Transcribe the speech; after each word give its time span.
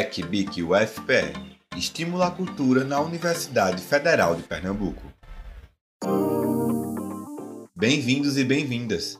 EC 0.00 0.24
BIC 0.24 0.62
UFPE 0.62 1.34
Estimula 1.76 2.28
a 2.28 2.30
cultura 2.30 2.84
na 2.84 2.98
Universidade 3.02 3.82
Federal 3.82 4.34
de 4.34 4.42
Pernambuco. 4.42 5.02
Bem-vindos 7.76 8.38
e 8.38 8.44
bem-vindas! 8.44 9.18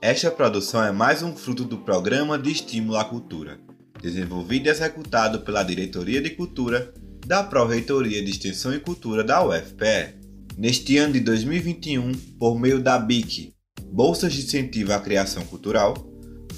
Esta 0.00 0.30
produção 0.30 0.84
é 0.84 0.92
mais 0.92 1.24
um 1.24 1.34
fruto 1.34 1.64
do 1.64 1.78
Programa 1.78 2.38
de 2.38 2.52
Estímulo 2.52 2.96
à 2.96 3.04
Cultura, 3.04 3.58
desenvolvido 4.00 4.68
e 4.68 4.70
executado 4.70 5.40
pela 5.40 5.64
Diretoria 5.64 6.22
de 6.22 6.30
Cultura 6.30 6.94
da 7.26 7.42
Pró-Reitoria 7.42 8.24
de 8.24 8.30
Extensão 8.30 8.72
e 8.72 8.78
Cultura 8.78 9.24
da 9.24 9.44
UFPE. 9.44 10.14
Neste 10.56 10.96
ano 10.96 11.14
de 11.14 11.20
2021, 11.20 12.12
por 12.38 12.56
meio 12.56 12.80
da 12.80 12.96
BIC, 13.00 13.52
Bolsas 13.82 14.32
de 14.32 14.42
Incentivo 14.42 14.92
à 14.92 15.00
Criação 15.00 15.44
Cultural, 15.44 16.09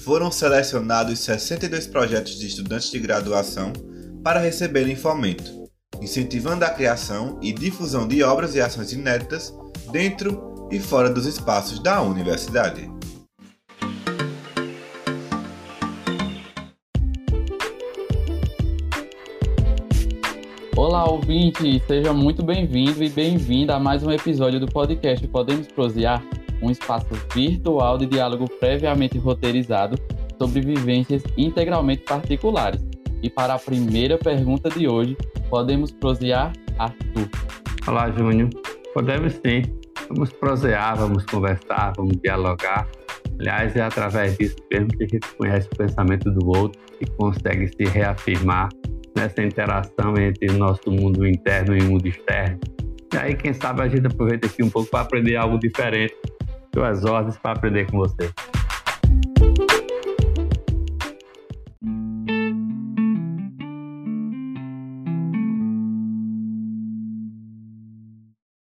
foram 0.03 0.29
selecionados 0.29 1.19
62 1.19 1.87
projetos 1.87 2.37
de 2.37 2.47
estudantes 2.47 2.91
de 2.91 2.99
graduação 2.99 3.71
para 4.21 4.39
receberem 4.39 4.95
fomento, 4.95 5.69
incentivando 6.01 6.65
a 6.65 6.69
criação 6.69 7.39
e 7.41 7.53
difusão 7.53 8.05
de 8.07 8.21
obras 8.21 8.53
e 8.53 8.61
ações 8.61 8.91
inéditas 8.91 9.53
dentro 9.91 10.67
e 10.69 10.79
fora 10.79 11.09
dos 11.09 11.25
espaços 11.25 11.79
da 11.79 12.01
universidade. 12.01 12.91
Olá, 20.75 21.09
ouvinte! 21.09 21.81
Seja 21.87 22.11
muito 22.11 22.43
bem-vindo 22.43 23.03
e 23.03 23.09
bem-vinda 23.09 23.75
a 23.75 23.79
mais 23.79 24.03
um 24.03 24.11
episódio 24.11 24.59
do 24.59 24.67
podcast 24.67 25.25
Podemos 25.29 25.67
Prosear, 25.67 26.21
um 26.63 26.71
espaço 26.71 27.07
virtual 27.35 27.97
de 27.97 28.05
diálogo 28.05 28.49
previamente 28.59 29.17
roteirizado 29.17 29.99
sobre 30.39 30.61
vivências 30.61 31.21
integralmente 31.37 32.03
particulares. 32.03 32.81
E 33.21 33.29
para 33.29 33.53
a 33.53 33.59
primeira 33.59 34.17
pergunta 34.17 34.69
de 34.69 34.87
hoje, 34.87 35.17
podemos 35.49 35.91
prosear, 35.91 36.53
Arthur? 36.79 37.29
Olá, 37.85 38.09
Júnior. 38.11 38.49
Podemos 38.93 39.33
sim. 39.33 39.61
Vamos 40.09 40.31
prosear, 40.31 40.97
vamos 40.97 41.25
conversar, 41.25 41.93
vamos 41.95 42.17
dialogar. 42.17 42.87
Aliás, 43.39 43.75
é 43.75 43.81
através 43.81 44.37
disso 44.37 44.55
mesmo 44.71 44.87
que 44.89 45.03
a 45.03 45.07
gente 45.07 45.27
conhece 45.37 45.67
o 45.73 45.77
pensamento 45.77 46.31
do 46.31 46.47
outro 46.47 46.79
e 47.01 47.05
consegue 47.05 47.67
se 47.67 47.83
reafirmar 47.89 48.69
nessa 49.15 49.41
interação 49.41 50.13
entre 50.17 50.49
o 50.51 50.57
nosso 50.57 50.91
mundo 50.91 51.27
interno 51.27 51.75
e 51.75 51.81
o 51.81 51.91
mundo 51.91 52.07
externo. 52.07 52.59
E 53.13 53.17
aí, 53.17 53.35
quem 53.35 53.53
sabe, 53.53 53.81
a 53.81 53.87
gente 53.87 54.07
aproveita 54.07 54.47
aqui 54.47 54.63
um 54.63 54.69
pouco 54.69 54.89
para 54.89 55.01
aprender 55.01 55.35
algo 55.35 55.57
diferente. 55.57 56.15
Suas 56.73 57.05
ordens 57.05 57.37
para 57.37 57.51
aprender 57.51 57.85
com 57.91 57.99
você. 57.99 58.33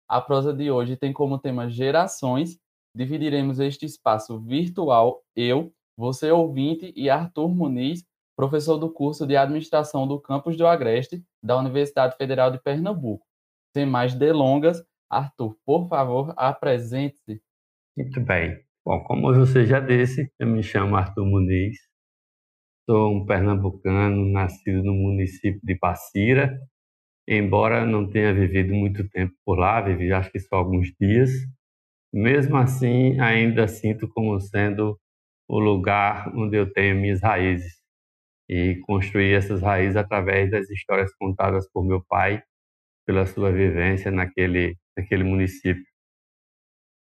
A 0.08 0.20
prosa 0.20 0.54
de 0.54 0.70
hoje 0.70 0.96
tem 0.96 1.12
como 1.12 1.36
tema 1.36 1.68
gerações. 1.68 2.60
Dividiremos 2.94 3.58
este 3.58 3.84
espaço 3.84 4.38
virtual, 4.38 5.24
eu, 5.34 5.74
você 5.96 6.30
ouvinte 6.30 6.92
e 6.94 7.10
Arthur 7.10 7.48
Muniz, 7.48 8.04
professor 8.36 8.78
do 8.78 8.88
curso 8.88 9.26
de 9.26 9.36
Administração 9.36 10.06
do 10.06 10.20
Campus 10.20 10.56
do 10.56 10.64
Agreste, 10.64 11.24
da 11.42 11.58
Universidade 11.58 12.16
Federal 12.16 12.52
de 12.52 12.62
Pernambuco. 12.62 13.26
Sem 13.76 13.84
mais 13.84 14.14
delongas, 14.14 14.80
Arthur, 15.10 15.56
por 15.66 15.88
favor, 15.88 16.32
apresente-se. 16.36 17.42
Muito 17.96 18.20
bem. 18.20 18.58
Bom, 18.84 19.02
como 19.04 19.34
você 19.34 19.64
já 19.66 19.80
disse, 19.80 20.30
eu 20.38 20.46
me 20.46 20.62
chamo 20.62 20.96
Arthur 20.96 21.24
Muniz, 21.26 21.76
sou 22.88 23.12
um 23.16 23.26
pernambucano 23.26 24.24
nascido 24.26 24.82
no 24.82 24.94
município 24.94 25.60
de 25.62 25.74
Passira, 25.76 26.56
embora 27.28 27.86
não 27.86 28.08
tenha 28.10 28.34
vivido 28.34 28.74
muito 28.74 29.08
tempo 29.10 29.34
por 29.44 29.58
lá, 29.58 29.80
vivi 29.82 30.12
acho 30.12 30.30
que 30.32 30.40
só 30.40 30.56
alguns 30.56 30.92
dias, 31.00 31.30
mesmo 32.12 32.56
assim 32.58 33.20
ainda 33.20 33.68
sinto 33.68 34.08
como 34.08 34.40
sendo 34.40 34.98
o 35.48 35.58
lugar 35.60 36.32
onde 36.36 36.56
eu 36.58 36.72
tenho 36.72 36.96
minhas 36.96 37.22
raízes 37.22 37.74
e 38.48 38.76
construí 38.86 39.32
essas 39.34 39.62
raízes 39.62 39.96
através 39.96 40.50
das 40.50 40.70
histórias 40.70 41.14
contadas 41.16 41.68
por 41.72 41.84
meu 41.84 42.02
pai 42.08 42.42
pela 43.06 43.26
sua 43.26 43.52
vivência 43.52 44.10
naquele 44.10 44.76
naquele 44.96 45.24
município. 45.24 45.84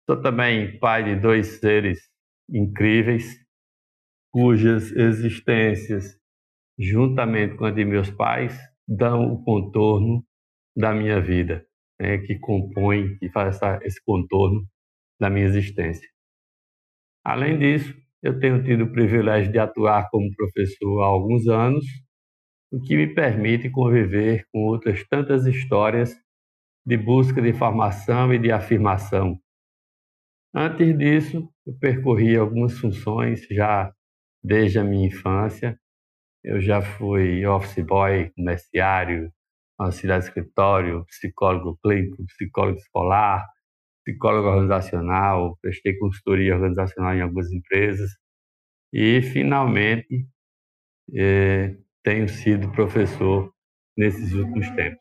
Sou 0.06 0.22
também 0.22 0.78
pai 0.80 1.03
de 1.03 1.16
dois 1.16 1.59
seres 1.59 2.00
incríveis 2.50 3.40
cujas 4.31 4.91
existências 4.91 6.19
juntamente 6.78 7.56
com 7.56 7.66
a 7.66 7.72
de 7.72 7.86
meus 7.86 8.09
pais 8.12 8.58
dão 8.88 9.34
o 9.34 9.44
contorno 9.44 10.25
da 10.75 10.94
minha 10.94 11.22
vida, 11.22 11.66
né, 12.00 12.18
que 12.18 12.38
compõe, 12.40 13.18
que 13.18 13.30
faz 13.30 13.56
essa, 13.56 13.80
esse 13.84 14.03
contorno 14.03 14.66
da 15.19 15.30
minha 15.30 15.46
existência. 15.46 16.09
Além 17.24 17.58
disso, 17.59 17.96
eu 18.22 18.40
tenho 18.40 18.64
tido 18.64 18.85
o 18.85 18.91
privilégio 18.91 19.52
de 19.52 19.59
atuar 19.59 20.09
como 20.09 20.35
professor 20.35 21.02
há 21.02 21.06
alguns 21.06 21.47
anos, 21.47 21.85
o 22.72 22.81
que 22.81 22.97
me 22.97 23.14
permite 23.14 23.70
conviver 23.70 24.46
com 24.52 24.66
outras 24.66 25.08
tantas 25.08 25.46
histórias 25.46 26.14
de 26.85 26.97
busca 26.97 27.41
de 27.41 27.53
formação 27.53 28.34
e 28.34 28.40
de 28.40 28.52
afirmação. 28.52 29.40
Antes 30.56 30.97
disso, 30.97 31.50
eu 31.66 31.74
percorri 31.80 32.36
algumas 32.38 32.78
funções 32.78 33.41
já 33.50 33.91
desde 34.44 34.80
a 34.80 34.84
minha 34.84 35.08
infância, 35.08 35.80
eu 36.44 36.62
já 36.62 36.81
fui 36.81 37.46
office 37.46 37.86
boy, 37.86 38.31
comerciário, 38.36 39.31
auxiliar 39.80 40.19
de 40.19 40.25
escritório, 40.28 41.06
psicólogo 41.08 41.78
clínico, 41.84 42.25
psicólogo 42.28 42.80
escolar, 42.80 43.46
psicólogo 44.06 44.50
organizacional, 44.50 45.58
prestei 45.62 45.97
consultoria 46.00 46.56
organizacional 46.56 47.16
em 47.16 47.22
algumas 47.22 47.52
empresas 47.52 48.12
e, 48.94 49.22
finalmente, 49.22 50.28
eh, 51.16 51.75
tenho 52.03 52.28
sido 52.30 52.72
professor 52.72 53.52
nesses 53.97 54.34
últimos 54.34 54.70
tempos. 54.72 55.00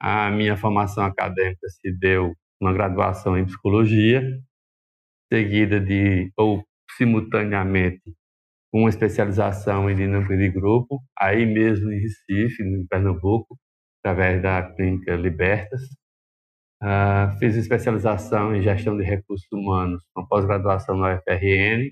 A 0.00 0.30
minha 0.30 0.56
formação 0.56 1.04
acadêmica 1.04 1.68
se 1.68 1.92
deu 1.98 2.34
uma 2.60 2.72
graduação 2.72 3.38
em 3.38 3.44
psicologia, 3.46 4.22
seguida 5.34 5.80
de, 5.80 6.32
ou 6.36 6.64
simultaneamente, 6.96 8.14
uma 8.72 8.88
especialização 8.88 9.90
em 9.90 9.96
dinâmica 9.96 10.36
de 10.36 10.48
grupo, 10.48 11.02
aí 11.18 11.44
mesmo 11.44 11.90
em 11.90 11.98
Recife, 11.98 12.62
em 12.62 12.86
Pernambuco, 12.86 13.58
através 13.98 14.40
da 14.40 14.62
clínica 14.74 15.16
Libertas. 15.16 15.82
Uh, 16.80 17.36
fiz 17.38 17.56
especialização 17.56 18.54
em 18.54 18.62
gestão 18.62 18.96
de 18.96 19.02
recursos 19.02 19.46
humanos, 19.52 20.04
uma 20.16 20.26
pós-graduação 20.28 20.96
na 20.96 21.16
UFRN, 21.16 21.88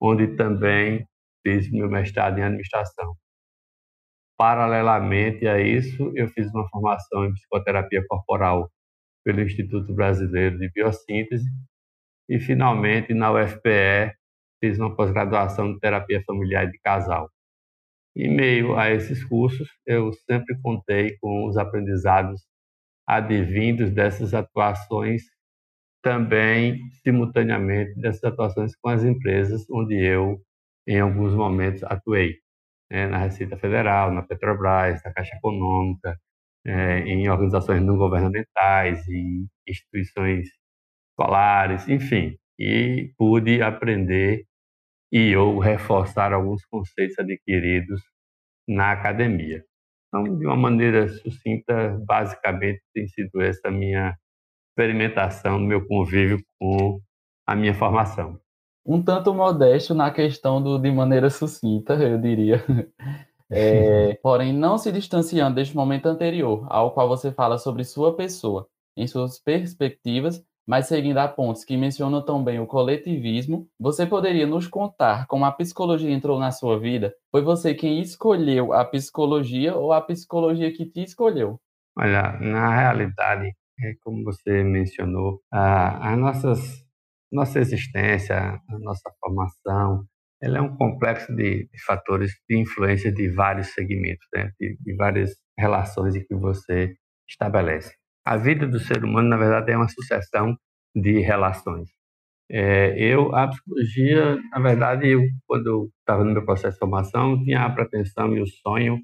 onde 0.00 0.36
também 0.36 1.04
fiz 1.44 1.70
meu 1.72 1.88
mestrado 1.88 2.38
em 2.38 2.42
administração. 2.42 3.16
Paralelamente 4.36 5.48
a 5.48 5.60
isso, 5.60 6.12
eu 6.14 6.28
fiz 6.28 6.46
uma 6.54 6.68
formação 6.68 7.24
em 7.24 7.32
psicoterapia 7.32 8.04
corporal 8.06 8.70
pelo 9.24 9.40
Instituto 9.40 9.92
Brasileiro 9.94 10.58
de 10.58 10.70
Biossíntese 10.72 11.48
e, 12.28 12.38
finalmente, 12.40 13.14
na 13.14 13.32
UFPE, 13.32 14.14
fiz 14.60 14.78
uma 14.78 14.94
pós-graduação 14.94 15.68
em 15.68 15.78
terapia 15.78 16.22
familiar 16.26 16.70
de 16.70 16.78
casal. 16.80 17.30
Em 18.16 18.34
meio 18.34 18.76
a 18.76 18.90
esses 18.90 19.24
cursos, 19.24 19.68
eu 19.86 20.12
sempre 20.28 20.60
contei 20.62 21.16
com 21.20 21.46
os 21.46 21.56
aprendizados 21.56 22.42
advindos 23.06 23.90
dessas 23.92 24.34
atuações, 24.34 25.22
também 26.02 26.80
simultaneamente 27.04 27.94
dessas 28.00 28.24
atuações 28.24 28.76
com 28.76 28.90
as 28.90 29.04
empresas 29.04 29.66
onde 29.70 29.94
eu, 29.96 30.40
em 30.86 31.00
alguns 31.00 31.34
momentos, 31.34 31.82
atuei. 31.84 32.36
Né, 32.90 33.06
na 33.08 33.18
Receita 33.18 33.56
Federal, 33.58 34.12
na 34.12 34.22
Petrobras, 34.22 35.02
na 35.04 35.12
Caixa 35.12 35.36
Econômica, 35.36 36.18
é, 36.66 37.00
em 37.00 37.28
organizações 37.28 37.82
não 37.82 37.96
governamentais, 37.98 39.06
em 39.08 39.46
instituições 39.66 40.48
escolares, 41.18 41.88
enfim, 41.88 42.36
e 42.58 43.12
pude 43.18 43.60
aprender 43.60 44.44
e 45.10 45.34
ou 45.36 45.58
reforçar 45.58 46.32
alguns 46.32 46.64
conceitos 46.66 47.18
adquiridos 47.18 48.00
na 48.68 48.92
academia. 48.92 49.64
Então, 50.08 50.38
de 50.38 50.46
uma 50.46 50.56
maneira 50.56 51.08
sucinta, 51.08 51.98
basicamente 52.06 52.80
tem 52.94 53.06
sido 53.08 53.40
essa 53.40 53.70
minha 53.70 54.16
experimentação, 54.70 55.58
meu 55.58 55.86
convívio 55.86 56.38
com 56.58 57.00
a 57.46 57.56
minha 57.56 57.74
formação. 57.74 58.38
Um 58.86 59.02
tanto 59.02 59.34
modesto 59.34 59.94
na 59.94 60.10
questão 60.10 60.62
do 60.62 60.78
de 60.78 60.90
maneira 60.90 61.28
sucinta, 61.28 61.94
eu 61.94 62.18
diria. 62.18 62.62
É, 63.50 64.14
porém, 64.16 64.52
não 64.52 64.76
se 64.76 64.92
distanciando 64.92 65.54
deste 65.54 65.74
momento 65.74 66.04
anterior, 66.04 66.66
ao 66.68 66.92
qual 66.92 67.08
você 67.08 67.32
fala 67.32 67.56
sobre 67.56 67.82
sua 67.82 68.14
pessoa, 68.14 68.68
em 68.94 69.06
suas 69.06 69.38
perspectivas 69.38 70.44
mas 70.68 70.86
seguindo 70.86 71.16
a 71.16 71.26
pontos 71.26 71.64
que 71.64 71.78
mencionam 71.78 72.22
também 72.22 72.60
o 72.60 72.66
coletivismo, 72.66 73.66
você 73.80 74.06
poderia 74.06 74.46
nos 74.46 74.68
contar 74.68 75.26
como 75.26 75.46
a 75.46 75.50
psicologia 75.50 76.10
entrou 76.10 76.38
na 76.38 76.50
sua 76.50 76.78
vida? 76.78 77.14
Foi 77.30 77.40
você 77.40 77.74
quem 77.74 78.02
escolheu 78.02 78.74
a 78.74 78.84
psicologia 78.84 79.74
ou 79.74 79.94
a 79.94 80.02
psicologia 80.02 80.70
que 80.70 80.84
te 80.84 81.02
escolheu? 81.04 81.58
Olha, 81.96 82.38
na 82.38 82.76
realidade, 82.76 83.50
é 83.80 83.94
como 84.02 84.22
você 84.22 84.62
mencionou, 84.62 85.40
a, 85.50 86.12
a 86.12 86.16
nossas, 86.18 86.84
nossa 87.32 87.60
existência, 87.60 88.36
a 88.36 88.78
nossa 88.80 89.10
formação, 89.20 90.04
ela 90.42 90.58
é 90.58 90.60
um 90.60 90.76
complexo 90.76 91.34
de, 91.34 91.66
de 91.66 91.82
fatores 91.86 92.32
de 92.46 92.58
influência 92.58 93.10
de 93.10 93.30
vários 93.30 93.68
segmentos, 93.68 94.26
né? 94.34 94.50
de, 94.60 94.76
de 94.78 94.96
várias 94.96 95.30
relações 95.58 96.14
que 96.26 96.34
você 96.34 96.94
estabelece. 97.26 97.96
A 98.28 98.36
vida 98.36 98.66
do 98.66 98.78
ser 98.78 99.02
humano, 99.02 99.26
na 99.26 99.38
verdade, 99.38 99.72
é 99.72 99.76
uma 99.76 99.88
sucessão 99.88 100.54
de 100.94 101.18
relações. 101.20 101.88
É, 102.50 102.94
eu, 102.98 103.34
a 103.34 103.48
psicologia, 103.48 104.36
na 104.52 104.60
verdade, 104.60 105.08
eu, 105.08 105.22
quando 105.46 105.90
estava 106.00 106.24
no 106.24 106.32
meu 106.34 106.44
processo 106.44 106.74
de 106.74 106.78
formação, 106.78 107.42
tinha 107.42 107.64
a 107.64 107.70
pretensão 107.70 108.36
e 108.36 108.42
o 108.42 108.46
sonho 108.46 108.98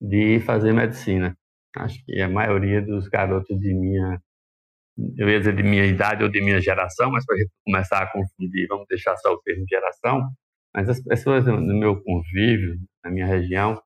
de 0.00 0.40
fazer 0.40 0.72
medicina. 0.72 1.36
Acho 1.76 2.02
que 2.06 2.18
a 2.22 2.30
maioria 2.30 2.80
dos 2.80 3.08
garotos 3.08 3.60
de 3.60 3.74
minha, 3.74 4.18
eu 5.18 5.28
ia 5.28 5.38
dizer 5.40 5.54
de 5.54 5.62
minha 5.62 5.84
idade 5.84 6.24
ou 6.24 6.30
de 6.30 6.40
minha 6.40 6.60
geração, 6.62 7.10
mas 7.10 7.26
para 7.26 7.36
a 7.36 7.38
gente 7.40 7.52
começar 7.66 8.02
a 8.02 8.10
confundir, 8.10 8.68
vamos 8.68 8.86
deixar 8.88 9.16
só 9.18 9.34
o 9.34 9.42
termo 9.42 9.66
geração, 9.68 10.30
mas 10.74 10.88
as 10.88 11.02
pessoas 11.02 11.44
no 11.44 11.78
meu 11.78 12.02
convívio, 12.02 12.78
na 13.04 13.10
minha 13.10 13.26
região, 13.26 13.78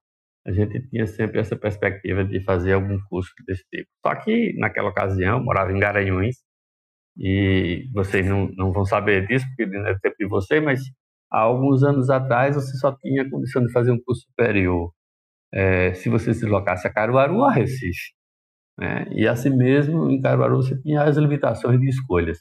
a 0.47 0.53
gente 0.53 0.81
tinha 0.89 1.07
sempre 1.07 1.41
essa 1.41 1.57
perspectiva 1.57 2.25
de 2.25 2.41
fazer 2.45 2.73
algum 2.75 2.99
curso 3.09 3.33
desse 3.47 3.65
tipo. 3.69 3.89
Só 4.07 4.15
que, 4.15 4.55
naquela 4.57 4.91
ocasião, 4.91 5.39
eu 5.39 5.45
morava 5.45 5.73
em 5.73 5.79
Garanhuns, 5.79 6.37
e 7.19 7.89
vocês 7.93 8.27
não, 8.27 8.49
não 8.57 8.73
vão 8.73 8.85
saber 8.85 9.27
disso, 9.27 9.47
porque 9.49 9.67
não 9.67 9.87
é 9.87 9.99
tempo 9.99 10.17
de 10.19 10.27
você, 10.27 10.61
mas 10.61 10.81
há 11.33 11.41
alguns 11.41 11.83
anos 11.83 12.11
atrás 12.11 12.55
você 12.55 12.77
só 12.77 12.95
tinha 12.97 13.29
condição 13.29 13.65
de 13.65 13.73
fazer 13.73 13.91
um 13.91 14.01
curso 14.05 14.23
superior 14.29 14.93
é, 15.53 15.95
se 15.95 16.09
você 16.09 16.35
se 16.35 16.41
deslocasse 16.41 16.87
a 16.87 16.93
Caruaru 16.93 17.37
ou 17.37 17.45
a 17.45 17.53
Recife. 17.53 18.13
Né? 18.79 19.07
E 19.13 19.27
assim 19.27 19.51
mesmo, 19.51 20.11
em 20.11 20.21
Caruaru 20.21 20.57
você 20.57 20.81
tinha 20.81 21.03
as 21.03 21.17
limitações 21.17 21.81
de 21.81 21.89
escolhas. 21.89 22.39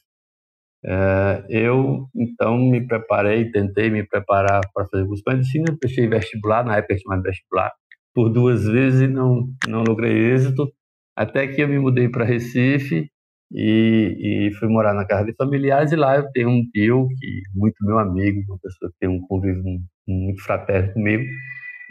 É, 0.83 1.45
eu, 1.49 2.07
então, 2.15 2.57
me 2.57 2.85
preparei, 2.85 3.49
tentei 3.49 3.89
me 3.89 4.05
preparar 4.05 4.61
para 4.73 4.85
fazer 4.87 5.07
curso 5.07 5.23
de 5.25 5.33
medicina, 5.35 5.77
prestei 5.79 6.07
vestibular, 6.07 6.63
na 6.63 6.77
época 6.77 6.97
chamava 6.97 7.23
vestibular, 7.23 7.71
por 8.15 8.29
duas 8.29 8.65
vezes 8.65 9.01
e 9.01 9.07
não, 9.07 9.49
não 9.67 9.83
logrei 9.83 10.33
êxito, 10.33 10.71
até 11.15 11.47
que 11.47 11.61
eu 11.61 11.67
me 11.67 11.77
mudei 11.77 12.07
para 12.07 12.23
Recife 12.23 13.11
e, 13.51 14.47
e, 14.49 14.53
fui 14.55 14.69
morar 14.69 14.93
na 14.93 15.05
casa 15.05 15.25
de 15.25 15.35
familiares 15.35 15.91
e 15.91 15.95
lá 15.95 16.15
eu 16.15 16.31
tenho 16.31 16.49
um 16.49 16.63
tio 16.73 17.07
que 17.19 17.41
muito 17.53 17.75
meu 17.85 17.99
amigo, 17.99 18.41
uma 18.47 18.59
pessoa 18.59 18.89
que 18.91 18.97
tem 18.99 19.09
um 19.09 19.21
convívio 19.27 19.63
muito 20.07 20.41
fraterno 20.43 20.93
comigo, 20.93 21.23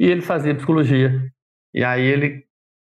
e 0.01 0.07
ele 0.07 0.23
fazia 0.23 0.55
psicologia. 0.55 1.13
E 1.75 1.85
aí 1.85 2.03
ele, 2.03 2.45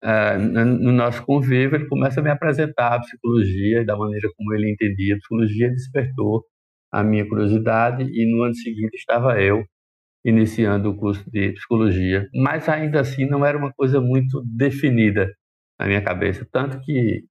uh, 0.04 0.38
no 0.38 0.92
nosso 0.92 1.24
convívio, 1.24 1.76
ele 1.76 1.88
começa 1.88 2.20
a 2.20 2.22
me 2.22 2.30
apresentar 2.30 2.94
a 2.94 3.00
psicologia 3.00 3.84
da 3.84 3.96
maneira 3.96 4.28
como 4.36 4.52
ele 4.54 4.70
entendia 4.70 5.14
a 5.14 5.18
psicologia, 5.18 5.70
despertou 5.70 6.44
a 6.92 7.02
minha 7.04 7.26
curiosidade 7.26 8.02
e 8.04 8.26
no 8.30 8.42
ano 8.42 8.54
seguinte 8.54 8.94
estava 8.96 9.40
eu 9.40 9.64
iniciando 10.24 10.90
o 10.90 10.96
curso 10.96 11.24
de 11.30 11.52
psicologia, 11.52 12.28
mas 12.34 12.68
ainda 12.68 13.00
assim 13.00 13.26
não 13.26 13.44
era 13.44 13.56
uma 13.56 13.72
coisa 13.72 14.00
muito 14.00 14.42
definida 14.44 15.28
na 15.78 15.86
minha 15.86 16.02
cabeça, 16.02 16.46
tanto 16.52 16.80
que 16.80 17.22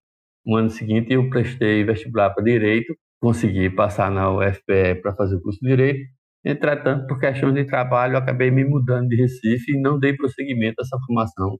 no 0.45 0.55
ano 0.55 0.69
seguinte 0.69 1.13
eu 1.13 1.29
prestei 1.29 1.83
vestibular 1.83 2.31
para 2.31 2.43
direito, 2.43 2.95
consegui 3.21 3.69
passar 3.69 4.09
na 4.09 4.31
UFPE 4.31 5.01
para 5.01 5.13
fazer 5.15 5.35
o 5.35 5.41
curso 5.41 5.59
de 5.61 5.69
direito. 5.69 6.09
Entretanto, 6.43 7.05
por 7.05 7.19
questões 7.19 7.53
de 7.53 7.65
trabalho, 7.65 8.17
acabei 8.17 8.49
me 8.49 8.63
mudando 8.63 9.09
de 9.09 9.15
Recife 9.17 9.73
e 9.73 9.81
não 9.81 9.99
dei 9.99 10.13
prosseguimento 10.15 10.75
a 10.79 10.83
essa 10.83 10.97
formação 11.05 11.59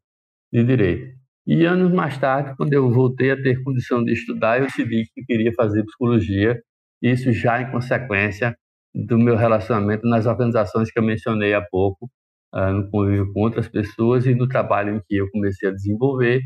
de 0.52 0.64
direito. 0.64 1.20
E 1.46 1.66
anos 1.66 1.92
mais 1.92 2.18
tarde, 2.18 2.56
quando 2.56 2.74
eu 2.74 2.90
voltei 2.92 3.31
a 3.31 3.42
ter 3.42 3.62
condição 3.64 4.04
de 4.04 4.14
estudar, 4.14 4.60
eu 4.60 4.66
decidi 4.66 5.06
que 5.14 5.24
queria 5.26 5.52
fazer 5.54 5.84
psicologia, 5.84 6.60
isso 7.02 7.31
já 7.31 7.62
em 7.62 7.72
consequência 7.72 8.56
do 8.94 9.18
meu 9.18 9.36
relacionamento 9.36 10.08
nas 10.08 10.26
organizações 10.26 10.92
que 10.92 11.00
eu 11.00 11.04
mencionei 11.04 11.54
há 11.54 11.62
pouco, 11.62 12.10
uh, 12.54 12.74
no 12.74 12.90
convívio 12.90 13.32
com 13.34 13.42
outras 13.42 13.68
pessoas 13.68 14.26
e 14.26 14.36
no 14.36 14.48
trabalho 14.48 14.96
em 14.96 15.02
que 15.08 15.18
eu 15.18 15.30
comecei 15.32 15.70
a 15.70 15.72
desenvolver, 15.74 16.42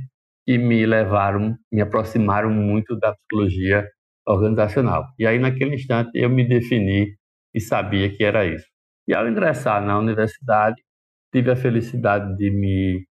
que 0.45 0.57
me 0.57 0.85
levaram, 0.85 1.55
me 1.71 1.81
aproximaram 1.81 2.49
muito 2.51 2.97
da 2.97 3.13
psicologia 3.13 3.87
organizacional. 4.27 5.05
E 5.19 5.25
aí, 5.25 5.39
naquele 5.39 5.75
instante, 5.75 6.11
eu 6.15 6.29
me 6.29 6.47
defini 6.47 7.15
e 7.53 7.61
sabia 7.61 8.09
que 8.09 8.23
era 8.23 8.45
isso. 8.45 8.65
E 9.07 9.13
ao 9.13 9.27
ingressar 9.27 9.83
na 9.85 9.97
universidade, 9.99 10.81
tive 11.33 11.51
a 11.51 11.55
felicidade 11.55 12.35
de 12.37 12.51
me, 12.51 13.05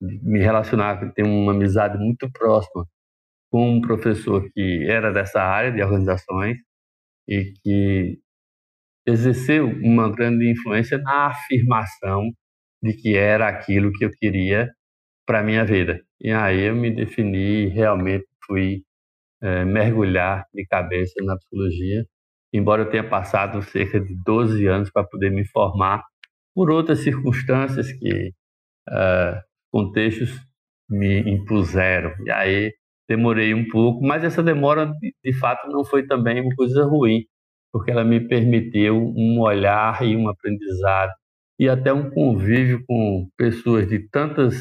de 0.00 0.20
me 0.22 0.40
relacionar, 0.40 1.12
ter 1.12 1.24
uma 1.24 1.52
amizade 1.52 1.98
muito 1.98 2.30
próxima 2.32 2.86
com 3.50 3.70
um 3.70 3.80
professor 3.80 4.48
que 4.52 4.86
era 4.88 5.12
dessa 5.12 5.42
área 5.42 5.72
de 5.72 5.82
organizações 5.82 6.56
e 7.28 7.52
que 7.62 8.18
exerceu 9.10 9.66
uma 9.66 10.10
grande 10.10 10.50
influência 10.50 10.98
na 10.98 11.26
afirmação 11.28 12.30
de 12.82 12.94
que 12.94 13.16
era 13.16 13.48
aquilo 13.48 13.92
que 13.92 14.04
eu 14.04 14.10
queria 14.10 14.68
para 15.26 15.42
minha 15.42 15.64
vida. 15.64 16.00
E 16.20 16.30
aí 16.30 16.62
eu 16.62 16.74
me 16.74 16.90
defini 16.90 17.66
e 17.66 17.68
realmente 17.68 18.26
fui 18.46 18.82
é, 19.42 19.64
mergulhar 19.64 20.44
de 20.52 20.66
cabeça 20.66 21.14
na 21.24 21.36
psicologia, 21.36 22.04
embora 22.52 22.82
eu 22.82 22.90
tenha 22.90 23.08
passado 23.08 23.62
cerca 23.62 24.00
de 24.00 24.14
12 24.24 24.66
anos 24.66 24.90
para 24.90 25.04
poder 25.06 25.30
me 25.30 25.46
formar 25.46 26.02
por 26.54 26.70
outras 26.70 27.00
circunstâncias 27.00 27.92
que 27.92 28.32
uh, 28.88 29.40
contextos 29.70 30.30
me 30.88 31.20
impuseram. 31.20 32.12
E 32.26 32.30
aí 32.30 32.72
demorei 33.08 33.54
um 33.54 33.68
pouco, 33.68 34.04
mas 34.04 34.24
essa 34.24 34.42
demora 34.42 34.86
de, 34.86 35.14
de 35.24 35.32
fato 35.38 35.68
não 35.68 35.84
foi 35.84 36.06
também 36.06 36.40
uma 36.40 36.54
coisa 36.54 36.84
ruim, 36.84 37.24
porque 37.72 37.90
ela 37.90 38.04
me 38.04 38.20
permitiu 38.20 38.96
um 39.16 39.40
olhar 39.40 40.02
e 40.02 40.16
um 40.16 40.28
aprendizado 40.28 41.12
e 41.58 41.68
até 41.68 41.92
um 41.92 42.10
convívio 42.10 42.82
com 42.86 43.28
pessoas 43.36 43.86
de 43.86 43.98
tantos 44.08 44.56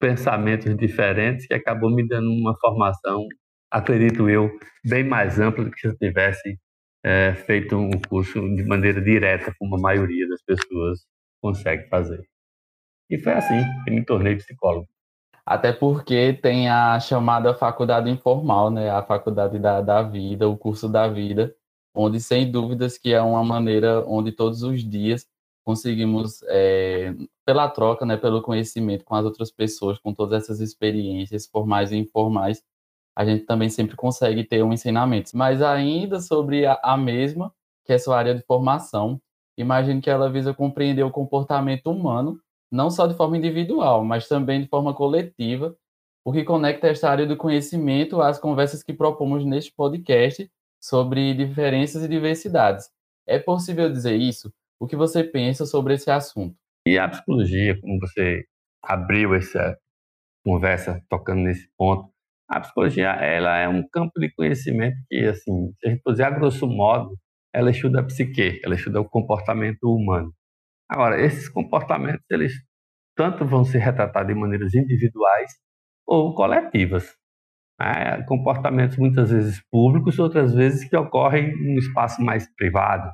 pensamentos 0.00 0.76
diferentes 0.76 1.46
que 1.46 1.54
acabou 1.54 1.88
me 1.88 2.06
dando 2.06 2.28
uma 2.30 2.56
formação, 2.58 3.24
acredito 3.70 4.28
eu, 4.28 4.50
bem 4.84 5.04
mais 5.04 5.38
ampla 5.38 5.64
do 5.64 5.70
que 5.70 5.80
se 5.80 5.86
eu 5.86 5.96
tivesse 5.96 6.58
é, 7.04 7.34
feito 7.34 7.76
um 7.76 7.92
curso 8.08 8.40
de 8.56 8.64
maneira 8.64 9.00
direta, 9.00 9.54
como 9.58 9.76
a 9.76 9.80
maioria 9.80 10.28
das 10.28 10.42
pessoas 10.42 11.00
consegue 11.40 11.88
fazer. 11.88 12.20
E 13.08 13.18
foi 13.18 13.34
assim 13.34 13.62
que 13.84 13.90
me 13.92 14.04
tornei 14.04 14.34
psicólogo. 14.36 14.88
Até 15.46 15.72
porque 15.72 16.32
tem 16.32 16.68
a 16.68 16.98
chamada 16.98 17.54
faculdade 17.54 18.10
informal, 18.10 18.70
né? 18.70 18.90
A 18.90 19.02
faculdade 19.02 19.58
da, 19.58 19.80
da 19.80 20.02
vida, 20.02 20.48
o 20.48 20.56
curso 20.56 20.88
da 20.88 21.08
vida, 21.08 21.54
onde 21.94 22.20
sem 22.20 22.50
dúvidas 22.50 22.98
que 22.98 23.12
é 23.12 23.20
uma 23.20 23.44
maneira 23.44 24.04
onde 24.06 24.32
todos 24.32 24.62
os 24.62 24.82
dias 24.88 25.26
conseguimos, 25.64 26.42
é, 26.48 27.14
pela 27.46 27.68
troca, 27.68 28.04
né, 28.04 28.16
pelo 28.16 28.42
conhecimento 28.42 29.04
com 29.04 29.14
as 29.14 29.24
outras 29.24 29.50
pessoas, 29.50 29.98
com 29.98 30.12
todas 30.12 30.42
essas 30.42 30.60
experiências 30.60 31.46
formais 31.46 31.92
e 31.92 31.96
informais, 31.96 32.62
a 33.16 33.24
gente 33.24 33.44
também 33.44 33.68
sempre 33.68 33.94
consegue 33.96 34.44
ter 34.44 34.62
um 34.62 34.72
ensinamento. 34.72 35.30
Mas 35.36 35.62
ainda 35.62 36.20
sobre 36.20 36.66
a, 36.66 36.78
a 36.82 36.96
mesma, 36.96 37.52
que 37.84 37.92
é 37.92 37.98
sua 37.98 38.18
área 38.18 38.34
de 38.34 38.42
formação, 38.42 39.20
imagino 39.56 40.00
que 40.00 40.10
ela 40.10 40.30
visa 40.30 40.54
compreender 40.54 41.02
o 41.04 41.10
comportamento 41.10 41.90
humano, 41.90 42.40
não 42.70 42.90
só 42.90 43.06
de 43.06 43.14
forma 43.14 43.36
individual, 43.36 44.04
mas 44.04 44.26
também 44.26 44.62
de 44.62 44.68
forma 44.68 44.94
coletiva, 44.94 45.76
o 46.24 46.32
que 46.32 46.44
conecta 46.44 46.88
esta 46.88 47.10
área 47.10 47.26
do 47.26 47.36
conhecimento 47.36 48.20
às 48.20 48.38
conversas 48.38 48.82
que 48.82 48.92
propomos 48.92 49.44
neste 49.44 49.72
podcast 49.72 50.50
sobre 50.82 51.32
diferenças 51.34 52.02
e 52.02 52.08
diversidades. 52.08 52.90
É 53.26 53.38
possível 53.38 53.90
dizer 53.90 54.16
isso? 54.16 54.52
O 54.80 54.86
que 54.86 54.96
você 54.96 55.22
pensa 55.22 55.64
sobre 55.64 55.94
esse 55.94 56.10
assunto? 56.10 56.56
E 56.86 56.98
a 56.98 57.08
psicologia, 57.08 57.80
como 57.80 58.00
você 58.00 58.44
abriu 58.82 59.32
essa 59.34 59.78
conversa 60.44 61.00
tocando 61.08 61.42
nesse 61.42 61.70
ponto, 61.78 62.12
a 62.48 62.60
psicologia 62.60 63.10
ela 63.10 63.56
é 63.58 63.68
um 63.68 63.86
campo 63.88 64.18
de 64.18 64.30
conhecimento 64.34 64.96
que, 65.08 65.24
assim, 65.24 65.72
se 65.78 65.86
a 65.86 65.90
gente 65.90 66.22
a 66.22 66.30
grosso 66.30 66.66
modo, 66.66 67.16
ela 67.54 67.70
estuda 67.70 68.00
a 68.00 68.04
psique, 68.04 68.60
ela 68.64 68.74
estuda 68.74 69.00
o 69.00 69.08
comportamento 69.08 69.84
humano. 69.84 70.34
Agora, 70.90 71.20
esses 71.20 71.48
comportamentos, 71.48 72.24
eles 72.30 72.52
tanto 73.16 73.46
vão 73.46 73.64
ser 73.64 73.78
retratados 73.78 74.34
de 74.34 74.38
maneiras 74.38 74.74
individuais 74.74 75.52
ou 76.06 76.34
coletivas 76.34 77.16
né? 77.82 78.22
comportamentos 78.28 78.96
muitas 78.96 79.30
vezes 79.30 79.60
públicos, 79.70 80.18
outras 80.18 80.54
vezes 80.54 80.88
que 80.88 80.96
ocorrem 80.96 81.56
no 81.56 81.78
espaço 81.78 82.22
mais 82.22 82.48
privado, 82.54 83.10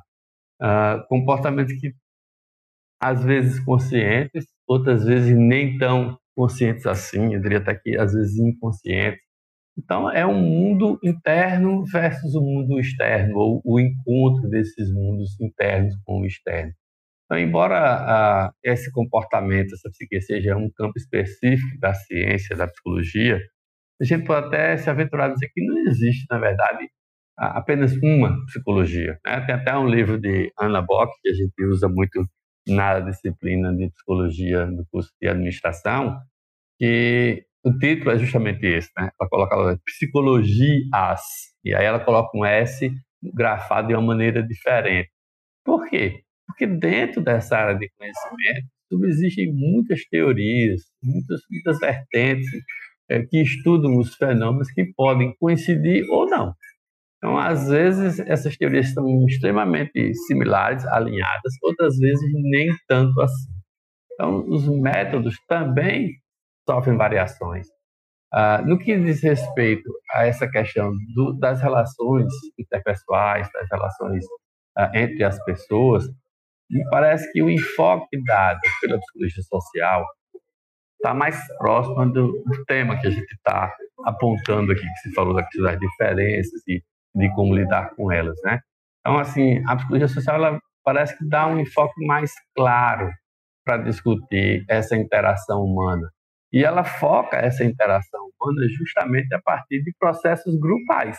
uh, 0.61 1.05
comportamentos 1.07 1.73
que 1.79 1.93
às 3.01 3.23
vezes 3.23 3.59
conscientes, 3.61 4.45
outras 4.67 5.05
vezes 5.05 5.35
nem 5.35 5.77
tão 5.77 6.17
conscientes 6.35 6.85
assim, 6.85 7.33
eu 7.33 7.41
diria 7.41 7.59
até 7.59 7.75
que 7.75 7.97
às 7.97 8.13
vezes 8.13 8.37
inconscientes, 8.37 9.21
Então, 9.77 10.11
é 10.11 10.25
um 10.25 10.41
mundo 10.41 10.99
interno 11.03 11.85
versus 11.85 12.35
o 12.35 12.41
um 12.41 12.43
mundo 12.43 12.79
externo, 12.79 13.37
ou 13.37 13.61
o 13.65 13.79
encontro 13.79 14.49
desses 14.49 14.91
mundos 14.93 15.39
internos 15.39 15.95
com 16.05 16.21
o 16.21 16.25
externo. 16.25 16.73
Então, 17.25 17.39
embora 17.39 17.77
ah, 17.77 18.53
esse 18.63 18.91
comportamento, 18.91 19.73
essa 19.73 19.89
psique 19.91 20.21
seja 20.21 20.57
um 20.57 20.69
campo 20.71 20.93
específico 20.97 21.79
da 21.79 21.93
ciência, 21.93 22.57
da 22.57 22.67
psicologia, 22.67 23.39
a 24.01 24.05
gente 24.05 24.25
pode 24.25 24.47
até 24.47 24.77
se 24.77 24.89
aventurar 24.89 25.25
a 25.25 25.33
dizer 25.33 25.49
que 25.53 25.65
não 25.65 25.77
existe, 25.79 26.25
na 26.29 26.39
verdade, 26.39 26.89
apenas 27.37 27.95
uma 27.97 28.45
psicologia. 28.45 29.19
Né? 29.25 29.41
Tem 29.45 29.55
até 29.55 29.77
um 29.77 29.87
livro 29.87 30.19
de 30.19 30.51
Anna 30.59 30.81
Bock, 30.81 31.11
que 31.21 31.29
a 31.29 31.33
gente 31.33 31.65
usa 31.65 31.87
muito 31.87 32.25
na 32.67 32.99
disciplina 32.99 33.73
de 33.75 33.89
psicologia 33.89 34.65
no 34.65 34.85
curso 34.91 35.11
de 35.21 35.27
administração, 35.27 36.19
que 36.77 37.43
o 37.63 37.77
título 37.77 38.11
é 38.11 38.17
justamente 38.17 38.65
esse, 38.65 38.89
né? 38.97 39.09
Ela 39.19 39.29
coloca 39.29 39.55
lá, 39.55 39.77
psicologias, 39.85 41.21
e 41.63 41.73
aí 41.73 41.85
ela 41.85 41.99
coloca 41.99 42.37
um 42.37 42.45
S 42.45 42.89
grafado 43.21 43.89
de 43.89 43.93
uma 43.93 44.01
maneira 44.01 44.41
diferente. 44.41 45.09
Por 45.65 45.89
quê? 45.89 46.23
Porque 46.47 46.65
dentro 46.65 47.21
dessa 47.21 47.57
área 47.57 47.75
de 47.75 47.89
conhecimento 47.97 48.67
subsistem 48.91 49.53
muitas 49.53 50.05
teorias, 50.05 50.81
muitas, 51.03 51.41
muitas 51.49 51.79
vertentes 51.79 52.49
é, 53.09 53.21
que 53.23 53.41
estudam 53.41 53.97
os 53.97 54.15
fenômenos 54.15 54.71
que 54.71 54.85
podem 54.95 55.35
coincidir 55.39 56.05
ou 56.09 56.27
não. 56.27 56.53
Então, 57.17 57.37
às 57.37 57.67
vezes, 57.67 58.19
essas 58.19 58.55
teorias 58.55 58.87
estão 58.87 59.05
extremamente 59.25 60.13
similares, 60.27 60.85
alinhadas, 60.87 61.53
outras 61.61 61.97
vezes 61.97 62.23
nem 62.33 62.69
tanto 62.87 63.19
assim. 63.21 63.51
Então, 64.13 64.45
os 64.47 64.67
métodos 64.67 65.35
também 65.47 66.11
sofrem 66.67 66.95
variações. 66.95 67.67
Ah, 68.31 68.61
no 68.61 68.77
que 68.77 68.95
diz 68.97 69.21
respeito 69.23 69.89
a 70.13 70.27
essa 70.27 70.47
questão 70.47 70.91
do, 71.15 71.33
das 71.33 71.61
relações 71.61 72.31
interpessoais, 72.57 73.49
das 73.51 73.67
relações 73.69 74.23
ah, 74.77 74.91
entre 74.93 75.23
as 75.23 75.43
pessoas, 75.43 76.05
me 76.69 76.87
parece 76.89 77.31
que 77.31 77.41
o 77.41 77.49
enfoque 77.49 78.23
dado 78.23 78.59
pela 78.81 78.99
psicologia 78.99 79.43
social 79.43 80.05
está 80.99 81.13
mais 81.13 81.37
próximo 81.57 82.05
do, 82.11 82.43
do, 82.45 82.65
tema 82.65 82.99
que 82.99 83.07
a 83.07 83.09
gente 83.09 83.31
está 83.31 83.73
apontando 84.05 84.71
aqui, 84.71 84.81
que 84.81 85.09
se 85.09 85.13
falou 85.13 85.33
das 85.33 85.79
diferenças 85.79 86.61
e 86.67 86.83
de 87.15 87.33
como 87.33 87.55
lidar 87.55 87.95
com 87.95 88.11
elas, 88.11 88.37
né? 88.43 88.59
Então, 88.99 89.17
assim, 89.17 89.63
a 89.65 89.75
psicologia 89.75 90.07
social 90.07 90.35
ela 90.35 90.59
parece 90.83 91.17
que 91.17 91.27
dá 91.27 91.47
um 91.47 91.59
enfoque 91.59 92.05
mais 92.05 92.31
claro 92.55 93.09
para 93.65 93.77
discutir 93.77 94.65
essa 94.67 94.95
interação 94.95 95.63
humana. 95.63 96.09
E 96.51 96.63
ela 96.63 96.83
foca 96.83 97.37
essa 97.37 97.63
interação 97.63 98.29
humana 98.39 98.67
justamente 98.77 99.33
a 99.33 99.41
partir 99.41 99.83
de 99.83 99.93
processos 99.99 100.59
grupais, 100.59 101.17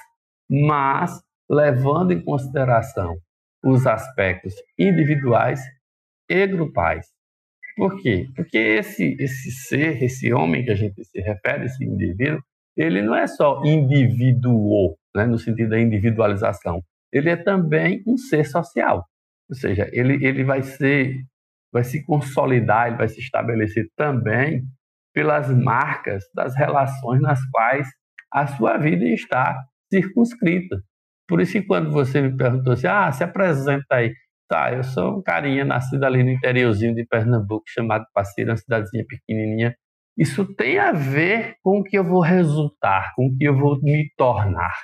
mas 0.48 1.20
levando 1.48 2.12
em 2.12 2.22
consideração 2.22 3.16
os 3.64 3.86
aspectos 3.86 4.54
individuais 4.78 5.60
e 6.28 6.46
grupais. 6.46 7.06
Por 7.80 7.96
quê? 8.02 8.28
Porque 8.36 8.58
esse, 8.58 9.16
esse 9.18 9.50
ser, 9.52 10.02
esse 10.02 10.30
homem 10.34 10.62
que 10.62 10.70
a 10.70 10.74
gente 10.74 11.02
se 11.02 11.18
refere, 11.18 11.64
esse 11.64 11.82
indivíduo, 11.82 12.42
ele 12.76 13.00
não 13.00 13.14
é 13.14 13.26
só 13.26 13.64
indivíduo, 13.64 14.98
né, 15.16 15.24
no 15.24 15.38
sentido 15.38 15.70
da 15.70 15.80
individualização, 15.80 16.82
ele 17.10 17.30
é 17.30 17.36
também 17.36 18.02
um 18.06 18.18
ser 18.18 18.44
social. 18.44 19.06
Ou 19.48 19.56
seja, 19.56 19.88
ele, 19.94 20.22
ele 20.22 20.44
vai 20.44 20.62
ser, 20.62 21.24
vai 21.72 21.82
se 21.82 22.04
consolidar, 22.04 22.88
ele 22.88 22.98
vai 22.98 23.08
se 23.08 23.18
estabelecer 23.18 23.88
também 23.96 24.62
pelas 25.14 25.48
marcas 25.48 26.22
das 26.34 26.54
relações 26.54 27.22
nas 27.22 27.40
quais 27.50 27.88
a 28.30 28.46
sua 28.46 28.76
vida 28.76 29.06
está 29.06 29.58
circunscrita. 29.90 30.82
Por 31.26 31.40
isso 31.40 31.66
quando 31.66 31.90
você 31.90 32.20
me 32.20 32.36
perguntou 32.36 32.74
assim, 32.74 32.88
ah, 32.88 33.10
se 33.10 33.24
apresenta 33.24 33.86
aí. 33.94 34.12
Tá, 34.50 34.74
eu 34.74 34.82
sou 34.82 35.18
um 35.18 35.22
carinha 35.22 35.64
nascido 35.64 36.02
ali 36.02 36.24
no 36.24 36.30
interiorzinho 36.30 36.92
de 36.92 37.06
Pernambuco, 37.06 37.62
chamado 37.68 38.04
Passira, 38.12 38.50
uma 38.50 38.56
cidadezinha 38.56 39.04
pequenininha. 39.06 39.76
Isso 40.18 40.44
tem 40.56 40.76
a 40.76 40.90
ver 40.90 41.54
com 41.62 41.78
o 41.78 41.84
que 41.84 41.96
eu 41.96 42.02
vou 42.02 42.20
resultar, 42.20 43.12
com 43.14 43.28
o 43.28 43.36
que 43.38 43.44
eu 43.44 43.56
vou 43.56 43.80
me 43.80 44.10
tornar. 44.16 44.74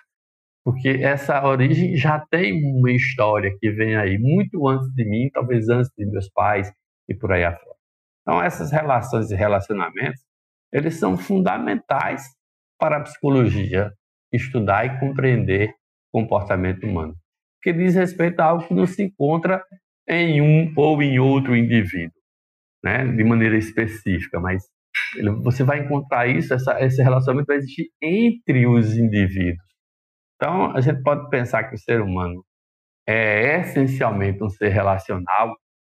Porque 0.64 0.88
essa 1.02 1.44
origem 1.44 1.96
já 1.96 2.24
tem 2.30 2.52
uma 2.64 2.92
história 2.92 3.50
que 3.58 3.68
vem 3.72 3.96
aí 3.96 4.16
muito 4.18 4.68
antes 4.68 4.88
de 4.94 5.04
mim, 5.04 5.28
talvez 5.32 5.68
antes 5.68 5.90
de 5.98 6.06
meus 6.06 6.30
pais 6.30 6.72
e 7.08 7.14
por 7.14 7.32
aí 7.32 7.42
afora. 7.42 7.76
Então, 8.22 8.40
essas 8.40 8.70
relações 8.70 9.32
e 9.32 9.34
relacionamentos, 9.34 10.22
eles 10.72 10.94
são 10.94 11.18
fundamentais 11.18 12.22
para 12.78 12.98
a 12.98 13.02
psicologia 13.02 13.90
estudar 14.32 14.86
e 14.86 15.00
compreender 15.00 15.74
comportamento 16.12 16.86
humano, 16.86 17.16
que 17.66 17.72
diz 17.72 17.96
respeito 17.96 18.38
a 18.38 18.44
algo 18.44 18.64
que 18.64 18.72
não 18.72 18.86
se 18.86 19.02
encontra 19.02 19.60
em 20.08 20.40
um 20.40 20.72
ou 20.76 21.02
em 21.02 21.18
outro 21.18 21.56
indivíduo, 21.56 22.14
né, 22.80 23.04
de 23.04 23.24
maneira 23.24 23.56
específica, 23.56 24.38
mas 24.38 24.62
você 25.42 25.64
vai 25.64 25.80
encontrar 25.80 26.28
isso, 26.28 26.54
essa, 26.54 26.80
esse 26.80 27.02
relacionamento 27.02 27.48
vai 27.48 27.56
existir 27.56 27.88
entre 28.00 28.68
os 28.68 28.96
indivíduos. 28.96 29.66
Então, 30.36 30.76
a 30.76 30.80
gente 30.80 31.02
pode 31.02 31.28
pensar 31.28 31.64
que 31.64 31.74
o 31.74 31.78
ser 31.78 32.00
humano 32.00 32.44
é 33.04 33.58
essencialmente 33.62 34.44
um 34.44 34.48
ser 34.48 34.68
relacional, 34.68 35.52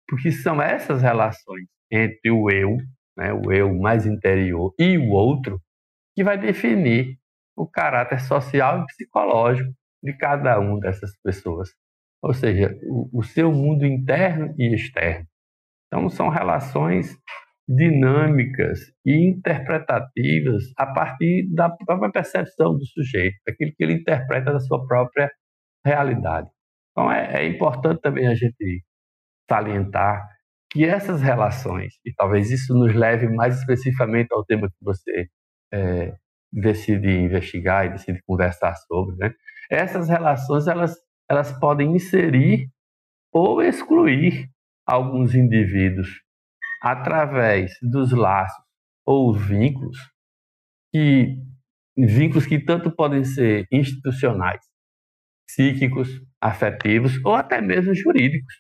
porque 0.07 0.31
são 0.31 0.61
essas 0.61 1.01
relações 1.01 1.65
entre 1.91 2.31
o 2.31 2.49
eu, 2.49 2.77
né, 3.17 3.33
o 3.33 3.51
eu 3.51 3.75
mais 3.77 4.05
interior, 4.05 4.73
e 4.79 4.97
o 4.97 5.09
outro, 5.09 5.61
que 6.15 6.23
vai 6.23 6.37
definir 6.37 7.17
o 7.57 7.67
caráter 7.67 8.21
social 8.21 8.83
e 8.83 8.85
psicológico 8.85 9.69
de 10.07 10.17
cada 10.17 10.59
uma 10.59 10.79
dessas 10.79 11.11
pessoas. 11.21 11.69
Ou 12.21 12.33
seja, 12.33 12.75
o, 12.83 13.19
o 13.19 13.23
seu 13.23 13.51
mundo 13.51 13.85
interno 13.85 14.53
e 14.57 14.73
externo. 14.73 15.27
Então, 15.87 16.09
são 16.09 16.29
relações 16.29 17.15
dinâmicas 17.67 18.79
e 19.05 19.29
interpretativas 19.29 20.63
a 20.77 20.85
partir 20.87 21.47
da 21.53 21.69
própria 21.69 22.11
percepção 22.11 22.77
do 22.77 22.85
sujeito, 22.85 23.37
daquilo 23.45 23.71
que 23.75 23.83
ele 23.83 23.93
interpreta 23.93 24.53
da 24.53 24.59
sua 24.59 24.85
própria 24.87 25.29
realidade. 25.85 26.49
Então, 26.91 27.11
é, 27.11 27.43
é 27.43 27.47
importante 27.47 28.01
também 28.01 28.27
a 28.27 28.35
gente 28.35 28.83
salientar 29.49 30.25
que 30.71 30.85
essas 30.85 31.21
relações, 31.21 31.93
e 32.05 32.13
talvez 32.13 32.51
isso 32.51 32.73
nos 32.73 32.93
leve 32.93 33.27
mais 33.29 33.59
especificamente 33.59 34.29
ao 34.31 34.45
tema 34.45 34.67
que 34.69 34.83
você 34.83 35.27
é, 35.73 36.15
decide 36.51 37.09
investigar 37.09 37.85
e 37.85 37.89
decide 37.89 38.21
conversar 38.25 38.75
sobre, 38.75 39.15
né? 39.17 39.33
Essas 39.69 40.09
relações 40.09 40.67
elas, 40.67 40.95
elas 41.29 41.51
podem 41.59 41.95
inserir 41.95 42.69
ou 43.31 43.61
excluir 43.61 44.49
alguns 44.85 45.35
indivíduos 45.35 46.09
através 46.81 47.73
dos 47.81 48.11
laços 48.11 48.63
ou 49.05 49.33
vínculos 49.33 49.97
que 50.93 51.37
vínculos 51.97 52.45
que 52.45 52.59
tanto 52.59 52.91
podem 52.91 53.23
ser 53.23 53.65
institucionais, 53.71 54.61
psíquicos, 55.47 56.09
afetivos 56.39 57.13
ou 57.25 57.33
até 57.33 57.59
mesmo 57.59 57.93
jurídicos. 57.95 58.53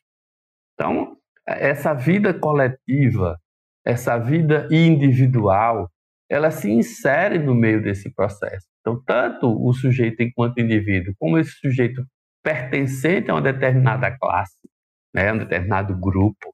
Então, 0.73 1.17
essa 1.45 1.93
vida 1.93 2.33
coletiva, 2.33 3.39
essa 3.85 4.17
vida 4.17 4.67
individual, 4.71 5.89
ela 6.29 6.51
se 6.51 6.69
insere 6.69 7.39
no 7.39 7.55
meio 7.55 7.81
desse 7.81 8.13
processo. 8.13 8.67
Então, 8.81 9.01
tanto 9.05 9.47
o 9.47 9.73
sujeito 9.73 10.21
enquanto 10.21 10.59
indivíduo, 10.59 11.13
como 11.17 11.37
esse 11.37 11.51
sujeito 11.51 12.05
pertencente 12.43 13.29
a 13.29 13.35
uma 13.35 13.41
determinada 13.41 14.15
classe, 14.17 14.69
né, 15.13 15.29
a 15.29 15.33
um 15.33 15.37
determinado 15.37 15.97
grupo. 15.97 16.53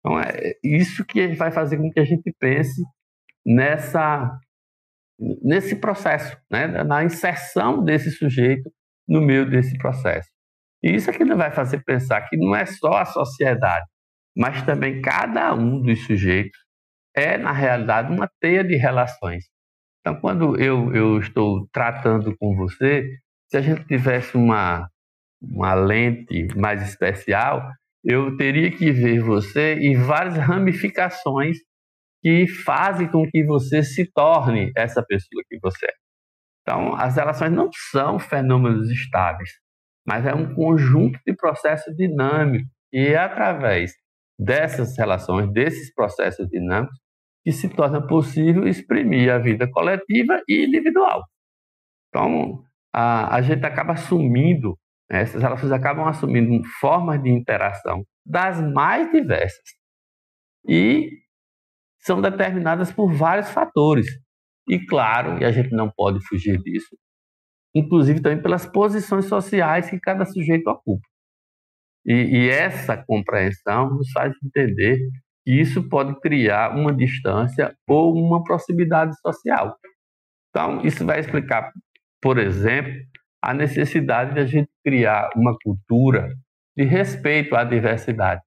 Então, 0.00 0.18
é 0.20 0.54
isso 0.62 1.04
que 1.04 1.28
vai 1.28 1.50
fazer 1.50 1.76
com 1.76 1.90
que 1.90 2.00
a 2.00 2.04
gente 2.04 2.32
pense 2.38 2.82
nessa 3.44 4.38
nesse 5.42 5.74
processo, 5.74 6.36
né, 6.48 6.84
na 6.84 7.02
inserção 7.02 7.82
desse 7.82 8.10
sujeito 8.12 8.70
no 9.08 9.20
meio 9.20 9.50
desse 9.50 9.76
processo. 9.76 10.28
E 10.80 10.94
isso 10.94 11.10
é 11.10 11.12
que 11.12 11.24
vai 11.24 11.50
fazer 11.50 11.82
pensar 11.82 12.22
que 12.28 12.36
não 12.36 12.54
é 12.54 12.64
só 12.64 12.92
a 12.98 13.04
sociedade, 13.04 13.84
mas 14.36 14.62
também 14.62 15.02
cada 15.02 15.52
um 15.54 15.82
dos 15.82 16.04
sujeitos 16.06 16.58
é, 17.18 17.36
na 17.36 17.52
realidade, 17.52 18.12
uma 18.12 18.30
teia 18.40 18.62
de 18.62 18.76
relações. 18.76 19.44
Então, 20.00 20.20
quando 20.20 20.60
eu, 20.60 20.94
eu 20.94 21.18
estou 21.18 21.68
tratando 21.72 22.36
com 22.38 22.56
você, 22.56 23.18
se 23.50 23.56
a 23.56 23.60
gente 23.60 23.84
tivesse 23.86 24.36
uma, 24.36 24.88
uma 25.40 25.74
lente 25.74 26.48
mais 26.56 26.82
especial, 26.82 27.68
eu 28.04 28.36
teria 28.36 28.70
que 28.70 28.92
ver 28.92 29.20
você 29.20 29.76
e 29.78 29.94
várias 29.96 30.36
ramificações 30.36 31.58
que 32.22 32.46
fazem 32.46 33.08
com 33.08 33.28
que 33.28 33.44
você 33.44 33.82
se 33.82 34.10
torne 34.12 34.72
essa 34.76 35.02
pessoa 35.04 35.42
que 35.48 35.58
você 35.60 35.86
é. 35.86 35.94
Então, 36.62 36.94
as 36.94 37.16
relações 37.16 37.52
não 37.52 37.70
são 37.90 38.18
fenômenos 38.18 38.90
estáveis, 38.90 39.50
mas 40.06 40.26
é 40.26 40.34
um 40.34 40.54
conjunto 40.54 41.18
de 41.26 41.34
processos 41.34 41.94
dinâmicos 41.96 42.68
e 42.92 43.08
é 43.08 43.16
através 43.16 43.92
dessas 44.38 44.96
relações, 44.96 45.52
desses 45.52 45.92
processos 45.94 46.48
dinâmicos, 46.48 46.98
que 47.44 47.52
se 47.52 47.68
torna 47.68 48.04
possível 48.06 48.66
exprimir 48.66 49.30
a 49.30 49.38
vida 49.38 49.70
coletiva 49.70 50.40
e 50.48 50.66
individual. 50.66 51.22
Então, 52.08 52.62
a, 52.92 53.36
a 53.36 53.42
gente 53.42 53.64
acaba 53.64 53.92
assumindo, 53.92 54.76
né, 55.10 55.22
essas 55.22 55.42
relações 55.42 55.72
acabam 55.72 56.06
assumindo 56.06 56.62
formas 56.80 57.22
de 57.22 57.30
interação 57.30 58.04
das 58.26 58.60
mais 58.60 59.10
diversas. 59.10 59.78
E 60.66 61.10
são 62.00 62.20
determinadas 62.20 62.92
por 62.92 63.12
vários 63.12 63.50
fatores. 63.50 64.06
E 64.68 64.78
claro, 64.84 65.40
e 65.40 65.44
a 65.44 65.50
gente 65.50 65.70
não 65.70 65.90
pode 65.90 66.20
fugir 66.26 66.58
disso, 66.58 66.96
inclusive 67.74 68.20
também 68.20 68.42
pelas 68.42 68.66
posições 68.66 69.24
sociais 69.24 69.88
que 69.88 69.98
cada 69.98 70.26
sujeito 70.26 70.68
ocupa. 70.68 71.06
E, 72.04 72.12
e 72.12 72.48
essa 72.48 72.96
compreensão 72.96 73.90
nos 73.90 74.10
faz 74.12 74.32
entender 74.44 74.98
isso 75.48 75.88
pode 75.88 76.18
criar 76.20 76.76
uma 76.76 76.92
distância 76.92 77.74
ou 77.88 78.14
uma 78.14 78.42
proximidade 78.44 79.18
social. 79.20 79.76
Então, 80.50 80.82
isso 80.82 81.04
vai 81.06 81.20
explicar, 81.20 81.72
por 82.20 82.38
exemplo, 82.38 82.92
a 83.42 83.54
necessidade 83.54 84.34
de 84.34 84.40
a 84.40 84.46
gente 84.46 84.68
criar 84.84 85.30
uma 85.36 85.56
cultura 85.62 86.34
de 86.76 86.84
respeito 86.84 87.54
à 87.56 87.64
diversidade, 87.64 88.42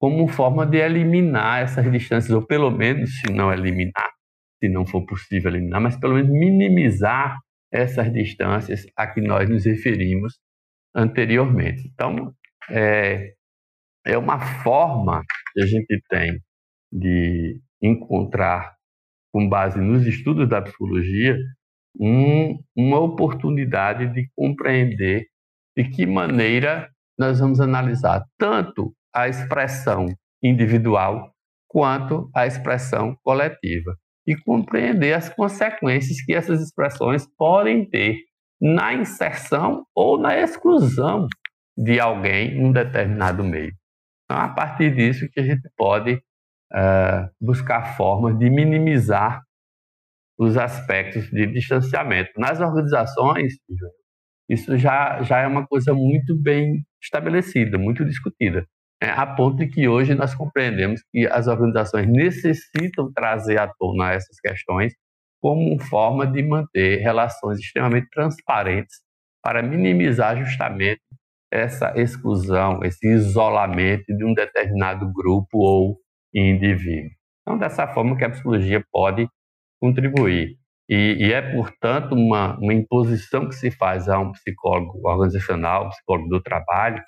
como 0.00 0.28
forma 0.28 0.66
de 0.66 0.78
eliminar 0.78 1.62
essas 1.62 1.90
distâncias, 1.90 2.32
ou 2.32 2.46
pelo 2.46 2.70
menos, 2.70 3.20
se 3.20 3.32
não 3.32 3.52
eliminar, 3.52 4.10
se 4.62 4.68
não 4.68 4.86
for 4.86 5.04
possível 5.06 5.50
eliminar, 5.50 5.80
mas 5.80 5.96
pelo 5.96 6.14
menos 6.14 6.30
minimizar 6.30 7.38
essas 7.72 8.12
distâncias 8.12 8.86
a 8.96 9.06
que 9.06 9.20
nós 9.20 9.48
nos 9.48 9.64
referimos 9.64 10.38
anteriormente. 10.94 11.88
Então, 11.94 12.34
é, 12.68 13.34
é 14.04 14.18
uma 14.18 14.40
forma 14.62 15.22
a 15.60 15.66
gente 15.66 16.00
tem 16.08 16.40
de 16.92 17.60
encontrar, 17.82 18.74
com 19.32 19.48
base 19.48 19.80
nos 19.80 20.06
estudos 20.06 20.48
da 20.48 20.60
psicologia, 20.60 21.36
um, 21.98 22.58
uma 22.76 22.98
oportunidade 22.98 24.12
de 24.12 24.28
compreender 24.36 25.26
de 25.76 25.84
que 25.84 26.06
maneira 26.06 26.88
nós 27.18 27.38
vamos 27.38 27.60
analisar 27.60 28.24
tanto 28.38 28.94
a 29.14 29.28
expressão 29.28 30.06
individual 30.42 31.32
quanto 31.68 32.30
a 32.34 32.46
expressão 32.46 33.16
coletiva 33.22 33.96
e 34.26 34.36
compreender 34.36 35.12
as 35.12 35.28
consequências 35.28 36.20
que 36.22 36.34
essas 36.34 36.60
expressões 36.60 37.26
podem 37.36 37.88
ter 37.88 38.18
na 38.60 38.92
inserção 38.94 39.84
ou 39.94 40.18
na 40.18 40.38
exclusão 40.38 41.26
de 41.76 41.98
alguém 41.98 42.52
em 42.52 42.64
um 42.66 42.72
determinado 42.72 43.42
meio. 43.42 43.72
Então, 44.30 44.40
a 44.40 44.48
partir 44.48 44.94
disso 44.94 45.28
que 45.28 45.40
a 45.40 45.42
gente 45.42 45.68
pode 45.76 46.12
uh, 46.14 47.28
buscar 47.40 47.96
formas 47.96 48.38
de 48.38 48.48
minimizar 48.48 49.42
os 50.38 50.56
aspectos 50.56 51.28
de 51.30 51.48
distanciamento. 51.48 52.30
Nas 52.38 52.60
organizações, 52.60 53.54
isso 54.48 54.78
já, 54.78 55.20
já 55.22 55.40
é 55.40 55.48
uma 55.48 55.66
coisa 55.66 55.92
muito 55.92 56.40
bem 56.40 56.86
estabelecida, 57.02 57.76
muito 57.76 58.04
discutida, 58.04 58.64
né? 59.02 59.10
a 59.10 59.26
ponto 59.26 59.56
de 59.56 59.66
que 59.66 59.88
hoje 59.88 60.14
nós 60.14 60.32
compreendemos 60.32 61.02
que 61.10 61.26
as 61.26 61.48
organizações 61.48 62.06
necessitam 62.06 63.12
trazer 63.12 63.58
à 63.58 63.66
tona 63.66 64.12
essas 64.12 64.38
questões 64.38 64.94
como 65.42 65.76
forma 65.80 66.24
de 66.24 66.40
manter 66.44 66.98
relações 66.98 67.58
extremamente 67.58 68.08
transparentes 68.10 69.00
para 69.42 69.60
minimizar 69.60 70.36
justamente 70.36 71.02
essa 71.52 71.92
exclusão, 71.96 72.80
esse 72.84 73.06
isolamento 73.08 74.04
de 74.16 74.24
um 74.24 74.32
determinado 74.32 75.10
grupo 75.12 75.58
ou 75.58 75.98
indivíduo. 76.32 77.10
Então, 77.42 77.58
dessa 77.58 77.88
forma 77.88 78.16
que 78.16 78.24
a 78.24 78.30
psicologia 78.30 78.84
pode 78.92 79.28
contribuir. 79.80 80.56
E, 80.88 81.16
e 81.20 81.32
é, 81.32 81.40
portanto, 81.54 82.14
uma, 82.14 82.58
uma 82.58 82.74
imposição 82.74 83.48
que 83.48 83.54
se 83.54 83.70
faz 83.70 84.08
a 84.08 84.18
um 84.18 84.32
psicólogo 84.32 85.00
organizacional, 85.08 85.86
um 85.86 85.88
psicólogo 85.88 86.28
do 86.28 86.42
trabalho, 86.42 87.02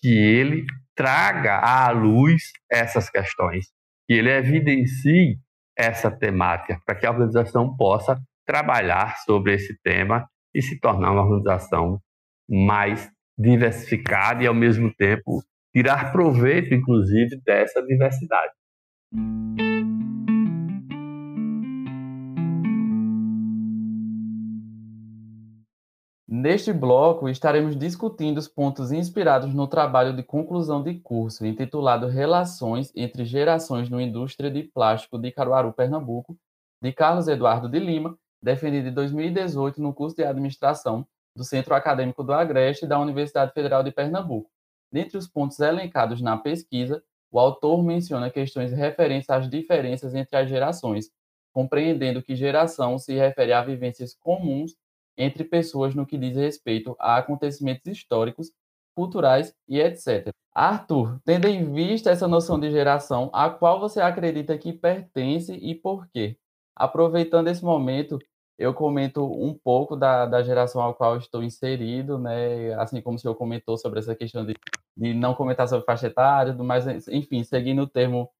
que 0.00 0.08
ele 0.08 0.64
traga 0.94 1.58
à 1.58 1.90
luz 1.90 2.42
essas 2.70 3.08
questões, 3.08 3.66
que 4.06 4.14
ele 4.14 4.30
evidencie 4.30 5.38
essa 5.76 6.10
temática, 6.10 6.80
para 6.84 6.94
que 6.94 7.06
a 7.06 7.10
organização 7.10 7.74
possa 7.76 8.20
trabalhar 8.46 9.16
sobre 9.18 9.54
esse 9.54 9.76
tema 9.82 10.28
e 10.54 10.60
se 10.60 10.78
tornar 10.78 11.12
uma 11.12 11.22
organização 11.22 11.98
mais 12.48 13.10
diversificada 13.42 14.42
e, 14.42 14.46
ao 14.46 14.54
mesmo 14.54 14.94
tempo, 14.94 15.42
tirar 15.74 16.12
proveito, 16.12 16.72
inclusive, 16.72 17.40
dessa 17.44 17.82
diversidade. 17.82 18.52
Neste 26.28 26.72
bloco, 26.72 27.28
estaremos 27.28 27.76
discutindo 27.76 28.38
os 28.38 28.48
pontos 28.48 28.90
inspirados 28.90 29.52
no 29.54 29.68
trabalho 29.68 30.16
de 30.16 30.22
conclusão 30.22 30.82
de 30.82 30.94
curso, 30.94 31.44
intitulado 31.44 32.06
Relações 32.06 32.90
entre 32.96 33.24
Gerações 33.24 33.90
no 33.90 34.00
Indústria 34.00 34.50
de 34.50 34.62
Plástico 34.62 35.18
de 35.18 35.30
Caruaru, 35.30 35.72
Pernambuco, 35.72 36.36
de 36.82 36.92
Carlos 36.92 37.28
Eduardo 37.28 37.68
de 37.68 37.78
Lima, 37.78 38.16
defendido 38.42 38.88
em 38.88 38.92
2018 38.92 39.80
no 39.80 39.92
curso 39.92 40.16
de 40.16 40.24
Administração 40.24 41.06
do 41.36 41.44
Centro 41.44 41.74
Acadêmico 41.74 42.22
do 42.22 42.32
Agreste 42.32 42.86
da 42.86 42.98
Universidade 42.98 43.52
Federal 43.52 43.82
de 43.82 43.90
Pernambuco. 43.90 44.50
Dentre 44.90 45.16
os 45.16 45.26
pontos 45.26 45.58
elencados 45.58 46.20
na 46.20 46.36
pesquisa, 46.36 47.02
o 47.30 47.38
autor 47.38 47.82
menciona 47.82 48.30
questões 48.30 48.72
referentes 48.72 49.30
às 49.30 49.48
diferenças 49.48 50.14
entre 50.14 50.36
as 50.36 50.48
gerações, 50.48 51.10
compreendendo 51.52 52.22
que 52.22 52.36
geração 52.36 52.98
se 52.98 53.14
refere 53.14 53.52
a 53.52 53.62
vivências 53.62 54.14
comuns 54.14 54.74
entre 55.16 55.44
pessoas 55.44 55.94
no 55.94 56.06
que 56.06 56.18
diz 56.18 56.36
respeito 56.36 56.94
a 56.98 57.16
acontecimentos 57.16 57.86
históricos, 57.86 58.50
culturais 58.94 59.54
e 59.66 59.80
etc. 59.80 60.28
Arthur, 60.54 61.18
tendo 61.24 61.48
em 61.48 61.72
vista 61.72 62.10
essa 62.10 62.28
noção 62.28 62.60
de 62.60 62.70
geração, 62.70 63.30
a 63.32 63.48
qual 63.48 63.80
você 63.80 64.00
acredita 64.00 64.58
que 64.58 64.72
pertence 64.72 65.54
e 65.54 65.74
por 65.74 66.06
quê? 66.08 66.36
Aproveitando 66.76 67.48
esse 67.48 67.64
momento, 67.64 68.18
eu 68.62 68.74
comento 68.74 69.24
um 69.24 69.54
pouco 69.54 69.96
da, 69.96 70.26
da 70.26 70.42
geração 70.42 70.80
ao 70.82 70.94
qual 70.94 71.16
estou 71.18 71.42
inserido, 71.42 72.18
né? 72.18 72.74
Assim 72.74 73.00
como 73.02 73.16
o 73.16 73.18
senhor 73.18 73.34
comentou 73.34 73.76
sobre 73.78 73.98
essa 73.98 74.14
questão 74.14 74.44
de, 74.44 74.54
de 74.96 75.14
não 75.14 75.34
comentar 75.34 75.68
sobre 75.68 75.84
faixa 75.84 76.06
etária, 76.08 76.54
mas 76.54 77.08
enfim, 77.08 77.42
seguindo 77.44 77.82
o 77.82 77.86
termo, 77.86 78.30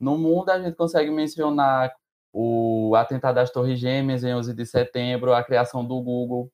no 0.00 0.18
mundo 0.18 0.50
a 0.50 0.60
gente 0.60 0.76
consegue 0.76 1.10
mencionar 1.10 1.92
o 2.32 2.94
atentado 2.96 3.36
das 3.36 3.50
Torres 3.50 3.78
Gêmeas 3.80 4.24
em 4.24 4.34
11 4.34 4.54
de 4.54 4.66
setembro, 4.66 5.34
a 5.34 5.42
criação 5.44 5.84
do 5.84 6.00
Google, 6.02 6.50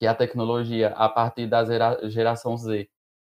que 0.00 0.06
é 0.06 0.08
a 0.08 0.14
tecnologia 0.14 0.90
a 0.90 1.08
partir 1.08 1.46
da 1.46 1.64
geração 2.08 2.56
Z 2.56 2.88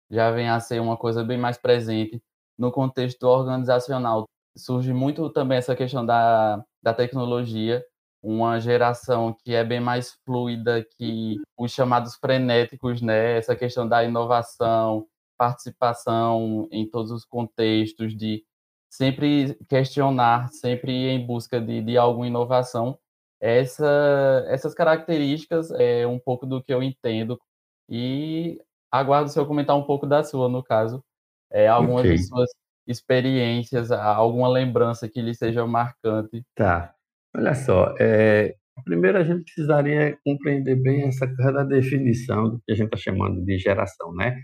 já 0.10 0.32
vem 0.32 0.50
a 0.50 0.60
ser 0.60 0.82
uma 0.82 0.98
coisa 0.98 1.24
bem 1.24 1.38
mais 1.38 1.58
presente 1.58 2.22
no 2.58 2.72
contexto 2.72 3.24
organizacional. 3.24 4.26
Surge 4.58 4.94
muito 4.94 5.30
também 5.30 5.58
essa 5.58 5.76
questão 5.76 6.06
da, 6.06 6.64
da 6.82 6.94
tecnologia 6.94 7.84
uma 8.22 8.60
geração 8.60 9.36
que 9.44 9.54
é 9.54 9.64
bem 9.64 9.80
mais 9.80 10.14
fluida 10.26 10.86
que 10.98 11.38
os 11.58 11.72
chamados 11.72 12.16
frenéticos, 12.16 13.02
né? 13.02 13.38
Essa 13.38 13.56
questão 13.56 13.88
da 13.88 14.04
inovação, 14.04 15.08
participação 15.38 16.68
em 16.72 16.90
todos 16.90 17.12
os 17.12 17.24
contextos, 17.24 18.16
de 18.16 18.44
sempre 18.90 19.56
questionar, 19.70 20.50
sempre 20.50 20.92
em 21.10 21.26
busca 21.26 21.62
de, 21.62 21.82
de 21.82 21.98
alguma 21.98 22.28
inovação. 22.28 22.98
Essa, 23.40 24.46
essas 24.48 24.74
características 24.74 25.70
é 25.72 26.08
um 26.08 26.18
pouco 26.18 26.46
do 26.46 26.62
que 26.62 26.74
eu 26.74 26.82
entendo 26.82 27.40
e 27.88 28.60
aguardo 28.92 29.30
o 29.30 29.32
senhor 29.32 29.46
comentar 29.46 29.76
um 29.76 29.84
pouco 29.84 30.08
da 30.08 30.24
sua, 30.24 30.50
no 30.50 30.64
caso, 30.64 31.04
é, 31.52 31.68
algumas 31.68 32.02
okay. 32.02 32.16
de 32.16 32.24
suas 32.24 32.50
experiências, 32.88 33.92
alguma 33.92 34.48
lembrança 34.48 35.08
que 35.08 35.22
lhe 35.22 35.36
seja 35.36 35.66
marcante. 35.68 36.44
Tá. 36.56 36.97
Olha 37.38 37.54
só, 37.54 37.94
é, 38.00 38.56
primeiro 38.84 39.20
a 39.20 39.24
gente 39.24 39.44
precisaria 39.44 40.18
compreender 40.26 40.76
bem 40.76 41.04
essa 41.04 41.28
coisa 41.28 41.52
da 41.52 41.64
definição 41.64 42.50
do 42.50 42.60
que 42.66 42.72
a 42.72 42.76
gente 42.76 42.88
está 42.88 42.98
chamando 42.98 43.46
de 43.46 43.60
geração, 43.60 44.12
né? 44.16 44.36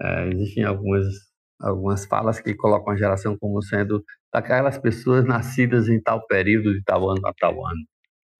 É, 0.00 0.28
existem 0.28 0.64
algumas, 0.64 1.04
algumas 1.60 2.06
falas 2.06 2.40
que 2.40 2.54
colocam 2.54 2.94
a 2.94 2.96
geração 2.96 3.36
como 3.38 3.60
sendo 3.60 4.02
daquelas 4.32 4.78
pessoas 4.78 5.26
nascidas 5.26 5.90
em 5.90 6.00
tal 6.00 6.26
período, 6.26 6.72
de 6.72 6.82
tal 6.84 7.10
ano 7.10 7.20
a 7.26 7.34
tal 7.38 7.52
ano. 7.66 7.82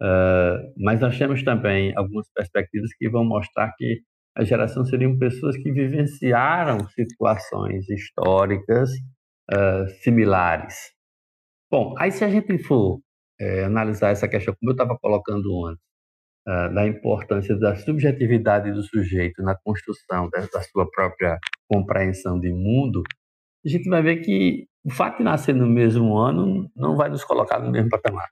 Uh, 0.01 0.73
mas 0.79 1.01
nós 1.01 1.19
temos 1.19 1.43
também 1.43 1.93
algumas 1.95 2.27
perspectivas 2.33 2.91
que 2.97 3.11
vão 3.11 3.25
mostrar 3.25 3.75
que 3.77 4.01
a 4.37 4.45
geração 4.45 4.87
seriam 4.87 5.19
pessoas 5.19 5.55
que 5.57 5.71
vivenciaram 5.71 6.89
situações 6.91 7.87
históricas 7.91 8.91
uh, 9.53 9.87
similares. 10.03 10.77
Bom, 11.71 11.95
aí 11.99 12.11
se 12.11 12.25
a 12.25 12.31
gente 12.31 12.57
for 12.59 13.01
é, 13.41 13.65
analisar 13.65 14.11
essa 14.11 14.29
questão, 14.29 14.55
como 14.59 14.71
eu 14.71 14.75
estava 14.75 14.99
colocando 14.99 15.67
antes, 15.67 15.83
uh, 16.47 16.75
da 16.75 16.87
importância 16.87 17.57
da 17.57 17.77
subjetividade 17.77 18.73
do 18.73 18.83
sujeito 18.83 19.43
na 19.43 19.57
construção 19.57 20.29
da, 20.31 20.41
da, 20.41 20.63
sua 20.63 20.91
própria 20.91 21.39
compreensão 21.69 22.41
de 22.41 22.51
mundo, 22.51 23.03
a 23.65 23.69
gente 23.69 23.89
vai 23.89 24.03
ver 24.03 24.19
que 24.19 24.67
o 24.85 24.91
fato 24.91 25.19
de 25.19 25.25
nascer 25.25 25.55
no 25.55 25.67
mesmo 25.67 26.17
ano 26.17 26.71
não 26.75 26.97
vai 26.97 27.09
nos 27.11 27.25
colocar 27.25 27.59
no 27.59 27.71
mesmo 27.71 27.91
patamar. 27.91 28.29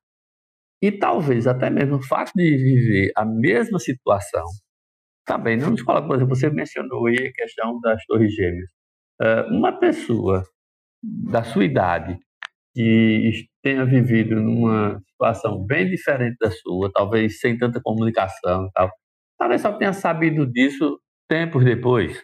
E 0.83 0.93
talvez 0.93 1.47
até 1.47 1.71
mesmo 1.71 1.97
o 1.97 2.03
fato 2.03 2.33
de 2.35 2.57
viver 2.57 3.13
a 3.17 3.25
mesma 3.25 3.79
situação, 3.79 4.45
também, 5.27 5.57
não 5.57 5.75
escola, 5.75 6.07
por 6.07 6.17
exemplo, 6.17 6.37
você 6.37 6.49
mencionou 6.49 7.07
aí 7.07 7.17
a 7.17 7.33
questão 7.33 7.81
das 7.81 8.05
torres 8.07 8.33
gêmeas. 8.33 8.71
Uh, 9.21 9.55
uma 9.55 9.73
pessoa 9.79 10.45
da 11.03 11.43
sua 11.43 11.65
idade 11.65 12.19
que 12.77 13.47
tenha 13.63 13.87
vivido 13.87 14.37
numa 14.37 15.01
situação 15.09 15.65
bem 15.65 15.89
diferente 15.89 16.37
da 16.39 16.51
sua, 16.51 16.91
talvez 16.93 17.41
sem 17.41 17.57
tanta 17.57 17.81
comunicação 17.83 18.67
e 18.67 18.71
tal, 18.73 18.91
talvez 19.39 19.63
só 19.63 19.73
tenha 19.73 19.95
sabido 19.95 20.47
disso 20.47 21.01
tempos 21.27 21.65
depois. 21.65 22.23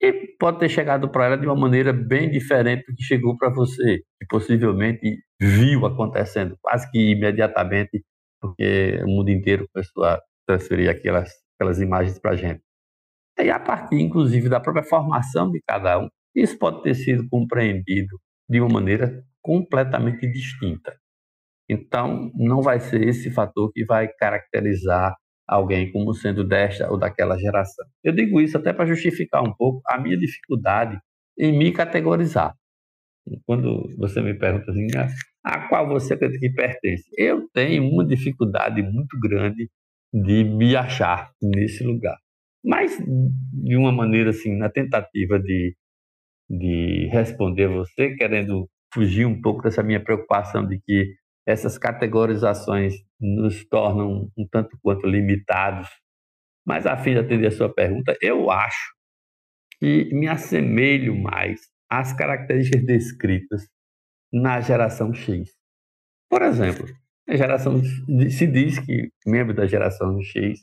E 0.00 0.36
pode 0.38 0.60
ter 0.60 0.68
chegado 0.68 1.10
para 1.10 1.26
ela 1.26 1.36
de 1.36 1.46
uma 1.46 1.56
maneira 1.56 1.92
bem 1.92 2.30
diferente 2.30 2.84
do 2.86 2.94
que 2.94 3.02
chegou 3.02 3.36
para 3.36 3.50
você, 3.50 3.98
que 3.98 4.26
possivelmente 4.28 5.18
viu 5.40 5.84
acontecendo 5.84 6.56
quase 6.62 6.88
que 6.90 7.10
imediatamente, 7.10 8.04
porque 8.40 9.00
o 9.02 9.08
mundo 9.08 9.30
inteiro 9.30 9.66
começou 9.72 10.04
a 10.04 10.20
transferir 10.46 10.90
aquelas, 10.90 11.32
aquelas 11.56 11.80
imagens 11.80 12.20
para 12.20 12.32
a 12.32 12.36
gente. 12.36 12.62
E 13.40 13.50
a 13.50 13.58
partir, 13.58 13.96
inclusive, 14.00 14.48
da 14.48 14.60
própria 14.60 14.84
formação 14.84 15.50
de 15.50 15.60
cada 15.66 15.98
um, 15.98 16.08
isso 16.36 16.56
pode 16.56 16.82
ter 16.82 16.94
sido 16.94 17.28
compreendido 17.28 18.16
de 18.48 18.60
uma 18.60 18.68
maneira 18.68 19.24
completamente 19.42 20.26
distinta. 20.30 20.96
Então, 21.68 22.30
não 22.34 22.62
vai 22.62 22.80
ser 22.80 23.02
esse 23.02 23.30
fator 23.30 23.70
que 23.72 23.84
vai 23.84 24.08
caracterizar 24.08 25.14
alguém 25.46 25.90
como 25.92 26.14
sendo 26.14 26.44
desta 26.44 26.90
ou 26.90 26.98
daquela 26.98 27.38
geração. 27.38 27.84
Eu 28.02 28.12
digo 28.12 28.40
isso 28.40 28.56
até 28.56 28.72
para 28.72 28.86
justificar 28.86 29.42
um 29.42 29.52
pouco 29.54 29.82
a 29.86 29.98
minha 29.98 30.16
dificuldade 30.16 30.98
em 31.38 31.56
me 31.56 31.72
categorizar. 31.72 32.54
Quando 33.46 33.88
você 33.96 34.20
me 34.20 34.34
pergunta 34.34 34.70
assim, 34.70 34.86
ah, 34.96 35.08
a 35.44 35.68
qual 35.68 35.88
você 35.88 36.14
acredita 36.14 36.40
que 36.40 36.50
pertence? 36.50 37.04
Eu 37.16 37.48
tenho 37.52 37.88
uma 37.88 38.04
dificuldade 38.04 38.82
muito 38.82 39.18
grande 39.20 39.70
de 40.12 40.44
me 40.44 40.76
achar 40.76 41.30
nesse 41.40 41.84
lugar. 41.84 42.18
Mas, 42.64 42.96
de 42.98 43.76
uma 43.76 43.92
maneira 43.92 44.30
assim, 44.30 44.56
na 44.56 44.68
tentativa 44.68 45.38
de, 45.38 45.74
de 46.48 47.08
responder 47.10 47.68
você, 47.68 48.14
querendo 48.14 48.68
fugir 48.92 49.26
um 49.26 49.40
pouco 49.40 49.62
dessa 49.62 49.82
minha 49.82 50.02
preocupação 50.02 50.66
de 50.66 50.78
que 50.80 51.14
essas 51.46 51.76
categorizações 51.76 52.94
nos 53.20 53.64
tornam 53.64 54.30
um 54.36 54.46
tanto 54.50 54.78
quanto 54.80 55.06
limitados. 55.06 55.88
Mas, 56.64 56.86
a 56.86 56.96
fim 56.96 57.12
de 57.12 57.18
atender 57.18 57.48
a 57.48 57.52
sua 57.52 57.72
pergunta, 57.72 58.16
eu 58.20 58.50
acho 58.50 58.94
que 59.78 60.08
me 60.14 60.28
assemelho 60.28 61.20
mais 61.20 61.60
às 61.90 62.12
características 62.12 62.86
descritas 62.86 63.68
na 64.32 64.60
geração 64.60 65.12
X. 65.12 65.50
Por 66.30 66.42
exemplo, 66.42 66.86
a 67.28 67.36
geração 67.36 67.82
se 68.30 68.46
diz 68.46 68.78
que 68.78 69.10
membro 69.26 69.54
da 69.54 69.66
geração 69.66 70.22
X 70.22 70.60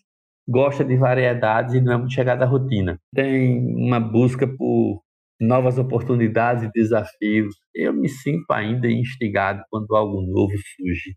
gosta 0.47 0.83
de 0.83 0.95
variedades 0.95 1.75
e 1.75 1.81
não 1.81 1.93
é 1.93 1.97
muito 1.97 2.13
chegada 2.13 2.45
à 2.45 2.47
rotina. 2.47 2.97
Tem 3.13 3.59
uma 3.75 3.99
busca 3.99 4.47
por 4.47 5.03
novas 5.39 5.77
oportunidades 5.77 6.63
e 6.63 6.71
desafios. 6.71 7.55
Eu 7.73 7.93
me 7.93 8.09
sinto 8.09 8.51
ainda 8.51 8.87
instigado 8.87 9.63
quando 9.69 9.95
algo 9.95 10.21
novo 10.21 10.53
surge 10.75 11.15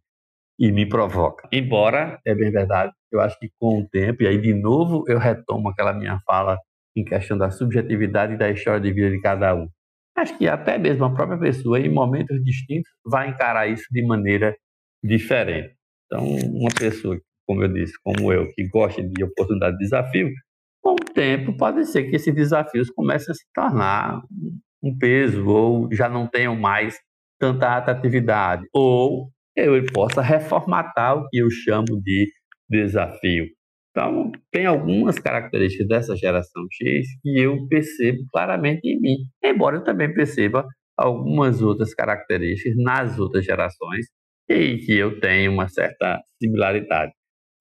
e 0.59 0.71
me 0.71 0.87
provoca. 0.87 1.49
Embora, 1.53 2.21
é 2.27 2.35
bem 2.35 2.51
verdade, 2.51 2.93
eu 3.11 3.21
acho 3.21 3.39
que 3.39 3.51
com 3.59 3.81
o 3.81 3.89
tempo, 3.89 4.23
e 4.23 4.27
aí 4.27 4.41
de 4.41 4.55
novo 4.55 5.05
eu 5.09 5.19
retomo 5.19 5.69
aquela 5.69 5.93
minha 5.93 6.21
fala 6.25 6.59
em 6.97 7.05
questão 7.05 7.37
da 7.37 7.51
subjetividade 7.51 8.35
e 8.35 8.39
da 8.39 8.51
história 8.51 8.81
de 8.81 8.93
vida 8.93 9.11
de 9.11 9.21
cada 9.21 9.55
um. 9.55 9.67
Acho 10.17 10.37
que 10.37 10.47
até 10.47 10.79
mesmo 10.79 11.05
a 11.05 11.15
própria 11.15 11.39
pessoa, 11.39 11.81
em 11.81 11.89
momentos 11.89 12.43
distintos, 12.45 12.91
vai 13.05 13.31
encarar 13.31 13.67
isso 13.67 13.87
de 13.91 14.07
maneira 14.07 14.55
diferente. 15.03 15.75
Então, 16.07 16.25
uma 16.25 16.71
pessoa, 16.71 17.19
como 17.47 17.65
eu 17.65 17.73
disse, 17.73 17.95
como 18.03 18.31
eu, 18.31 18.47
que 18.53 18.69
gosta 18.69 19.03
de 19.03 19.25
oportunidade 19.25 19.79
de 19.79 19.85
desafio, 19.85 20.31
com 20.83 20.95
o 20.95 21.13
tempo, 21.15 21.57
pode 21.57 21.87
ser 21.87 22.05
que 22.05 22.17
esses 22.17 22.35
desafios 22.35 22.91
comecem 22.91 23.31
a 23.31 23.35
se 23.35 23.45
tornar 23.55 24.21
um 24.83 24.97
peso 24.99 25.47
ou 25.47 25.89
já 25.93 26.09
não 26.09 26.27
tenham 26.27 26.57
mais 26.57 26.99
tanta 27.39 27.77
atratividade. 27.77 28.65
Ou 28.75 29.31
eu 29.57 29.85
possa 29.93 30.21
reformatar 30.21 31.17
o 31.17 31.29
que 31.29 31.39
eu 31.39 31.51
chamo 31.51 32.01
de 32.03 32.29
desafio. 32.69 33.47
Então, 33.91 34.33
tem 34.51 34.65
algumas 34.65 35.19
características 35.19 35.87
dessa 35.87 36.17
geração 36.17 36.65
X 36.73 37.07
que 37.23 37.39
eu 37.39 37.69
percebo 37.69 38.25
claramente 38.33 38.87
em 38.87 38.99
mim, 38.99 39.17
embora 39.45 39.77
eu 39.77 39.85
também 39.85 40.13
perceba 40.13 40.67
algumas 40.97 41.61
outras 41.61 41.95
características 41.95 42.75
nas 42.79 43.19
outras 43.19 43.45
gerações 43.45 44.07
e 44.49 44.79
que 44.79 44.97
eu 44.97 45.21
tenho 45.21 45.53
uma 45.53 45.69
certa 45.69 46.21
similaridade. 46.41 47.13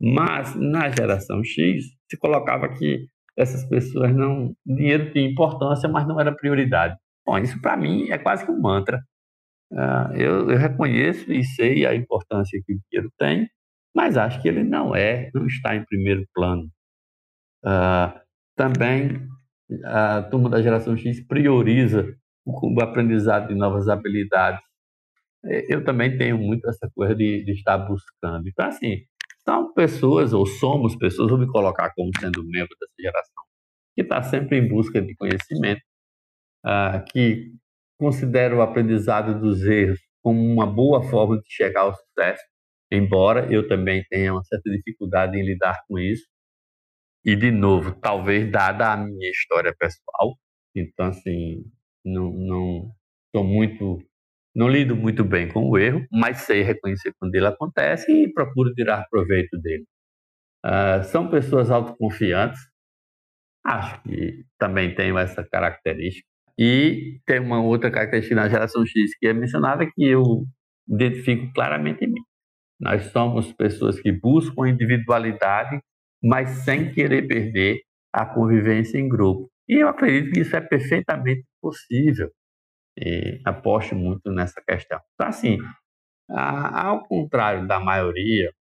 Mas 0.01 0.55
na 0.55 0.89
geração 0.89 1.43
X 1.43 1.83
se 2.09 2.17
colocava 2.17 2.67
que 2.69 3.07
essas 3.37 3.63
pessoas 3.69 4.15
não. 4.15 4.55
Dinheiro 4.65 5.11
tinha 5.11 5.29
importância, 5.29 5.87
mas 5.87 6.07
não 6.07 6.19
era 6.19 6.35
prioridade. 6.35 6.97
Bom, 7.25 7.37
isso 7.37 7.61
para 7.61 7.77
mim 7.77 8.09
é 8.09 8.17
quase 8.17 8.43
que 8.43 8.51
um 8.51 8.59
mantra. 8.59 8.99
Uh, 9.71 10.13
eu, 10.15 10.49
eu, 10.49 10.57
reconheço 10.57 11.31
e 11.31 11.43
sei 11.45 11.85
a 11.85 11.95
importância 11.95 12.59
que 12.65 12.73
o 12.73 12.79
dinheiro 12.89 13.09
tem, 13.17 13.47
mas 13.95 14.17
acho 14.17 14.41
que 14.41 14.47
ele 14.49 14.63
não 14.63 14.93
é, 14.93 15.29
não 15.33 15.45
está 15.45 15.75
em 15.75 15.85
primeiro 15.85 16.25
plano. 16.33 16.63
Uh, 17.63 18.19
também 18.55 19.27
a 19.85 20.23
turma 20.23 20.49
da 20.49 20.61
geração 20.61 20.97
X 20.97 21.25
prioriza 21.25 22.05
o, 22.45 22.75
o 22.75 22.83
aprendizado 22.83 23.47
de 23.47 23.55
novas 23.55 23.87
habilidades. 23.87 24.61
Eu 25.69 25.83
também 25.83 26.17
tenho 26.17 26.37
muito 26.37 26.67
essa 26.69 26.89
coisa 26.93 27.15
de, 27.15 27.43
de 27.45 27.51
estar 27.53 27.77
buscando. 27.77 28.47
Então, 28.47 28.67
assim, 28.67 29.05
são 29.47 29.73
pessoas, 29.73 30.33
ou 30.33 30.45
somos 30.45 30.95
pessoas, 30.95 31.29
vou 31.29 31.39
me 31.39 31.47
colocar 31.47 31.91
como 31.95 32.11
sendo 32.19 32.43
membro 32.43 32.75
dessa 32.79 32.93
geração, 32.99 33.43
que 33.95 34.01
está 34.01 34.23
sempre 34.23 34.57
em 34.57 34.67
busca 34.67 35.01
de 35.01 35.15
conhecimento, 35.15 35.81
uh, 36.65 37.03
que 37.11 37.51
considera 37.99 38.55
o 38.55 38.61
aprendizado 38.61 39.39
dos 39.39 39.63
erros 39.63 39.99
como 40.23 40.39
uma 40.39 40.65
boa 40.65 41.03
forma 41.03 41.37
de 41.37 41.43
chegar 41.47 41.81
ao 41.81 41.95
sucesso, 41.95 42.43
embora 42.91 43.51
eu 43.51 43.67
também 43.67 44.03
tenha 44.09 44.33
uma 44.33 44.43
certa 44.43 44.69
dificuldade 44.69 45.37
em 45.37 45.45
lidar 45.45 45.77
com 45.87 45.97
isso. 45.99 46.25
E, 47.23 47.35
de 47.35 47.51
novo, 47.51 47.93
talvez 47.99 48.51
dada 48.51 48.93
a 48.93 48.97
minha 48.97 49.29
história 49.29 49.73
pessoal, 49.77 50.35
então, 50.75 51.07
assim, 51.07 51.63
não, 52.03 52.31
não 52.31 52.91
sou 53.35 53.43
muito 53.43 53.99
não 54.55 54.67
lido 54.67 54.95
muito 54.95 55.23
bem 55.23 55.47
com 55.47 55.69
o 55.69 55.77
erro, 55.77 56.05
mas 56.11 56.39
sei 56.41 56.61
reconhecer 56.61 57.13
quando 57.17 57.33
ele 57.35 57.47
acontece 57.47 58.11
e 58.11 58.31
procuro 58.31 58.73
tirar 58.73 59.07
proveito 59.09 59.57
dele. 59.57 59.85
Uh, 60.65 61.03
são 61.05 61.29
pessoas 61.29 61.71
autoconfiantes, 61.71 62.59
acho 63.65 64.01
que 64.03 64.45
também 64.59 64.93
tenho 64.93 65.17
essa 65.17 65.43
característica. 65.43 66.27
E 66.59 67.19
tem 67.25 67.39
uma 67.39 67.61
outra 67.63 67.89
característica 67.89 68.35
na 68.35 68.49
geração 68.49 68.85
X 68.85 69.17
que 69.17 69.27
é 69.27 69.33
mencionada 69.33 69.85
que 69.85 70.03
eu 70.03 70.45
identifico 70.87 71.51
claramente 71.53 72.03
em 72.03 72.09
mim. 72.09 72.21
Nós 72.79 73.05
somos 73.05 73.53
pessoas 73.53 73.99
que 73.99 74.11
buscam 74.11 74.67
individualidade, 74.67 75.79
mas 76.21 76.49
sem 76.65 76.91
querer 76.91 77.27
perder 77.27 77.81
a 78.13 78.25
convivência 78.25 78.97
em 78.97 79.07
grupo. 79.07 79.49
E 79.69 79.81
eu 79.81 79.87
acredito 79.87 80.33
que 80.33 80.41
isso 80.41 80.55
é 80.55 80.61
perfeitamente 80.61 81.45
possível 81.61 82.29
e 82.97 83.41
aposto 83.45 83.95
muito 83.95 84.31
nessa 84.31 84.61
questão. 84.67 84.99
Então, 85.13 85.27
assim, 85.27 85.57
a, 86.29 86.87
ao 86.87 87.03
contrário 87.07 87.67
da 87.67 87.79
maioria, 87.79 88.51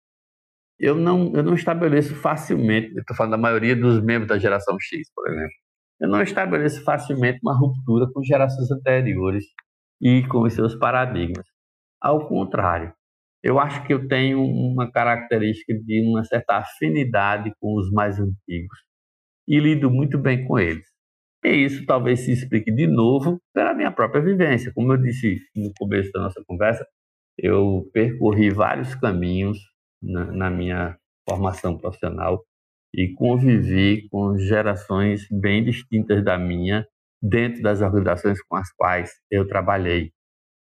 eu 0.79 0.95
não, 0.95 1.31
eu 1.35 1.43
não 1.43 1.53
estabeleço 1.53 2.15
facilmente, 2.15 2.87
estou 2.97 3.15
falando 3.15 3.31
da 3.33 3.37
maioria 3.37 3.75
dos 3.75 4.01
membros 4.03 4.27
da 4.29 4.37
geração 4.39 4.75
X, 4.79 5.11
por 5.13 5.27
exemplo, 5.27 5.53
eu 6.01 6.09
não 6.09 6.21
estabeleço 6.21 6.83
facilmente 6.83 7.39
uma 7.43 7.55
ruptura 7.57 8.07
com 8.11 8.23
gerações 8.23 8.71
anteriores 8.71 9.45
e 10.01 10.27
com 10.27 10.41
os 10.41 10.53
seus 10.53 10.75
paradigmas. 10.75 11.45
Ao 12.01 12.27
contrário, 12.27 12.91
eu 13.43 13.59
acho 13.59 13.85
que 13.85 13.93
eu 13.93 14.07
tenho 14.07 14.43
uma 14.43 14.91
característica 14.91 15.73
de 15.73 16.01
uma 16.07 16.23
certa 16.23 16.57
afinidade 16.57 17.51
com 17.59 17.77
os 17.77 17.91
mais 17.91 18.19
antigos 18.19 18.79
e 19.47 19.59
lido 19.59 19.91
muito 19.91 20.17
bem 20.17 20.47
com 20.47 20.57
eles. 20.57 20.90
E 21.43 21.49
isso 21.49 21.85
talvez 21.85 22.21
se 22.21 22.31
explique 22.31 22.71
de 22.71 22.87
novo 22.87 23.39
pela 23.53 23.73
minha 23.73 23.91
própria 23.91 24.21
vivência. 24.21 24.71
Como 24.73 24.93
eu 24.93 24.97
disse 24.97 25.39
no 25.55 25.71
começo 25.77 26.11
da 26.11 26.21
nossa 26.21 26.43
conversa, 26.45 26.85
eu 27.37 27.89
percorri 27.93 28.49
vários 28.51 28.93
caminhos 28.95 29.57
na, 30.01 30.25
na 30.31 30.49
minha 30.49 30.97
formação 31.27 31.77
profissional 31.77 32.43
e 32.93 33.13
convivi 33.13 34.07
com 34.09 34.37
gerações 34.37 35.25
bem 35.31 35.63
distintas 35.63 36.23
da 36.23 36.37
minha 36.37 36.85
dentro 37.21 37.61
das 37.61 37.81
organizações 37.81 38.41
com 38.43 38.55
as 38.55 38.71
quais 38.73 39.11
eu 39.29 39.47
trabalhei. 39.47 40.11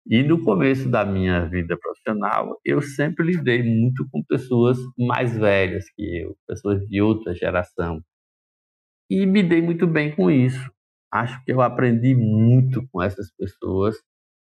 E 0.06 0.22
no 0.22 0.44
começo 0.44 0.90
da 0.90 1.06
minha 1.06 1.48
vida 1.48 1.78
profissional, 1.78 2.60
eu 2.66 2.82
sempre 2.82 3.26
lidei 3.26 3.64
muito 3.64 4.06
com 4.12 4.22
pessoas 4.24 4.78
mais 4.98 5.38
velhas 5.38 5.86
que 5.96 6.22
eu, 6.22 6.36
pessoas 6.48 6.86
de 6.88 7.02
outra 7.02 7.34
geração, 7.34 8.02
e 9.10 9.26
me 9.26 9.44
dei 9.44 9.62
muito 9.62 9.88
bem 9.88 10.16
com 10.16 10.30
isso. 10.30 10.72
Acho 11.12 11.44
que 11.46 11.52
eu 11.52 11.62
aprendi 11.62 12.16
muito 12.16 12.88
com 12.92 13.02
essas 13.02 13.32
pessoas, 13.36 13.96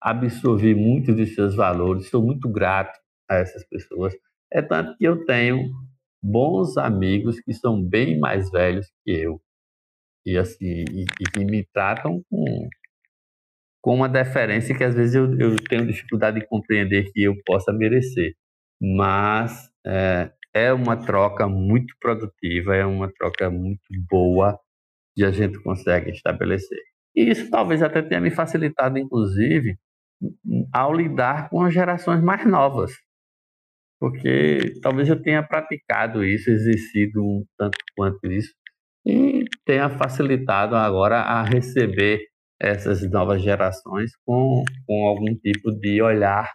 absorvi 0.03 0.75
muito 0.75 1.15
de 1.15 1.27
seus 1.27 1.55
valores, 1.55 2.09
sou 2.09 2.23
muito 2.23 2.49
grato 2.49 2.99
a 3.31 3.37
essas 3.37 3.65
pessoas. 3.69 4.15
É 4.53 4.63
tanto 4.63 4.97
que 4.97 5.05
eu 5.05 5.25
tenho 5.25 5.71
bons 6.23 6.77
amigos 6.77 7.41
que 7.41 7.53
são 7.53 7.83
bem 7.83 8.19
mais 8.19 8.51
velhos 8.51 8.87
que 9.05 9.13
eu 9.13 9.41
e 10.27 10.37
assim 10.37 10.85
e, 10.91 11.03
e 11.03 11.25
que 11.33 11.45
me 11.45 11.65
tratam 11.73 12.23
com, 12.29 12.69
com 13.81 13.95
uma 13.95 14.09
deferência 14.09 14.77
que 14.77 14.85
às 14.85 14.95
vezes 14.95 15.15
eu, 15.15 15.39
eu 15.39 15.57
tenho 15.69 15.87
dificuldade 15.87 16.41
de 16.41 16.47
compreender 16.47 17.11
que 17.13 17.23
eu 17.23 17.35
possa 17.47 17.73
merecer. 17.73 18.35
Mas 18.81 19.71
é, 19.87 20.31
é 20.59 20.73
uma 20.73 20.97
troca 20.97 21.49
muito 21.49 21.95
produtiva, 22.01 22.75
é 22.75 22.85
uma 22.85 23.11
troca 23.13 23.51
muito 23.51 23.83
boa 24.11 24.59
que 25.15 25.25
a 25.25 25.31
gente 25.31 25.61
consegue 25.63 26.11
estabelecer. 26.11 26.79
E 27.15 27.31
isso 27.31 27.51
talvez 27.51 27.83
até 27.83 28.03
tenha 28.03 28.21
me 28.21 28.31
facilitado, 28.31 28.99
inclusive, 28.99 29.77
ao 30.73 30.95
lidar 30.95 31.49
com 31.49 31.63
as 31.63 31.73
gerações 31.73 32.23
mais 32.23 32.47
novas. 32.47 32.93
Porque 34.01 34.75
talvez 34.81 35.09
eu 35.09 35.21
tenha 35.21 35.43
praticado 35.43 36.25
isso, 36.25 36.51
exercido 36.51 37.21
um 37.21 37.45
tanto 37.59 37.79
quanto 37.97 38.31
isso, 38.31 38.53
e 39.05 39.45
tenha 39.65 39.89
facilitado 39.91 40.77
agora 40.77 41.17
a 41.21 41.43
receber 41.43 42.21
essas 42.61 43.09
novas 43.11 43.43
gerações 43.43 44.11
com, 44.25 44.63
com 44.87 45.07
algum 45.07 45.35
tipo 45.35 45.73
de 45.73 46.03
olhar 46.03 46.53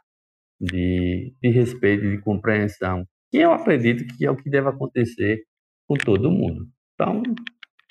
de, 0.60 1.34
de 1.42 1.50
respeito, 1.50 2.10
de 2.10 2.22
compreensão, 2.22 3.06
que 3.34 3.40
eu 3.40 3.52
acredito 3.52 4.06
que 4.16 4.28
é 4.28 4.30
o 4.30 4.38
que 4.38 4.48
deve 4.48 4.70
acontecer 4.70 5.42
com 5.88 5.96
todo 5.96 6.30
mundo. 6.30 6.68
Então, 6.94 7.24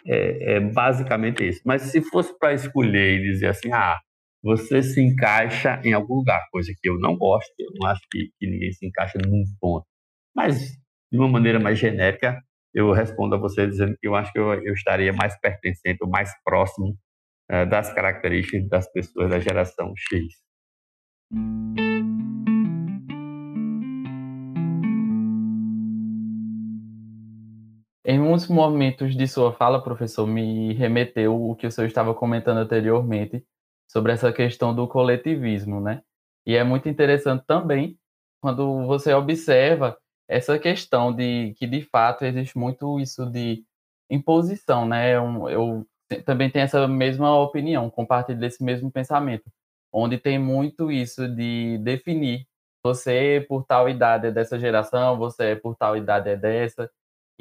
é, 0.07 0.55
é 0.55 0.61
basicamente 0.61 1.45
isso. 1.45 1.61
Mas 1.67 1.83
se 1.83 2.01
fosse 2.01 2.33
para 2.39 2.55
escolher 2.55 3.19
e 3.19 3.23
dizer 3.25 3.49
assim, 3.49 3.73
ah, 3.73 3.99
você 4.41 4.81
se 4.85 5.03
encaixa 5.03 5.81
em 5.85 5.93
algum 5.93 6.19
lugar, 6.19 6.41
coisa 6.53 6.73
que 6.81 6.89
eu 6.89 6.97
não 7.01 7.17
gosto, 7.17 7.53
eu 7.59 7.73
não 7.75 7.89
acho 7.91 8.01
que, 8.09 8.31
que 8.39 8.49
ninguém 8.49 8.71
se 8.71 8.87
encaixa 8.87 9.19
num 9.19 9.43
ponto. 9.61 9.85
Mas, 10.33 10.79
de 11.11 11.19
uma 11.19 11.29
maneira 11.29 11.59
mais 11.59 11.77
genérica, 11.77 12.41
eu 12.73 12.93
respondo 12.93 13.35
a 13.35 13.39
você 13.39 13.67
dizendo 13.67 13.97
que 14.01 14.07
eu 14.07 14.15
acho 14.15 14.33
que 14.33 14.39
eu, 14.39 14.55
eu 14.55 14.75
estaria 14.75 15.13
mais 15.13 15.37
pertencente, 15.41 15.99
ou 16.03 16.09
mais 16.09 16.31
próximo 16.45 16.97
uh, 17.51 17.69
das 17.69 17.93
características 17.93 18.69
das 18.69 18.93
pessoas 18.93 19.29
da 19.29 19.41
geração 19.41 19.93
X. 19.97 20.25
Em 28.05 28.19
muitos 28.19 28.49
momentos 28.49 29.17
de 29.17 29.29
sua 29.29 29.53
fala, 29.53 29.83
professor, 29.83 30.27
me 30.27 30.73
remeteu 30.75 31.41
o 31.41 31.55
que 31.55 31.67
o 31.67 31.71
senhor 31.71 31.87
estava 31.87 32.13
comentando 32.15 32.59
anteriormente 32.59 33.45
sobre 33.89 34.13
essa 34.13 34.33
questão 34.33 34.75
do 34.75 34.89
coletivismo, 34.89 35.81
né? 35.81 36.03
E 36.47 36.57
é 36.57 36.65
muito 36.65 36.89
interessante 36.89 37.45
também 37.47 37.97
quando 38.41 38.85
você 38.87 39.15
observa 39.15 39.97
essa 40.29 40.59
questão 40.59 41.15
de 41.15 41.55
que 41.57 41.67
de 41.67 41.83
fato 41.83 42.25
existe 42.25 42.59
muito 42.59 42.99
isso 42.99 43.25
de 43.31 43.65
imposição, 44.11 44.85
né? 44.87 45.15
Eu, 45.17 45.49
eu 45.49 45.87
também 46.25 46.51
tenho 46.51 46.65
essa 46.65 46.89
mesma 46.89 47.39
opinião, 47.41 47.89
compartilho 47.89 48.39
desse 48.41 48.65
mesmo 48.65 48.91
pensamento, 48.91 49.45
onde 49.93 50.19
tem 50.19 50.39
muito 50.41 50.91
isso 50.91 51.29
de 51.29 51.79
definir 51.79 52.47
você 52.85 53.45
por 53.49 53.65
tal 53.65 53.89
idade 53.89 54.27
é 54.27 54.31
dessa 54.33 54.59
geração, 54.59 55.17
você 55.17 55.55
por 55.55 55.77
tal 55.77 55.97
idade 55.97 56.29
é 56.31 56.37
dessa, 56.37 56.91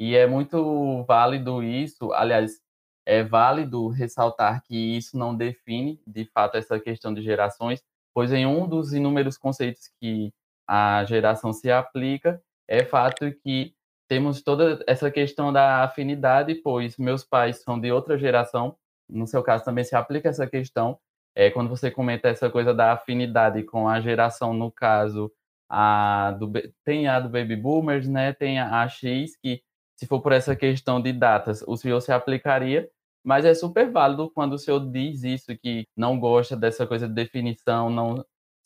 e 0.02 0.16
é 0.16 0.26
muito 0.26 1.04
válido 1.04 1.62
isso, 1.62 2.12
aliás, 2.12 2.60
é 3.06 3.22
válido 3.22 3.86
ressaltar 3.86 4.60
que 4.64 4.74
isso 4.96 5.16
não 5.16 5.32
define, 5.32 6.02
de 6.04 6.24
fato, 6.24 6.56
essa 6.56 6.80
questão 6.80 7.14
de 7.14 7.22
gerações, 7.22 7.80
pois 8.12 8.32
em 8.32 8.44
um 8.44 8.66
dos 8.68 8.92
inúmeros 8.92 9.38
conceitos 9.38 9.88
que 10.00 10.34
a 10.68 11.04
geração 11.04 11.52
se 11.52 11.70
aplica, 11.70 12.42
é 12.66 12.84
fato 12.84 13.30
que 13.44 13.76
temos 14.08 14.42
toda 14.42 14.82
essa 14.88 15.08
questão 15.08 15.52
da 15.52 15.84
afinidade, 15.84 16.56
pois 16.56 16.96
meus 16.96 17.22
pais 17.22 17.62
são 17.62 17.78
de 17.78 17.92
outra 17.92 18.18
geração, 18.18 18.74
no 19.08 19.28
seu 19.28 19.40
caso 19.40 19.64
também 19.64 19.84
se 19.84 19.94
aplica 19.94 20.28
essa 20.28 20.48
questão, 20.48 20.98
é, 21.32 21.48
quando 21.48 21.68
você 21.68 21.92
comenta 21.92 22.26
essa 22.26 22.50
coisa 22.50 22.74
da 22.74 22.90
afinidade 22.90 23.62
com 23.62 23.88
a 23.88 24.00
geração, 24.00 24.52
no 24.52 24.68
caso, 24.68 25.30
a 25.68 26.32
do, 26.32 26.50
tem 26.84 27.06
a 27.06 27.20
do 27.20 27.28
Baby 27.28 27.54
Boomers, 27.54 28.08
né, 28.08 28.32
tem 28.32 28.58
a, 28.58 28.82
a 28.82 28.88
X, 28.88 29.36
que 29.36 29.62
se 30.02 30.06
for 30.08 30.20
por 30.20 30.32
essa 30.32 30.56
questão 30.56 31.00
de 31.00 31.12
datas, 31.12 31.62
o 31.64 31.76
senhor 31.76 32.00
se 32.00 32.10
aplicaria, 32.10 32.90
mas 33.24 33.44
é 33.44 33.54
super 33.54 33.88
válido 33.88 34.28
quando 34.30 34.54
o 34.54 34.58
senhor 34.58 34.80
diz 34.90 35.22
isso, 35.22 35.56
que 35.56 35.86
não 35.96 36.18
gosta 36.18 36.56
dessa 36.56 36.84
coisa 36.88 37.06
de 37.06 37.14
definição, 37.14 37.88
não 37.88 38.16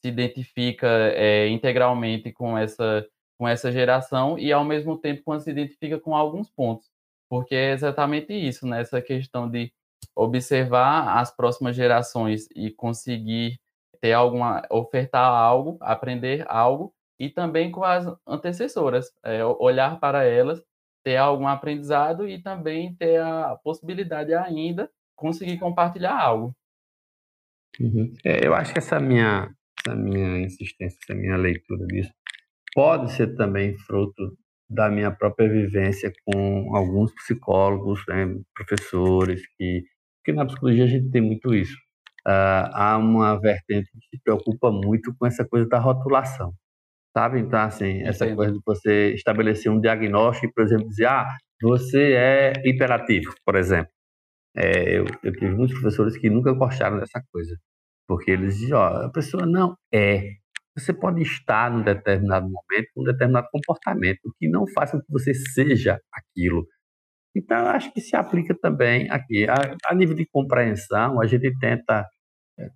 se 0.01 0.09
identifica 0.09 0.87
é, 0.89 1.47
integralmente 1.49 2.33
com 2.33 2.57
essa, 2.57 3.07
com 3.39 3.47
essa 3.47 3.71
geração 3.71 4.39
e, 4.39 4.51
ao 4.51 4.65
mesmo 4.65 4.97
tempo, 4.97 5.21
quando 5.23 5.43
se 5.43 5.51
identifica 5.51 6.01
com 6.01 6.17
alguns 6.17 6.49
pontos. 6.49 6.89
Porque 7.29 7.55
é 7.55 7.73
exatamente 7.73 8.33
isso, 8.33 8.67
né? 8.67 8.81
essa 8.81 9.03
questão 9.03 9.47
de 9.47 9.71
observar 10.15 11.19
as 11.19 11.31
próximas 11.31 11.77
gerações 11.77 12.49
e 12.57 12.71
conseguir 12.71 13.61
ter 14.01 14.15
alguma, 14.15 14.63
ofertar 14.71 15.31
algo, 15.31 15.77
aprender 15.83 16.47
algo, 16.49 16.95
e 17.19 17.29
também 17.29 17.71
com 17.71 17.85
as 17.85 18.07
antecessoras, 18.27 19.13
é, 19.23 19.45
olhar 19.45 20.01
para 20.01 20.25
elas 20.25 20.63
ter 21.07 21.19
algum 21.19 21.47
aprendizado 21.47 22.29
e 22.29 22.43
também 22.43 22.93
ter 22.97 23.21
a 23.21 23.55
possibilidade 23.63 24.35
ainda 24.35 24.91
conseguir 25.15 25.57
compartilhar 25.57 26.21
algo. 26.21 26.53
Uhum. 27.79 28.13
É, 28.25 28.45
eu 28.45 28.53
acho 28.53 28.73
que 28.73 28.81
essa 28.81 28.99
minha, 28.99 29.49
essa 29.79 29.95
minha 29.95 30.41
insistência, 30.41 30.99
essa 31.01 31.15
minha 31.15 31.37
leitura 31.37 31.87
disso, 31.87 32.11
pode 32.75 33.13
ser 33.13 33.37
também 33.37 33.79
fruto 33.79 34.37
da 34.69 34.91
minha 34.91 35.13
própria 35.13 35.49
vivência 35.49 36.13
com 36.25 36.75
alguns 36.75 37.15
psicólogos, 37.15 38.03
né, 38.09 38.27
professores, 38.53 39.47
que, 39.57 39.85
que 40.25 40.33
na 40.33 40.45
psicologia 40.45 40.83
a 40.83 40.89
gente 40.89 41.09
tem 41.13 41.23
muito 41.23 41.55
isso. 41.55 41.77
Uh, 42.27 42.67
há 42.73 42.99
uma 42.99 43.41
vertente 43.41 43.89
que 43.93 44.17
se 44.17 44.21
preocupa 44.25 44.73
muito 44.73 45.15
com 45.17 45.25
essa 45.25 45.45
coisa 45.45 45.69
da 45.69 45.79
rotulação 45.79 46.53
sabe? 47.17 47.41
Então, 47.41 47.59
assim, 47.61 48.03
essa 48.03 48.27
Entendo. 48.27 48.37
coisa 48.37 48.53
de 48.53 48.61
você 48.63 49.15
estabelecer 49.15 49.73
um 49.73 49.81
diagnóstico, 49.81 50.53
por 50.55 50.65
exemplo, 50.65 50.87
dizer, 50.87 51.07
ah, 51.07 51.27
você 51.63 52.13
é 52.13 52.53
hiperativo, 52.63 53.33
por 53.43 53.57
exemplo. 53.57 53.91
É, 54.55 54.99
eu, 54.99 55.07
eu 55.23 55.33
tive 55.33 55.51
muitos 55.51 55.79
professores 55.81 56.19
que 56.19 56.29
nunca 56.29 56.53
gostaram 56.53 56.99
dessa 56.99 57.23
coisa, 57.33 57.57
porque 58.07 58.33
eles 58.33 58.59
diziam, 58.59 58.79
ó, 58.79 59.07
a 59.07 59.11
pessoa 59.11 59.47
não 59.47 59.75
é. 59.93 60.33
Você 60.77 60.93
pode 60.93 61.23
estar 61.23 61.71
num 61.71 61.83
determinado 61.83 62.45
momento 62.45 62.89
com 62.95 63.01
um 63.01 63.05
determinado 63.05 63.49
comportamento, 63.51 64.35
que 64.39 64.47
não 64.47 64.67
faça 64.67 64.99
com 64.99 65.03
que 65.03 65.11
você 65.11 65.33
seja 65.33 65.99
aquilo. 66.13 66.67
Então, 67.35 67.67
acho 67.69 67.93
que 67.95 68.01
se 68.01 68.15
aplica 68.15 68.55
também 68.61 69.11
aqui. 69.11 69.47
A, 69.49 69.55
a 69.87 69.95
nível 69.95 70.15
de 70.15 70.27
compreensão, 70.31 71.19
a 71.21 71.27
gente 71.27 71.51
tenta 71.59 72.07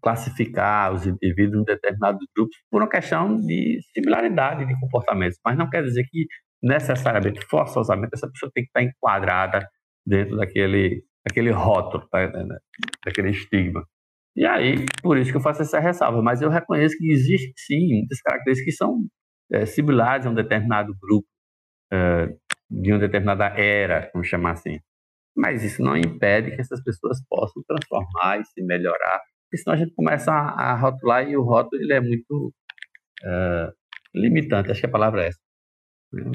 classificar 0.02 0.92
os 0.92 1.06
indivíduos 1.06 1.62
em 1.62 1.64
determinados 1.64 2.20
grupos 2.34 2.56
por 2.70 2.82
uma 2.82 2.88
questão 2.88 3.40
de 3.40 3.78
similaridade 3.94 4.66
de 4.66 4.78
comportamentos, 4.78 5.38
mas 5.44 5.56
não 5.56 5.68
quer 5.68 5.82
dizer 5.82 6.04
que 6.10 6.26
necessariamente, 6.62 7.40
forçosamente, 7.48 8.10
essa 8.14 8.30
pessoa 8.30 8.50
tem 8.54 8.64
que 8.64 8.68
estar 8.68 8.82
enquadrada 8.82 9.66
dentro 10.06 10.36
daquele, 10.36 11.02
daquele 11.26 11.50
rótulo, 11.50 12.06
tá, 12.08 12.30
daquele 13.04 13.30
estigma. 13.30 13.84
E 14.36 14.44
aí, 14.46 14.86
por 15.02 15.16
isso 15.16 15.30
que 15.30 15.36
eu 15.36 15.42
faço 15.42 15.62
essa 15.62 15.80
ressalva, 15.80 16.22
mas 16.22 16.40
eu 16.40 16.50
reconheço 16.50 16.96
que 16.96 17.10
existe 17.10 17.52
sim 17.56 17.98
muitas 17.98 18.20
características 18.20 18.74
que 18.74 18.76
são 18.76 19.06
é, 19.52 19.66
similares 19.66 20.26
a 20.26 20.30
um 20.30 20.34
determinado 20.34 20.94
grupo, 21.00 21.26
é, 21.92 22.28
de 22.70 22.92
uma 22.92 23.00
determinada 23.00 23.46
era, 23.46 24.10
vamos 24.12 24.28
chamar 24.28 24.52
assim. 24.52 24.78
Mas 25.36 25.64
isso 25.64 25.82
não 25.82 25.96
impede 25.96 26.54
que 26.54 26.60
essas 26.60 26.82
pessoas 26.82 27.18
possam 27.28 27.62
transformar 27.66 28.40
e 28.40 28.44
se 28.44 28.62
melhorar 28.62 29.20
porque 29.50 29.58
senão 29.58 29.74
a 29.74 29.76
gente 29.76 29.92
começa 29.94 30.30
a, 30.30 30.70
a 30.70 30.76
rotular 30.76 31.28
e 31.28 31.36
o 31.36 31.42
rótulo 31.42 31.82
ele 31.82 31.92
é 31.92 32.00
muito 32.00 32.54
uh, 33.24 33.72
limitante, 34.14 34.70
acho 34.70 34.80
que 34.80 34.86
a 34.86 34.90
palavra 34.90 35.24
é 35.24 35.28
essa. 35.28 35.38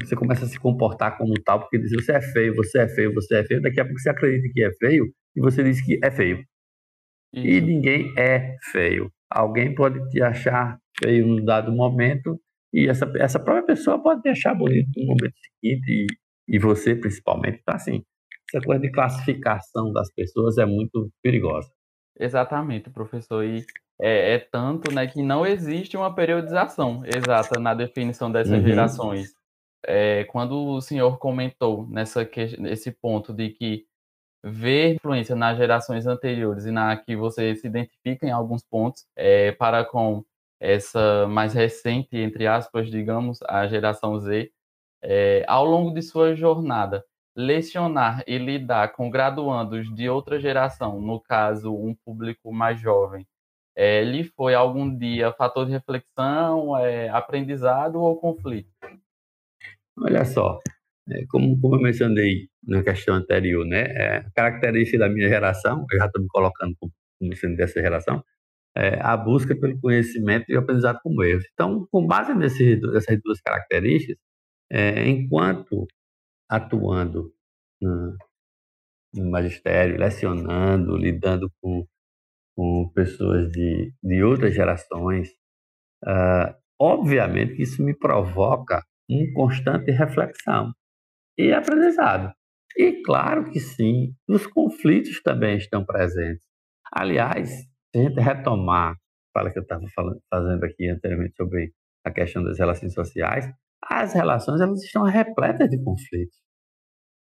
Você 0.02 0.14
começa 0.14 0.44
a 0.44 0.48
se 0.48 0.58
comportar 0.58 1.16
como 1.16 1.32
tal, 1.42 1.60
porque 1.60 1.78
diz 1.78 1.92
você 1.92 2.12
é 2.12 2.20
feio, 2.20 2.54
você 2.54 2.80
é 2.80 2.88
feio, 2.88 3.14
você 3.14 3.38
é 3.38 3.44
feio, 3.44 3.62
daqui 3.62 3.80
a 3.80 3.84
pouco 3.84 3.98
você 3.98 4.10
acredita 4.10 4.52
que 4.52 4.62
é 4.62 4.70
feio 4.74 5.06
e 5.34 5.40
você 5.40 5.64
diz 5.64 5.82
que 5.82 5.98
é 6.02 6.10
feio. 6.10 6.44
E 7.32 7.60
ninguém 7.60 8.12
é 8.18 8.56
feio. 8.70 9.10
Alguém 9.30 9.74
pode 9.74 9.98
te 10.10 10.22
achar 10.22 10.78
feio 11.02 11.26
num 11.26 11.44
dado 11.44 11.72
momento 11.72 12.38
e 12.72 12.86
essa, 12.86 13.10
essa 13.16 13.38
própria 13.38 13.66
pessoa 13.66 14.02
pode 14.02 14.22
te 14.22 14.28
achar 14.28 14.54
bonito 14.54 14.90
no 14.96 15.06
momento 15.06 15.34
seguinte 15.62 16.06
e, 16.48 16.54
e 16.54 16.58
você 16.58 16.94
principalmente. 16.94 17.60
Então, 17.62 17.74
assim, 17.74 18.02
essa 18.50 18.64
coisa 18.64 18.80
de 18.80 18.90
classificação 18.90 19.92
das 19.92 20.12
pessoas 20.12 20.58
é 20.58 20.66
muito 20.66 21.10
perigosa. 21.22 21.75
Exatamente, 22.18 22.90
professor. 22.90 23.44
E 23.44 23.64
é, 24.00 24.34
é, 24.34 24.38
tanto 24.38 24.92
né, 24.92 25.06
que 25.06 25.22
não 25.22 25.46
existe 25.46 25.96
uma 25.96 26.14
periodização 26.14 27.02
exata 27.04 27.58
na 27.60 27.74
definição 27.74 28.30
dessas 28.30 28.60
uhum. 28.60 28.66
gerações. 28.66 29.34
É, 29.84 30.24
quando 30.24 30.52
o 30.66 30.80
senhor 30.80 31.18
comentou 31.18 31.86
nessa 31.88 32.28
nesse 32.58 32.90
ponto 32.90 33.32
de 33.32 33.50
que 33.50 33.86
ver 34.44 34.94
influência 34.96 35.36
nas 35.36 35.56
gerações 35.58 36.06
anteriores 36.06 36.66
e 36.66 36.70
na 36.70 36.96
que 36.96 37.16
você 37.16 37.54
se 37.56 37.66
identifica 37.66 38.26
em 38.26 38.30
alguns 38.30 38.62
pontos 38.64 39.06
é, 39.16 39.52
para 39.52 39.84
com 39.84 40.24
essa 40.60 41.26
mais 41.28 41.52
recente, 41.54 42.16
entre 42.16 42.46
aspas, 42.46 42.90
digamos, 42.90 43.40
a 43.44 43.66
geração 43.68 44.18
Z, 44.20 44.50
É, 45.02 45.44
ao 45.48 45.64
longo 45.64 45.92
de 45.94 46.02
sua 46.02 46.34
jornada, 46.34 47.04
lecionar 47.36 48.24
e 48.26 48.38
lidar 48.38 48.92
com 48.92 49.10
graduandos 49.10 49.94
de 49.94 50.08
outra 50.08 50.40
geração, 50.40 51.00
no 51.00 51.20
caso, 51.20 51.74
um 51.74 51.94
público 51.94 52.50
mais 52.50 52.80
jovem, 52.80 53.26
é, 53.76 54.02
lhe 54.02 54.24
foi 54.24 54.54
algum 54.54 54.96
dia 54.96 55.32
fator 55.34 55.66
de 55.66 55.72
reflexão, 55.72 56.76
é, 56.78 57.10
aprendizado 57.10 57.96
ou 58.00 58.16
conflito? 58.16 58.70
Olha 59.98 60.24
só, 60.24 60.58
é, 61.10 61.26
como, 61.28 61.60
como 61.60 61.76
eu 61.76 61.80
mencionei 61.80 62.48
na 62.66 62.82
questão 62.82 63.14
anterior, 63.14 63.66
né, 63.66 63.82
é, 63.82 64.16
a 64.16 64.30
característica 64.30 64.98
da 64.98 65.08
minha 65.08 65.28
geração, 65.28 65.84
eu 65.92 65.98
já 65.98 66.06
estou 66.06 66.22
me 66.22 66.28
colocando 66.28 66.74
como, 66.80 66.92
sendo 67.36 67.56
dessa 67.56 67.80
geração, 67.80 68.24
é 68.74 68.98
a 69.00 69.16
busca 69.16 69.54
pelo 69.54 69.78
conhecimento 69.80 70.50
e 70.50 70.56
aprendizado 70.56 71.00
como 71.02 71.22
erros. 71.22 71.44
Então, 71.52 71.86
com 71.90 72.06
base 72.06 72.34
nessas 72.34 73.18
duas 73.22 73.40
características, 73.40 74.16
é, 74.70 75.08
enquanto 75.08 75.86
atuando 76.48 77.32
no, 77.80 78.16
no, 79.14 79.30
magistério, 79.30 79.98
lecionando, 79.98 80.96
lidando 80.96 81.50
com, 81.60 81.86
com 82.56 82.90
pessoas 82.94 83.50
de, 83.50 83.92
de 84.02 84.22
outras 84.22 84.54
gerações, 84.54 85.28
uh, 86.04 86.54
obviamente 86.80 87.54
que 87.54 87.62
isso 87.62 87.82
me 87.82 87.96
provoca 87.96 88.82
uma 89.08 89.32
constante 89.34 89.90
reflexão 89.90 90.72
e 91.38 91.52
aprendizado. 91.52 92.32
E 92.76 93.02
claro 93.02 93.50
que 93.50 93.58
sim, 93.58 94.14
os 94.28 94.46
conflitos 94.46 95.22
também 95.22 95.56
estão 95.56 95.84
presentes. 95.84 96.44
Aliás, 96.92 97.48
se 97.48 97.98
a 97.98 98.02
gente 98.02 98.20
retomar, 98.20 98.96
fala 99.32 99.50
que 99.50 99.58
eu 99.58 99.62
estava 99.62 99.84
fazendo 100.30 100.64
aqui 100.64 100.88
anteriormente 100.88 101.34
sobre 101.36 101.72
a 102.04 102.10
questão 102.10 102.44
das 102.44 102.58
relações 102.58 102.92
sociais, 102.92 103.46
as 103.82 104.12
relações 104.12 104.60
elas 104.60 104.82
estão 104.82 105.02
repletas 105.04 105.68
de 105.68 105.82
conflitos. 105.82 106.36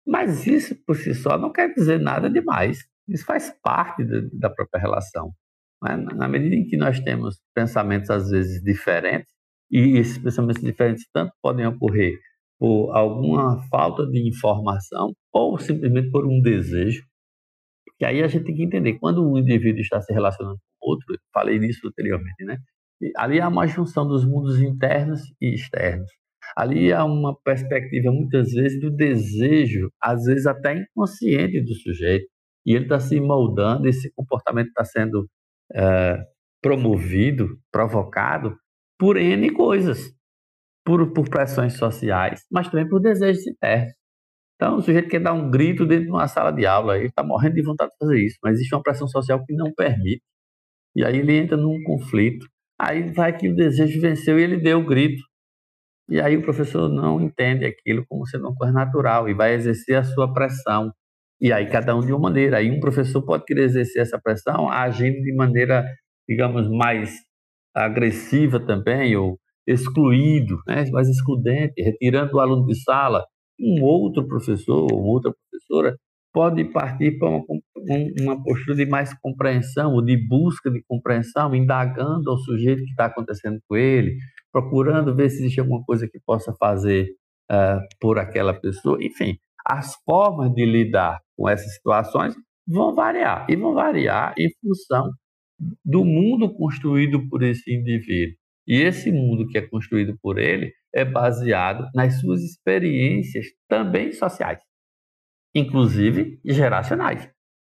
Mas 0.06 0.46
isso 0.46 0.74
por 0.86 0.96
si 0.96 1.14
só 1.14 1.36
não 1.36 1.52
quer 1.52 1.72
dizer 1.74 2.00
nada 2.00 2.30
demais. 2.30 2.78
Isso 3.06 3.24
faz 3.24 3.54
parte 3.62 4.04
da 4.32 4.50
própria 4.50 4.80
relação. 4.80 5.32
Né? 5.82 5.96
Na 5.96 6.28
medida 6.28 6.54
em 6.54 6.66
que 6.66 6.76
nós 6.76 6.98
temos 7.00 7.40
pensamentos 7.54 8.10
às 8.10 8.30
vezes 8.30 8.62
diferentes, 8.62 9.30
e 9.70 9.98
esses 9.98 10.16
pensamentos 10.18 10.62
diferentes 10.62 11.04
tanto 11.12 11.32
podem 11.42 11.66
ocorrer 11.66 12.18
por 12.58 12.90
alguma 12.96 13.62
falta 13.68 14.06
de 14.06 14.26
informação 14.26 15.12
ou 15.32 15.58
simplesmente 15.58 16.10
por 16.10 16.26
um 16.26 16.40
desejo. 16.40 17.02
Porque 17.86 18.04
aí 18.04 18.22
a 18.22 18.28
gente 18.28 18.44
tem 18.44 18.54
que 18.54 18.64
entender, 18.64 18.98
quando 18.98 19.28
um 19.28 19.36
indivíduo 19.36 19.80
está 19.80 20.00
se 20.00 20.12
relacionando 20.12 20.58
com 20.78 20.90
outro, 20.90 21.18
falei 21.32 21.58
nisso 21.58 21.86
anteriormente, 21.86 22.44
né? 22.44 22.58
ali 23.16 23.40
há 23.40 23.48
uma 23.48 23.66
junção 23.66 24.06
dos 24.06 24.24
mundos 24.24 24.60
internos 24.60 25.20
e 25.40 25.54
externos. 25.54 26.10
Ali 26.58 26.92
há 26.92 27.04
uma 27.04 27.38
perspectiva, 27.42 28.10
muitas 28.10 28.50
vezes, 28.52 28.80
do 28.80 28.90
desejo, 28.90 29.90
às 30.02 30.24
vezes 30.24 30.46
até 30.46 30.74
inconsciente 30.74 31.60
do 31.60 31.74
sujeito, 31.74 32.26
e 32.66 32.74
ele 32.74 32.84
está 32.84 32.98
se 32.98 33.20
moldando, 33.20 33.88
esse 33.88 34.12
comportamento 34.12 34.68
está 34.68 34.84
sendo 34.84 35.28
é, 35.74 36.18
promovido, 36.62 37.46
provocado 37.70 38.56
por 38.98 39.16
N 39.16 39.52
coisas 39.52 40.12
por, 40.88 41.12
por 41.12 41.28
pressões 41.28 41.74
sociais, 41.74 42.40
mas 42.50 42.70
também 42.70 42.88
por 42.88 42.98
desejos 42.98 43.46
internos. 43.46 43.92
Então, 44.56 44.78
o 44.78 44.82
sujeito 44.82 45.08
quer 45.10 45.20
dar 45.20 45.34
um 45.34 45.50
grito 45.50 45.86
dentro 45.86 46.06
de 46.06 46.10
uma 46.10 46.26
sala 46.26 46.50
de 46.50 46.66
aula, 46.66 46.96
ele 46.96 47.08
está 47.08 47.22
morrendo 47.22 47.54
de 47.56 47.62
vontade 47.62 47.90
de 47.92 47.96
fazer 47.98 48.24
isso, 48.24 48.38
mas 48.42 48.54
existe 48.54 48.74
uma 48.74 48.82
pressão 48.82 49.06
social 49.06 49.44
que 49.44 49.54
não 49.54 49.72
permite. 49.74 50.22
E 50.96 51.04
aí 51.04 51.18
ele 51.18 51.36
entra 51.36 51.56
num 51.56 51.82
conflito. 51.84 52.46
Aí 52.80 53.12
vai 53.12 53.36
que 53.36 53.48
o 53.50 53.54
desejo 53.54 54.00
venceu 54.00 54.38
e 54.38 54.42
ele 54.42 54.56
deu 54.56 54.80
o 54.80 54.86
grito. 54.86 55.22
E 56.08 56.20
aí 56.20 56.36
o 56.36 56.42
professor 56.42 56.88
não 56.88 57.20
entende 57.20 57.64
aquilo 57.64 58.04
como 58.08 58.26
sendo 58.26 58.48
uma 58.48 58.54
coisa 58.54 58.72
natural 58.72 59.28
e 59.28 59.34
vai 59.34 59.54
exercer 59.54 59.96
a 59.96 60.04
sua 60.04 60.32
pressão. 60.32 60.92
E 61.40 61.52
aí 61.52 61.68
cada 61.68 61.94
um 61.94 62.00
de 62.00 62.12
uma 62.12 62.20
maneira. 62.20 62.58
Aí 62.58 62.70
um 62.70 62.80
professor 62.80 63.22
pode 63.22 63.44
querer 63.44 63.64
exercer 63.64 64.02
essa 64.02 64.18
pressão 64.18 64.70
agindo 64.70 65.20
de 65.22 65.34
maneira, 65.34 65.84
digamos, 66.28 66.68
mais 66.68 67.14
agressiva 67.74 68.58
também, 68.58 69.16
ou 69.16 69.38
excluído, 69.66 70.58
né, 70.66 70.84
mais 70.90 71.08
excludente, 71.08 71.74
retirando 71.82 72.36
o 72.36 72.40
aluno 72.40 72.66
de 72.66 72.74
sala, 72.82 73.24
um 73.60 73.82
outro 73.82 74.26
professor 74.26 74.90
ou 74.92 75.02
outra 75.04 75.32
professora 75.32 75.96
pode 76.32 76.64
partir 76.66 77.18
para 77.18 77.28
uma, 77.28 77.44
uma 78.20 78.42
postura 78.42 78.76
de 78.76 78.86
mais 78.86 79.12
compreensão, 79.20 79.94
ou 79.94 80.02
de 80.02 80.16
busca 80.16 80.70
de 80.70 80.82
compreensão, 80.86 81.54
indagando 81.54 82.30
ao 82.30 82.38
sujeito 82.38 82.84
que 82.84 82.90
está 82.90 83.06
acontecendo 83.06 83.58
com 83.68 83.76
ele, 83.76 84.16
procurando 84.52 85.14
ver 85.14 85.30
se 85.30 85.38
existe 85.38 85.60
alguma 85.60 85.82
coisa 85.84 86.08
que 86.08 86.18
possa 86.24 86.54
fazer 86.54 87.08
uh, 87.50 87.80
por 88.00 88.18
aquela 88.18 88.54
pessoa. 88.54 88.98
Enfim, 89.00 89.38
as 89.64 89.94
formas 90.04 90.52
de 90.54 90.64
lidar 90.64 91.20
com 91.36 91.48
essas 91.48 91.74
situações 91.74 92.34
vão 92.66 92.94
variar, 92.94 93.46
e 93.48 93.56
vão 93.56 93.74
variar 93.74 94.34
em 94.38 94.48
função 94.60 95.10
do 95.84 96.04
mundo 96.04 96.54
construído 96.54 97.28
por 97.28 97.42
esse 97.42 97.72
indivíduo. 97.72 98.36
E 98.66 98.82
esse 98.82 99.10
mundo 99.10 99.46
que 99.48 99.56
é 99.56 99.66
construído 99.66 100.16
por 100.20 100.38
ele 100.38 100.72
é 100.94 101.04
baseado 101.04 101.88
nas 101.94 102.20
suas 102.20 102.42
experiências 102.42 103.46
também 103.66 104.12
sociais, 104.12 104.60
inclusive 105.54 106.38
geracionais. 106.44 107.28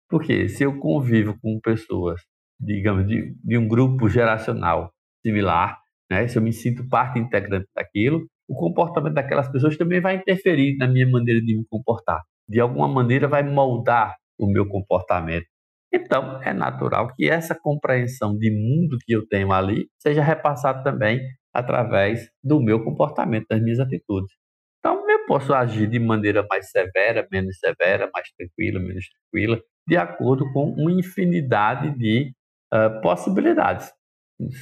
Porque 0.08 0.48
se 0.48 0.64
eu 0.64 0.78
convivo 0.78 1.38
com 1.40 1.58
pessoas, 1.61 2.20
digamos, 2.61 3.06
de, 3.06 3.35
de 3.42 3.56
um 3.56 3.66
grupo 3.66 4.08
geracional 4.08 4.92
similar, 5.24 5.81
né, 6.12 6.29
se 6.29 6.37
eu 6.37 6.42
me 6.42 6.53
sinto 6.53 6.87
parte 6.88 7.18
integrante 7.18 7.66
daquilo, 7.75 8.27
o 8.46 8.55
comportamento 8.55 9.14
daquelas 9.14 9.51
pessoas 9.51 9.79
também 9.79 10.01
vai 10.01 10.16
interferir 10.16 10.77
na 10.77 10.87
minha 10.87 11.09
maneira 11.09 11.40
de 11.40 11.57
me 11.57 11.64
comportar. 11.70 12.20
De 12.46 12.61
alguma 12.61 12.87
maneira 12.87 13.27
vai 13.27 13.42
moldar 13.42 14.14
o 14.38 14.46
meu 14.46 14.68
comportamento. 14.68 15.46
Então, 15.90 16.42
é 16.42 16.53
natural 16.53 17.14
que 17.14 17.31
essa 17.31 17.55
compreensão 17.55 18.37
de 18.37 18.51
mundo 18.51 18.98
que 19.05 19.12
eu 19.12 19.27
tenho 19.27 19.53
ali 19.53 19.88
seja 19.98 20.22
repassada 20.22 20.83
também 20.83 21.20
através 21.53 22.29
do 22.42 22.61
meu 22.61 22.85
comportamento, 22.85 23.46
das 23.48 23.62
minhas 23.62 23.81
atitudes. 23.81 24.35
Então, 24.79 25.09
eu 25.09 25.27
posso 25.27 25.55
agir 25.55 25.87
de 25.87 25.98
maneira 25.98 26.44
mais 26.48 26.70
severa, 26.70 27.27
menos 27.31 27.59
severa, 27.59 28.11
mais 28.12 28.29
tranquila, 28.33 28.81
menos 28.81 29.07
tranquila, 29.09 29.62
de 29.87 29.96
acordo 29.96 30.51
com 30.53 30.70
uma 30.72 30.92
infinidade 30.92 31.96
de 31.96 32.33
uh, 32.72 33.01
possibilidades. 33.01 33.90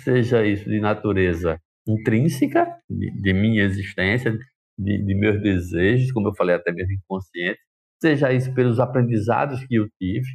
Seja 0.05 0.45
isso 0.45 0.69
de 0.69 0.81
natureza 0.81 1.59
intrínseca, 1.87 2.67
de, 2.89 3.11
de 3.11 3.33
minha 3.33 3.65
existência, 3.65 4.37
de, 4.79 5.05
de, 5.05 5.15
meus 5.15 5.41
desejos, 5.43 6.13
como 6.13 6.29
eu 6.29 6.35
falei, 6.35 6.57
até 6.57 6.73
mesmo 6.73 6.93
inconsciente, 6.95 7.59
seja 8.01 8.33
isso 8.33 8.53
pelos 8.55 8.81
aprendizados 8.81 9.65
que 9.65 9.75
eu 9.75 9.89
tive, 10.01 10.27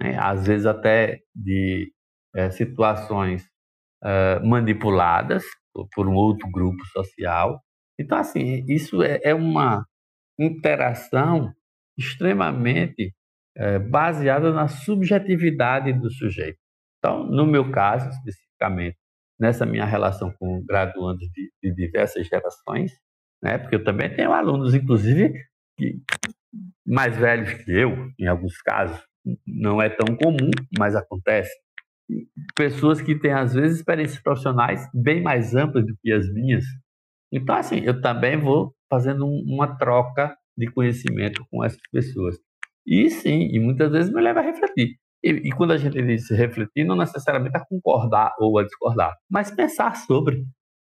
né? 0.00 0.16
às 0.18 0.46
vezes 0.46 0.66
até 0.66 1.20
de 1.34 1.92
é, 2.34 2.50
situações 2.50 3.48
é, 4.02 4.40
manipuladas 4.40 5.44
por, 5.94 6.08
um 6.08 6.14
outro 6.14 6.50
grupo 6.50 6.84
social. 6.86 7.60
Então, 7.98 8.18
assim, 8.18 8.64
isso 8.68 9.02
é, 9.02 9.20
é 9.22 9.34
uma 9.34 9.84
interação 10.38 11.52
extremamente 11.98 13.14
é, 13.56 13.78
baseada 13.78 14.52
na 14.52 14.68
subjetividade 14.68 15.92
do 15.92 16.10
sujeito. 16.10 16.58
Então, 16.98 17.24
no 17.24 17.46
meu 17.46 17.70
caso, 17.70 18.10
especificamente, 18.60 18.96
nessa 19.38 19.64
minha 19.64 19.84
relação 19.84 20.32
com 20.38 20.62
graduandos 20.64 21.26
de, 21.32 21.50
de 21.62 21.74
diversas 21.74 22.26
gerações, 22.26 22.92
né, 23.42 23.56
porque 23.56 23.76
eu 23.76 23.84
também 23.84 24.14
tenho 24.14 24.32
alunos, 24.32 24.74
inclusive, 24.74 25.32
que, 25.78 25.98
mais 26.86 27.16
velhos 27.16 27.54
que 27.54 27.70
eu, 27.70 28.10
em 28.18 28.26
alguns 28.26 28.58
casos, 28.58 29.00
não 29.46 29.80
é 29.80 29.88
tão 29.88 30.14
comum, 30.16 30.50
mas 30.78 30.94
acontece. 30.94 31.50
Pessoas 32.54 33.00
que 33.00 33.18
têm, 33.18 33.32
às 33.32 33.54
vezes, 33.54 33.78
experiências 33.78 34.20
profissionais 34.20 34.86
bem 34.92 35.22
mais 35.22 35.54
amplas 35.54 35.86
do 35.86 35.96
que 36.02 36.12
as 36.12 36.30
minhas. 36.32 36.64
Então, 37.32 37.54
assim, 37.54 37.80
eu 37.80 38.00
também 38.00 38.36
vou 38.36 38.74
fazendo 38.90 39.24
uma 39.26 39.78
troca 39.78 40.36
de 40.56 40.66
conhecimento 40.70 41.46
com 41.50 41.64
essas 41.64 41.80
pessoas. 41.92 42.36
E 42.84 43.08
sim, 43.08 43.48
e 43.52 43.60
muitas 43.60 43.92
vezes 43.92 44.12
me 44.12 44.20
leva 44.20 44.40
a 44.40 44.42
refletir. 44.42 44.98
E, 45.22 45.30
e 45.30 45.52
quando 45.52 45.72
a 45.72 45.76
gente 45.76 46.00
diz 46.02 46.30
refletir, 46.30 46.84
não 46.84 46.96
necessariamente 46.96 47.56
a 47.56 47.64
concordar 47.64 48.34
ou 48.38 48.58
a 48.58 48.64
discordar, 48.64 49.14
mas 49.28 49.50
pensar 49.50 49.94
sobre, 49.96 50.44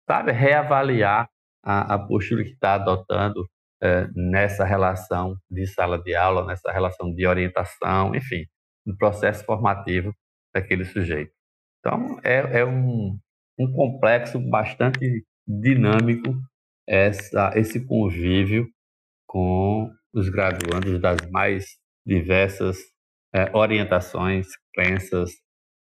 sabe? 0.07 0.33
Reavaliar 0.33 1.29
a, 1.63 1.95
a 1.95 1.99
postura 1.99 2.43
que 2.43 2.51
está 2.51 2.75
adotando 2.75 3.47
é, 3.83 4.09
nessa 4.15 4.65
relação 4.65 5.37
de 5.51 5.67
sala 5.67 5.99
de 5.99 6.15
aula, 6.15 6.47
nessa 6.47 6.73
relação 6.73 7.13
de 7.15 7.27
orientação, 7.27 8.15
enfim, 8.15 8.45
no 8.87 8.97
processo 8.97 9.45
formativo 9.45 10.15
daquele 10.55 10.85
sujeito. 10.85 11.33
Então, 11.81 12.19
é, 12.23 12.61
é 12.61 12.65
um, 12.65 13.19
um 13.59 13.73
complexo 13.73 14.39
bastante 14.39 15.25
dinâmico 15.47 16.35
essa, 16.87 17.53
esse 17.57 17.85
convívio 17.87 18.67
com 19.27 19.91
os 20.15 20.29
graduandos 20.29 21.01
das 21.01 21.19
mais 21.31 21.77
diversas 22.07 22.79
é, 23.35 23.51
orientações, 23.53 24.47
crenças, 24.73 25.33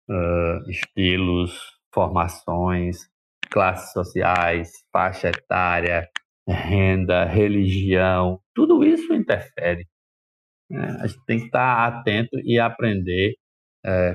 uh, 0.08 0.70
estilos, 0.70 1.52
formações, 1.92 3.08
classes 3.50 3.92
sociais, 3.92 4.72
faixa 4.90 5.28
etária, 5.28 6.08
renda, 6.48 7.24
religião, 7.24 8.40
tudo 8.54 8.82
isso 8.82 9.12
interfere. 9.12 9.86
Né? 10.70 10.96
A 11.00 11.06
gente 11.06 11.24
tem 11.26 11.38
que 11.38 11.46
estar 11.46 11.86
atento 11.86 12.38
e 12.42 12.58
aprender 12.58 13.34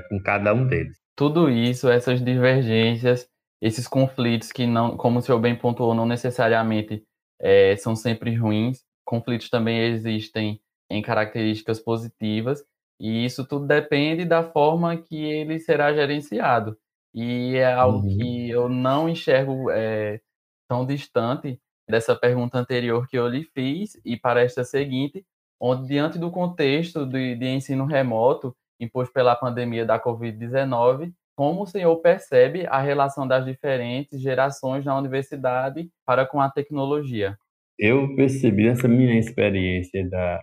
com 0.10 0.20
cada 0.24 0.52
um 0.52 0.66
deles. 0.66 0.98
Tudo 1.16 1.48
isso, 1.48 1.88
essas 1.88 2.26
divergências, 2.26 3.30
esses 3.62 3.88
conflitos 3.88 4.52
que 4.52 4.66
não, 4.66 4.98
como 4.98 5.20
o 5.20 5.22
senhor 5.22 5.40
bem 5.40 5.56
pontuou, 5.56 5.94
não 5.94 6.08
necessariamente 6.08 7.04
é, 7.40 7.76
são 7.78 7.96
sempre 7.96 8.34
ruins. 8.36 8.80
Conflitos 9.06 9.48
também 9.48 9.80
existem 9.80 10.60
em 10.90 11.04
características 11.04 11.80
positivas 11.80 12.64
e 13.00 13.24
isso 13.24 13.48
tudo 13.48 13.66
depende 13.66 14.26
da 14.26 14.44
forma 14.44 14.98
que 14.98 15.16
ele 15.16 15.60
será 15.60 15.94
gerenciado. 15.94 16.78
E 17.14 17.56
é 17.56 17.72
algo 17.74 18.08
uhum. 18.08 18.18
que 18.18 18.50
eu 18.50 18.68
não 18.68 19.08
enxergo 19.08 19.72
é, 19.72 20.20
tão 20.68 20.86
distante 20.86 21.60
dessa 21.90 22.16
pergunta 22.16 22.60
anterior 22.60 23.08
que 23.08 23.18
eu 23.18 23.28
lhe 23.28 23.44
fiz 23.44 24.00
e 24.06 24.16
para 24.16 24.44
esta 24.44 24.64
seguinte, 24.64 25.26
onde 25.60 25.88
diante 25.88 26.20
do 26.20 26.30
contexto 26.30 27.06
de, 27.06 27.36
de 27.36 27.48
ensino 27.48 27.86
remoto 27.86 28.56
imposto 28.80 29.14
pela 29.14 29.36
pandemia 29.36 29.86
da 29.86 30.00
Covid-19, 30.00 31.12
como 31.36 31.64
o 31.64 31.66
senhor 31.66 31.96
percebe 31.98 32.68
a 32.68 32.80
relação 32.80 33.28
das 33.28 33.46
diferentes 33.46 34.22
gerações 34.22 34.86
na 34.86 34.98
universidade 34.98 35.90
para 36.06 36.26
com 36.26 36.40
a 36.40 36.50
tecnologia? 36.50 37.38
Eu 37.78 38.14
percebi 38.16 38.68
essa 38.68 38.88
minha 38.88 39.18
experiência 39.18 40.08
da 40.10 40.42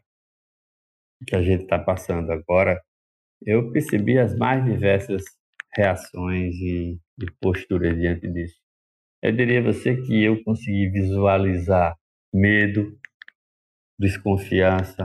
que 1.26 1.36
a 1.36 1.42
gente 1.42 1.64
está 1.64 1.78
passando 1.78 2.30
agora, 2.32 2.80
eu 3.42 3.70
percebi 3.72 4.18
as 4.18 4.36
mais 4.36 4.64
diversas 4.64 5.22
reações 5.74 6.54
e, 6.56 6.98
e 7.18 7.26
posturas 7.40 7.96
diante 7.96 8.26
disso. 8.28 8.56
Eu 9.22 9.32
diria 9.32 9.60
a 9.60 9.72
você 9.72 9.96
que 9.96 10.22
eu 10.22 10.42
consegui 10.44 10.88
visualizar 10.90 11.96
medo, 12.32 12.98
desconfiança. 13.98 15.04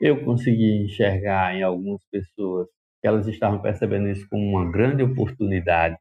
Eu 0.00 0.24
consegui 0.24 0.84
enxergar 0.84 1.54
em 1.54 1.62
algumas 1.62 2.04
pessoas 2.10 2.68
que 3.00 3.08
elas 3.08 3.26
estavam 3.26 3.60
percebendo 3.60 4.08
isso 4.08 4.26
como 4.28 4.42
uma 4.42 4.70
grande 4.70 5.02
oportunidade. 5.02 5.96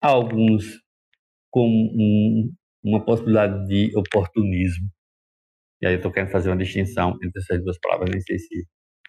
Alguns 0.00 0.80
com 1.50 1.66
um, 1.68 2.52
uma 2.82 3.04
possibilidade 3.04 3.66
de 3.66 3.96
oportunismo. 3.96 4.88
E 5.82 5.86
aí 5.86 5.94
eu 5.94 5.96
estou 5.96 6.12
querendo 6.12 6.30
fazer 6.30 6.50
uma 6.50 6.56
distinção 6.56 7.16
entre 7.22 7.40
essas 7.40 7.62
duas 7.62 7.78
palavras, 7.78 8.10
nem 8.10 8.20
sei 8.20 8.38
se, 8.38 8.66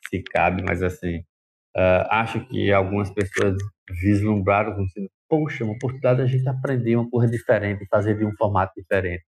se 0.09 0.23
cabe, 0.23 0.63
mas 0.63 0.81
assim, 0.81 1.17
uh, 1.75 2.07
acho 2.09 2.45
que 2.47 2.71
algumas 2.71 3.11
pessoas 3.11 3.57
vislumbraram 4.01 4.73
como 4.73 4.87
se, 4.89 5.09
poxa, 5.29 5.65
uma 5.65 5.73
oportunidade 5.73 6.17
de 6.17 6.23
a 6.23 6.27
gente 6.27 6.47
aprender 6.47 6.95
uma 6.95 7.09
coisa 7.09 7.31
diferente, 7.31 7.85
fazer 7.89 8.17
de 8.17 8.25
um 8.25 8.31
formato 8.37 8.73
diferente. 8.75 9.23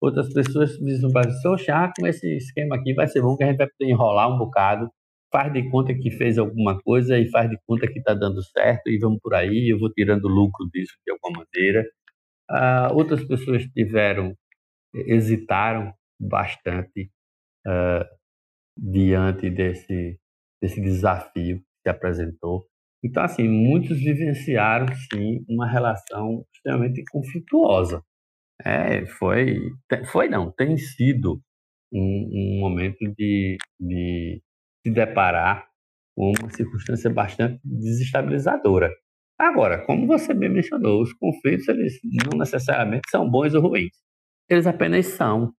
Outras 0.00 0.32
pessoas 0.32 0.78
vislumbraram, 0.80 1.30
poxa, 1.42 1.74
ah, 1.74 1.92
com 1.96 2.06
esse 2.06 2.36
esquema 2.36 2.76
aqui 2.76 2.94
vai 2.94 3.06
ser 3.06 3.22
bom 3.22 3.36
que 3.36 3.44
a 3.44 3.48
gente 3.48 3.58
vai 3.58 3.68
poder 3.68 3.90
enrolar 3.90 4.34
um 4.34 4.38
bocado, 4.38 4.90
faz 5.32 5.52
de 5.52 5.70
conta 5.70 5.94
que 5.94 6.10
fez 6.10 6.38
alguma 6.38 6.80
coisa 6.80 7.18
e 7.18 7.30
faz 7.30 7.48
de 7.48 7.56
conta 7.66 7.86
que 7.86 8.00
está 8.00 8.14
dando 8.14 8.42
certo 8.42 8.88
e 8.88 8.98
vamos 8.98 9.20
por 9.22 9.34
aí, 9.34 9.72
eu 9.72 9.78
vou 9.78 9.92
tirando 9.92 10.26
lucro 10.26 10.68
disso 10.72 10.94
de 11.06 11.12
alguma 11.12 11.44
maneira. 11.44 11.86
Uh, 12.50 12.96
outras 12.96 13.22
pessoas 13.24 13.64
tiveram, 13.66 14.34
hesitaram 14.92 15.94
bastante 16.20 17.10
uh, 17.66 18.04
diante 18.76 19.50
desse, 19.50 20.18
desse 20.62 20.80
desafio 20.80 21.58
que 21.58 21.64
se 21.82 21.88
apresentou. 21.88 22.66
Então, 23.02 23.22
assim, 23.22 23.48
muitos 23.48 23.98
vivenciaram, 23.98 24.86
sim, 25.12 25.44
uma 25.48 25.66
relação 25.66 26.44
extremamente 26.54 27.02
conflituosa. 27.10 28.02
É, 28.62 29.06
foi, 29.06 29.58
foi 30.12 30.28
não, 30.28 30.52
tem 30.52 30.76
sido 30.76 31.40
um, 31.92 32.56
um 32.58 32.60
momento 32.60 32.98
de, 33.16 33.56
de 33.80 34.42
se 34.84 34.92
deparar 34.92 35.66
com 36.14 36.32
uma 36.38 36.50
circunstância 36.50 37.08
bastante 37.08 37.58
desestabilizadora. 37.64 38.90
Agora, 39.38 39.82
como 39.86 40.06
você 40.06 40.34
bem 40.34 40.50
mencionou, 40.50 41.00
os 41.00 41.14
conflitos 41.14 41.66
eles 41.68 41.98
não 42.04 42.38
necessariamente 42.38 43.08
são 43.10 43.28
bons 43.28 43.54
ou 43.54 43.62
ruins. 43.62 43.96
Eles 44.50 44.66
apenas 44.66 45.06
são. 45.06 45.54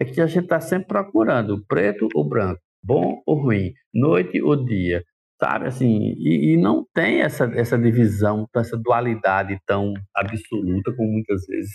É 0.00 0.04
que 0.04 0.20
a 0.20 0.26
gente 0.26 0.44
está 0.44 0.60
sempre 0.60 0.88
procurando 0.88 1.64
preto 1.66 2.08
ou 2.14 2.28
branco, 2.28 2.60
bom 2.82 3.20
ou 3.26 3.42
ruim, 3.42 3.72
noite 3.92 4.40
ou 4.40 4.64
dia, 4.64 5.02
sabe? 5.40 5.66
Assim, 5.66 6.14
e, 6.16 6.52
e 6.52 6.56
não 6.56 6.86
tem 6.94 7.22
essa, 7.22 7.44
essa 7.54 7.78
divisão, 7.78 8.46
essa 8.54 8.76
dualidade 8.76 9.58
tão 9.66 9.94
absoluta 10.14 10.94
como 10.96 11.12
muitas 11.12 11.44
vezes 11.46 11.72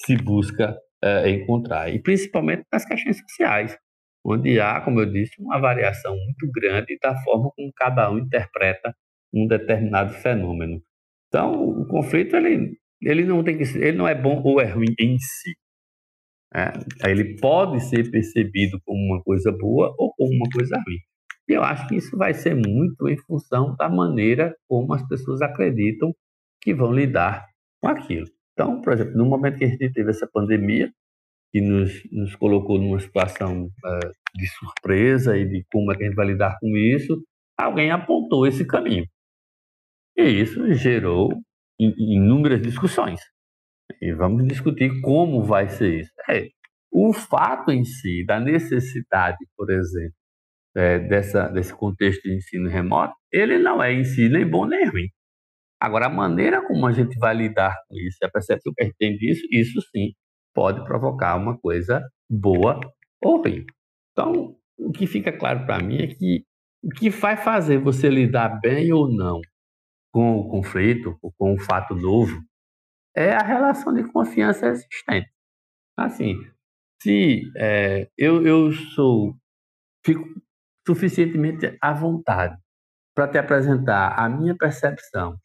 se 0.00 0.16
busca 0.16 0.76
é, 1.02 1.30
encontrar. 1.30 1.92
E 1.92 2.00
principalmente 2.00 2.64
nas 2.72 2.84
questões 2.84 3.18
sociais, 3.18 3.76
onde 4.24 4.60
há, 4.60 4.80
como 4.80 5.00
eu 5.00 5.10
disse, 5.10 5.40
uma 5.40 5.58
variação 5.58 6.14
muito 6.14 6.50
grande 6.52 6.98
da 7.02 7.14
forma 7.22 7.50
como 7.54 7.72
cada 7.74 8.10
um 8.10 8.18
interpreta 8.18 8.94
um 9.32 9.46
determinado 9.46 10.12
fenômeno. 10.14 10.82
Então, 11.28 11.52
o 11.52 11.86
conflito 11.86 12.36
ele, 12.36 12.78
ele 13.02 13.24
não 13.24 13.44
tem 13.44 13.58
que 13.58 13.64
ele 13.78 13.96
não 13.96 14.08
é 14.08 14.14
bom 14.14 14.42
ou 14.44 14.60
é 14.60 14.66
ruim 14.66 14.94
em 14.98 15.18
si. 15.18 15.54
É, 16.54 17.10
ele 17.10 17.36
pode 17.38 17.80
ser 17.80 18.10
percebido 18.10 18.80
como 18.84 18.98
uma 19.04 19.22
coisa 19.22 19.52
boa 19.52 19.94
ou 19.98 20.12
como 20.14 20.34
uma 20.34 20.50
coisa 20.50 20.76
ruim. 20.76 20.98
E 21.48 21.52
eu 21.52 21.62
acho 21.62 21.86
que 21.88 21.96
isso 21.96 22.16
vai 22.16 22.34
ser 22.34 22.54
muito 22.54 23.08
em 23.08 23.16
função 23.16 23.74
da 23.76 23.88
maneira 23.88 24.54
como 24.68 24.92
as 24.92 25.06
pessoas 25.08 25.40
acreditam 25.42 26.14
que 26.60 26.74
vão 26.74 26.92
lidar 26.92 27.46
com 27.80 27.88
aquilo. 27.88 28.26
Então, 28.52 28.80
por 28.80 28.92
exemplo, 28.92 29.16
no 29.16 29.26
momento 29.26 29.58
que 29.58 29.64
a 29.64 29.68
gente 29.68 29.92
teve 29.92 30.10
essa 30.10 30.28
pandemia, 30.32 30.92
que 31.50 31.60
nos, 31.60 31.92
nos 32.10 32.34
colocou 32.36 32.78
numa 32.78 33.00
situação 33.00 33.66
uh, 33.66 34.10
de 34.34 34.46
surpresa 34.48 35.38
e 35.38 35.46
de 35.48 35.64
como 35.72 35.92
é 35.92 35.96
que 35.96 36.02
a 36.02 36.06
gente 36.06 36.16
vai 36.16 36.26
lidar 36.26 36.58
com 36.60 36.76
isso, 36.76 37.22
alguém 37.56 37.90
apontou 37.90 38.46
esse 38.46 38.66
caminho. 38.66 39.06
E 40.16 40.24
isso 40.24 40.74
gerou 40.74 41.30
inúmeras 41.78 42.60
discussões. 42.60 43.20
E 44.00 44.12
vamos 44.12 44.46
discutir 44.46 45.00
como 45.00 45.42
vai 45.42 45.68
ser 45.68 46.00
isso. 46.00 46.12
É, 46.28 46.48
o 46.90 47.12
fato 47.12 47.70
em 47.70 47.84
si 47.84 48.24
da 48.24 48.38
necessidade, 48.40 49.38
por 49.56 49.70
exemplo, 49.70 50.14
é, 50.76 50.98
dessa, 50.98 51.48
desse 51.48 51.74
contexto 51.74 52.22
de 52.22 52.36
ensino 52.36 52.68
remoto, 52.68 53.14
ele 53.32 53.58
não 53.58 53.82
é 53.82 53.92
em 53.92 54.04
si 54.04 54.28
nem 54.28 54.48
bom 54.48 54.66
nem 54.66 54.88
ruim. 54.88 55.08
Agora, 55.80 56.06
a 56.06 56.10
maneira 56.10 56.66
como 56.66 56.86
a 56.86 56.92
gente 56.92 57.16
vai 57.18 57.34
lidar 57.34 57.76
com 57.88 57.96
isso, 57.96 58.18
a 58.22 58.30
percepção 58.30 58.72
que 58.74 58.82
a 58.82 58.86
gente 58.86 58.96
tem 58.98 59.16
disso, 59.16 59.46
isso 59.50 59.80
sim 59.92 60.12
pode 60.54 60.84
provocar 60.84 61.36
uma 61.36 61.56
coisa 61.58 62.02
boa 62.28 62.80
ou 63.22 63.42
ruim. 63.42 63.64
Então, 64.12 64.56
o 64.76 64.90
que 64.90 65.06
fica 65.06 65.32
claro 65.32 65.64
para 65.64 65.82
mim 65.82 66.02
é 66.02 66.06
que 66.08 66.44
o 66.82 66.90
que 66.90 67.10
vai 67.10 67.36
fazer 67.36 67.78
você 67.78 68.08
lidar 68.08 68.60
bem 68.60 68.92
ou 68.92 69.08
não 69.08 69.40
com 70.12 70.36
o 70.36 70.48
conflito, 70.48 71.16
com 71.36 71.54
o 71.54 71.60
fato 71.60 71.94
novo, 71.94 72.40
é 73.18 73.34
a 73.34 73.42
relação 73.42 73.92
de 73.92 74.04
confiança 74.04 74.68
existente. 74.68 75.28
Assim, 75.96 76.36
se 77.02 77.50
é, 77.56 78.08
eu, 78.16 78.46
eu 78.46 78.72
sou, 78.72 79.34
fico 80.06 80.24
suficientemente 80.86 81.76
à 81.82 81.92
vontade 81.92 82.56
para 83.16 83.26
te 83.26 83.36
apresentar 83.36 84.14
a 84.16 84.28
minha 84.28 84.56
percepção 84.56 85.36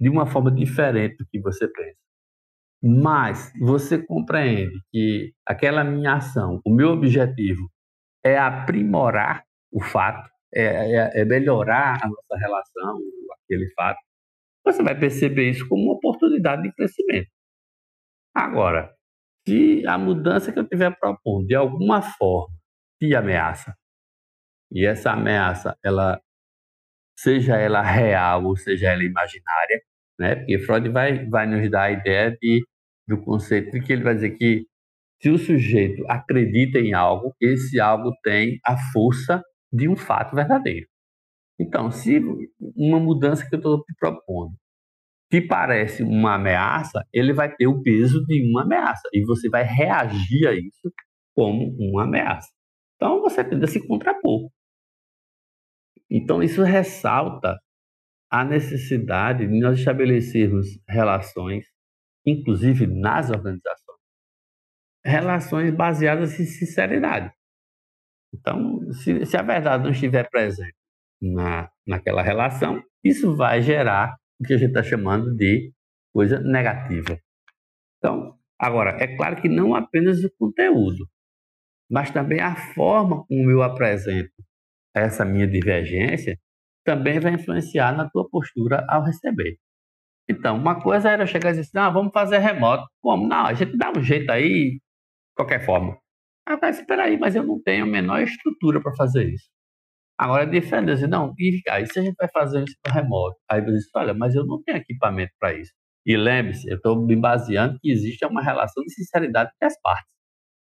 de 0.00 0.08
uma 0.08 0.24
forma 0.24 0.50
diferente 0.50 1.18
do 1.18 1.26
que 1.26 1.38
você 1.38 1.68
pensa, 1.68 1.98
mas 2.82 3.52
você 3.60 3.98
compreende 3.98 4.80
que 4.90 5.34
aquela 5.44 5.84
minha 5.84 6.14
ação, 6.14 6.62
o 6.64 6.74
meu 6.74 6.90
objetivo 6.90 7.70
é 8.24 8.38
aprimorar 8.38 9.44
o 9.70 9.82
fato, 9.82 10.30
é, 10.54 10.62
é, 10.64 11.20
é 11.20 11.24
melhorar 11.26 11.98
a 12.02 12.08
nossa 12.08 12.38
relação, 12.38 12.98
aquele 13.44 13.70
fato, 13.74 13.98
você 14.72 14.82
vai 14.82 14.98
perceber 14.98 15.50
isso 15.50 15.68
como 15.68 15.84
uma 15.84 15.94
oportunidade 15.94 16.62
de 16.62 16.72
crescimento. 16.72 17.28
Agora, 18.34 18.94
se 19.46 19.86
a 19.86 19.98
mudança 19.98 20.52
que 20.52 20.58
eu 20.58 20.62
estiver 20.62 20.96
propondo 20.98 21.46
de 21.46 21.54
alguma 21.54 22.02
forma 22.02 22.54
te 23.00 23.14
ameaça, 23.14 23.74
e 24.70 24.84
essa 24.84 25.12
ameaça, 25.12 25.76
ela 25.82 26.20
seja 27.18 27.56
ela 27.56 27.82
real 27.82 28.44
ou 28.44 28.56
seja 28.56 28.90
ela 28.92 29.02
imaginária, 29.02 29.82
né? 30.18 30.36
Porque 30.36 30.58
Freud 30.58 30.88
vai, 30.90 31.26
vai 31.26 31.46
nos 31.46 31.70
dar 31.70 31.84
a 31.84 31.90
ideia 31.90 32.36
de, 32.40 32.64
do 33.06 33.20
conceito 33.22 33.70
de 33.72 33.80
que 33.80 33.92
ele 33.92 34.02
vai 34.02 34.14
dizer 34.14 34.36
que 34.36 34.66
se 35.20 35.30
o 35.30 35.38
sujeito 35.38 36.04
acredita 36.08 36.78
em 36.78 36.92
algo, 36.92 37.34
esse 37.40 37.80
algo 37.80 38.12
tem 38.22 38.58
a 38.64 38.76
força 38.92 39.42
de 39.72 39.88
um 39.88 39.96
fato 39.96 40.36
verdadeiro. 40.36 40.86
Então, 41.58 41.90
se 41.90 42.20
uma 42.76 43.00
mudança 43.00 43.46
que 43.48 43.54
eu 43.54 43.58
estou 43.58 43.82
te 43.82 43.94
propondo 43.98 44.54
que 45.30 45.42
parece 45.42 46.02
uma 46.02 46.36
ameaça, 46.36 47.04
ele 47.12 47.32
vai 47.32 47.54
ter 47.54 47.66
o 47.66 47.82
peso 47.82 48.24
de 48.24 48.50
uma 48.50 48.62
ameaça 48.62 49.08
e 49.12 49.22
você 49.24 49.48
vai 49.48 49.62
reagir 49.62 50.46
a 50.46 50.54
isso 50.54 50.92
como 51.34 51.76
uma 51.78 52.04
ameaça. 52.04 52.48
Então, 52.96 53.20
você 53.20 53.44
tende 53.44 53.64
a 53.64 53.68
se 53.68 53.86
contrapor. 53.86 54.50
Então, 56.10 56.42
isso 56.42 56.62
ressalta 56.62 57.58
a 58.30 58.44
necessidade 58.44 59.46
de 59.46 59.60
nós 59.60 59.78
estabelecermos 59.78 60.66
relações, 60.88 61.66
inclusive 62.26 62.86
nas 62.86 63.30
organizações, 63.30 63.98
relações 65.04 65.74
baseadas 65.74 66.40
em 66.40 66.44
sinceridade. 66.44 67.32
Então, 68.34 68.80
se, 68.92 69.26
se 69.26 69.36
a 69.36 69.42
verdade 69.42 69.84
não 69.84 69.90
estiver 69.90 70.28
presente 70.30 70.77
na, 71.20 71.70
naquela 71.86 72.22
relação, 72.22 72.82
isso 73.04 73.34
vai 73.36 73.62
gerar 73.62 74.16
o 74.40 74.44
que 74.44 74.54
a 74.54 74.56
gente 74.56 74.68
está 74.70 74.82
chamando 74.82 75.34
de 75.34 75.72
coisa 76.12 76.38
negativa. 76.40 77.18
Então, 77.98 78.36
agora, 78.58 78.96
é 79.02 79.16
claro 79.16 79.40
que 79.40 79.48
não 79.48 79.74
apenas 79.74 80.22
o 80.22 80.30
conteúdo, 80.38 81.08
mas 81.90 82.10
também 82.10 82.40
a 82.40 82.54
forma 82.74 83.24
como 83.26 83.50
eu 83.50 83.62
apresento 83.62 84.32
essa 84.94 85.24
minha 85.24 85.46
divergência 85.46 86.38
também 86.84 87.20
vai 87.20 87.34
influenciar 87.34 87.94
na 87.96 88.08
tua 88.08 88.28
postura 88.28 88.84
ao 88.88 89.04
receber. 89.04 89.58
Então, 90.28 90.56
uma 90.56 90.80
coisa 90.80 91.10
era 91.10 91.26
chegar 91.26 91.50
e 91.50 91.52
dizer 91.52 91.62
assim, 91.62 91.78
ah, 91.78 91.90
vamos 91.90 92.12
fazer 92.12 92.38
remoto. 92.38 92.86
Como? 93.00 93.26
Não, 93.26 93.46
a 93.46 93.54
gente 93.54 93.76
dá 93.76 93.90
um 93.90 94.02
jeito 94.02 94.30
aí, 94.30 94.72
de 94.72 94.80
qualquer 95.34 95.64
forma. 95.64 95.98
Ah, 96.46 96.58
mas 96.60 96.78
espera 96.78 97.04
aí, 97.04 97.18
mas 97.18 97.34
eu 97.34 97.42
não 97.42 97.60
tenho 97.62 97.84
a 97.84 97.86
menor 97.86 98.22
estrutura 98.22 98.80
para 98.80 98.94
fazer 98.94 99.28
isso. 99.28 99.48
Agora 100.18 100.42
é 100.42 100.46
diferente, 100.46 100.94
dizer, 100.94 101.08
não, 101.08 101.32
e 101.38 101.62
aí 101.70 101.86
se 101.86 101.98
a 101.98 102.02
gente 102.02 102.16
vai 102.16 102.28
fazer 102.32 102.64
isso 102.64 102.76
no 102.86 102.92
remoto? 102.92 103.36
Aí 103.50 103.60
você 103.62 103.72
diz, 103.72 103.86
olha, 103.94 104.14
mas 104.14 104.34
eu 104.34 104.44
não 104.46 104.62
tenho 104.62 104.78
equipamento 104.78 105.32
para 105.38 105.54
isso. 105.54 105.72
E 106.04 106.16
lembre-se, 106.16 106.68
eu 106.68 106.76
estou 106.76 107.06
me 107.06 107.14
baseando 107.16 107.78
que 107.80 107.90
existe 107.90 108.24
uma 108.26 108.42
relação 108.42 108.82
de 108.82 108.92
sinceridade 108.94 109.50
entre 109.54 109.66
as 109.66 109.80
partes. 109.80 110.08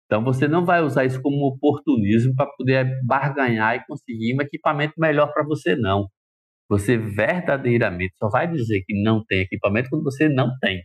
Então 0.06 0.22
você 0.24 0.48
não 0.48 0.64
vai 0.64 0.82
usar 0.82 1.04
isso 1.06 1.20
como 1.22 1.46
oportunismo 1.46 2.34
para 2.36 2.46
poder 2.56 2.86
barganhar 3.04 3.76
e 3.76 3.86
conseguir 3.86 4.36
um 4.36 4.42
equipamento 4.42 4.94
melhor 4.98 5.32
para 5.32 5.44
você, 5.44 5.76
não. 5.76 6.08
Você 6.68 6.98
verdadeiramente 6.98 8.14
só 8.18 8.28
vai 8.28 8.50
dizer 8.50 8.82
que 8.86 9.02
não 9.02 9.24
tem 9.24 9.40
equipamento 9.42 9.90
quando 9.90 10.04
você 10.04 10.28
não 10.28 10.50
tem. 10.60 10.82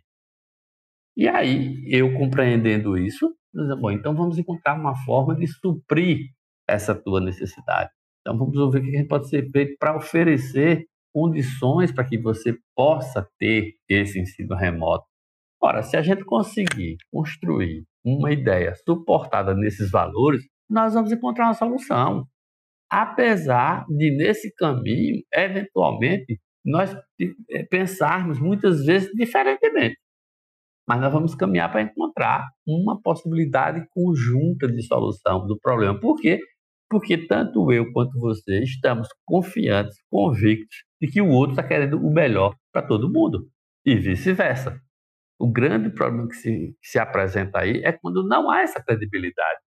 E 1.18 1.28
aí, 1.28 1.84
eu 1.88 2.14
compreendendo 2.14 2.97
isso, 2.97 3.36
bom, 3.82 3.91
então 3.91 4.16
vamos 4.16 4.38
encontrar 4.38 4.76
uma 4.80 4.95
forma 5.03 5.36
de 5.36 5.47
suprir 5.47 6.20
essa 6.68 6.93
tua 6.95 7.20
necessidade. 7.20 7.89
Então 8.28 8.38
vamos 8.38 8.74
ver 8.74 8.82
o 8.82 8.84
que 8.84 9.04
pode 9.06 9.30
ser 9.30 9.50
feito 9.52 9.78
para 9.80 9.96
oferecer 9.96 10.86
condições 11.14 11.94
para 11.94 12.04
que 12.04 12.18
você 12.18 12.58
possa 12.76 13.26
ter 13.40 13.76
esse 13.88 14.20
ensino 14.20 14.54
remoto. 14.54 15.06
Ora, 15.64 15.82
se 15.82 15.96
a 15.96 16.02
gente 16.02 16.26
conseguir 16.26 16.98
construir 17.10 17.86
uma 18.04 18.34
ideia 18.34 18.76
suportada 18.86 19.56
nesses 19.56 19.90
valores, 19.90 20.46
nós 20.70 20.94
vamos 20.94 21.10
encontrar 21.10 21.46
uma 21.46 21.54
solução. 21.54 22.28
Apesar 22.92 23.86
de, 23.88 24.12
nesse 24.18 24.54
caminho, 24.56 25.24
eventualmente, 25.34 26.38
nós 26.66 26.94
eh, 27.50 27.64
pensarmos 27.72 28.42
muitas 28.42 28.84
vezes 28.84 29.10
diferentemente. 29.14 29.98
Mas 30.86 31.00
nós 31.00 31.14
vamos 31.14 31.34
caminhar 31.34 31.72
para 31.72 31.82
encontrar 31.82 32.46
uma 32.68 33.02
possibilidade 33.02 33.88
conjunta 33.92 34.68
de 34.68 34.82
solução 34.84 35.48
do 35.48 35.58
problema. 35.58 35.98
Por 35.98 36.18
quê? 36.18 36.40
Porque 36.90 37.28
tanto 37.28 37.72
eu 37.72 37.92
quanto 37.92 38.18
você 38.20 38.64
estamos 38.64 39.08
confiantes, 39.26 39.98
convictos 40.10 40.84
de 41.02 41.08
que 41.08 41.22
o 41.22 41.30
outro 41.30 41.52
está 41.52 41.64
querendo 41.64 41.98
o 41.98 42.14
melhor 42.14 42.56
para 42.72 42.86
todo 42.86 43.12
mundo. 43.12 43.50
E 43.86 43.96
vice-versa. 43.96 44.80
O 45.40 45.52
grande 45.52 45.90
problema 45.90 46.28
que 46.28 46.36
se, 46.36 46.76
que 46.82 46.88
se 46.88 46.98
apresenta 46.98 47.60
aí 47.60 47.82
é 47.84 47.92
quando 47.92 48.28
não 48.28 48.50
há 48.50 48.62
essa 48.62 48.84
credibilidade. 48.84 49.60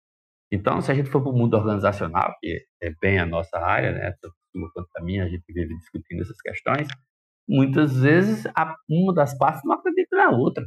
Então, 0.52 0.82
se 0.82 0.92
a 0.92 0.96
gente 0.96 1.10
for 1.10 1.22
para 1.22 1.32
o 1.32 1.38
mundo 1.38 1.56
organizacional, 1.56 2.34
que 2.40 2.66
é 2.82 2.92
bem 3.00 3.20
a 3.20 3.26
nossa 3.26 3.58
área, 3.60 3.92
né, 3.92 4.14
tanto 4.20 4.36
quanto 4.74 4.90
a 4.98 5.04
minha, 5.04 5.26
a 5.26 5.30
gente 5.30 5.44
vive 5.48 5.76
discutindo 5.78 6.22
essas 6.22 6.42
questões, 6.42 6.88
muitas 7.48 8.02
vezes 8.02 8.46
uma 8.90 9.14
das 9.14 9.38
partes 9.38 9.62
não 9.64 9.74
acredita 9.74 10.16
na 10.16 10.32
outra. 10.32 10.66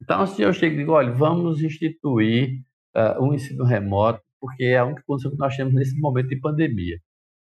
Então, 0.00 0.26
se 0.26 0.42
eu 0.42 0.52
chego 0.52 0.74
e 0.74 0.78
digo, 0.78 0.92
olha, 0.92 1.12
vamos 1.12 1.60
instituir 1.60 2.60
uh, 2.96 3.22
um 3.22 3.34
ensino 3.34 3.64
remoto, 3.64 4.22
porque 4.40 4.64
é 4.64 4.78
a 4.78 4.84
única 4.84 5.02
condição 5.06 5.30
que 5.30 5.38
nós 5.38 5.56
temos 5.56 5.74
nesse 5.74 5.98
momento 5.98 6.28
de 6.28 6.40
pandemia. 6.40 6.98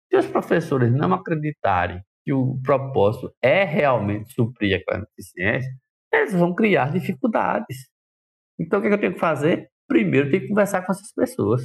Se 0.10 0.18
os 0.18 0.28
professores 0.28 0.92
não 0.92 1.14
acreditarem 1.14 2.02
que 2.24 2.34
o 2.34 2.60
propósito 2.62 3.34
é 3.42 3.64
realmente 3.64 4.34
suprir 4.34 4.76
aquela 4.76 5.06
deficiência, 5.06 5.72
eles 6.14 6.34
vão 6.34 6.54
criar 6.54 6.92
dificuldades. 6.92 7.89
Então, 8.60 8.80
o 8.80 8.82
que, 8.82 8.88
é 8.88 8.92
que 8.92 8.96
eu 8.96 9.00
tenho 9.00 9.14
que 9.14 9.20
fazer? 9.20 9.70
Primeiro, 9.88 10.30
tenho 10.30 10.44
que 10.44 10.50
conversar 10.50 10.86
com 10.86 10.92
essas 10.92 11.12
pessoas. 11.14 11.64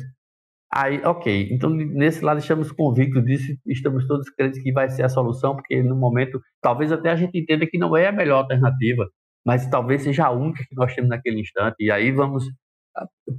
Aí, 0.73 1.01
ok, 1.05 1.49
então 1.53 1.71
nesse 1.71 2.25
lado 2.25 2.39
estamos 2.39 2.73
convictos 2.73 3.25
disso, 3.25 3.57
estamos 3.67 4.07
todos 4.07 4.29
crentes 4.31 4.63
que 4.63 4.73
vai 4.73 4.91
ser 4.91 5.05
a 5.05 5.09
solução, 5.09 5.55
porque 5.55 5.83
no 5.83 5.97
momento, 5.97 6.41
talvez 6.61 6.91
até 6.91 7.11
a 7.11 7.17
gente 7.17 7.39
entenda 7.39 7.67
que 7.67 7.79
não 7.79 7.97
é 7.97 8.09
a 8.09 8.13
melhor 8.13 8.39
alternativa, 8.39 9.09
mas 9.45 9.69
talvez 9.71 10.03
seja 10.03 10.27
a 10.27 10.31
única 10.33 10.65
que 10.69 10.75
nós 10.75 10.93
temos 10.95 11.09
naquele 11.09 11.41
instante, 11.41 11.77
e 11.79 11.91
aí 11.91 12.11
vamos 12.11 12.45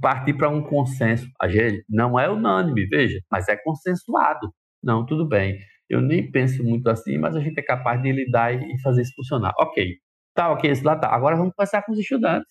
partir 0.00 0.34
para 0.34 0.48
um 0.48 0.62
consenso. 0.62 1.28
A 1.40 1.48
gente 1.48 1.84
não 1.88 2.18
é 2.18 2.30
unânime, 2.30 2.86
veja, 2.86 3.20
mas 3.30 3.48
é 3.48 3.56
consensuado. 3.56 4.52
Não, 4.82 5.04
tudo 5.06 5.26
bem. 5.26 5.58
Eu 5.88 6.00
nem 6.00 6.30
penso 6.30 6.62
muito 6.62 6.88
assim, 6.90 7.18
mas 7.18 7.34
a 7.34 7.40
gente 7.40 7.58
é 7.58 7.62
capaz 7.62 8.00
de 8.02 8.12
lidar 8.12 8.54
e 8.54 8.80
fazer 8.82 9.02
isso 9.02 9.14
funcionar. 9.16 9.52
Ok, 9.58 9.98
Tá, 10.38 10.52
ok, 10.52 10.70
esse 10.70 10.84
lá 10.84 10.94
tá. 10.94 11.12
Agora 11.12 11.36
vamos 11.36 11.52
conversar 11.52 11.82
com 11.82 11.90
os 11.90 11.98
estudantes. 11.98 12.46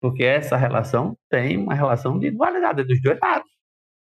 Porque 0.00 0.24
essa 0.24 0.56
relação 0.56 1.14
tem 1.30 1.58
uma 1.58 1.74
relação 1.74 2.18
de 2.18 2.30
dualidade 2.30 2.84
dos 2.84 3.02
dois 3.02 3.18
lados. 3.20 3.50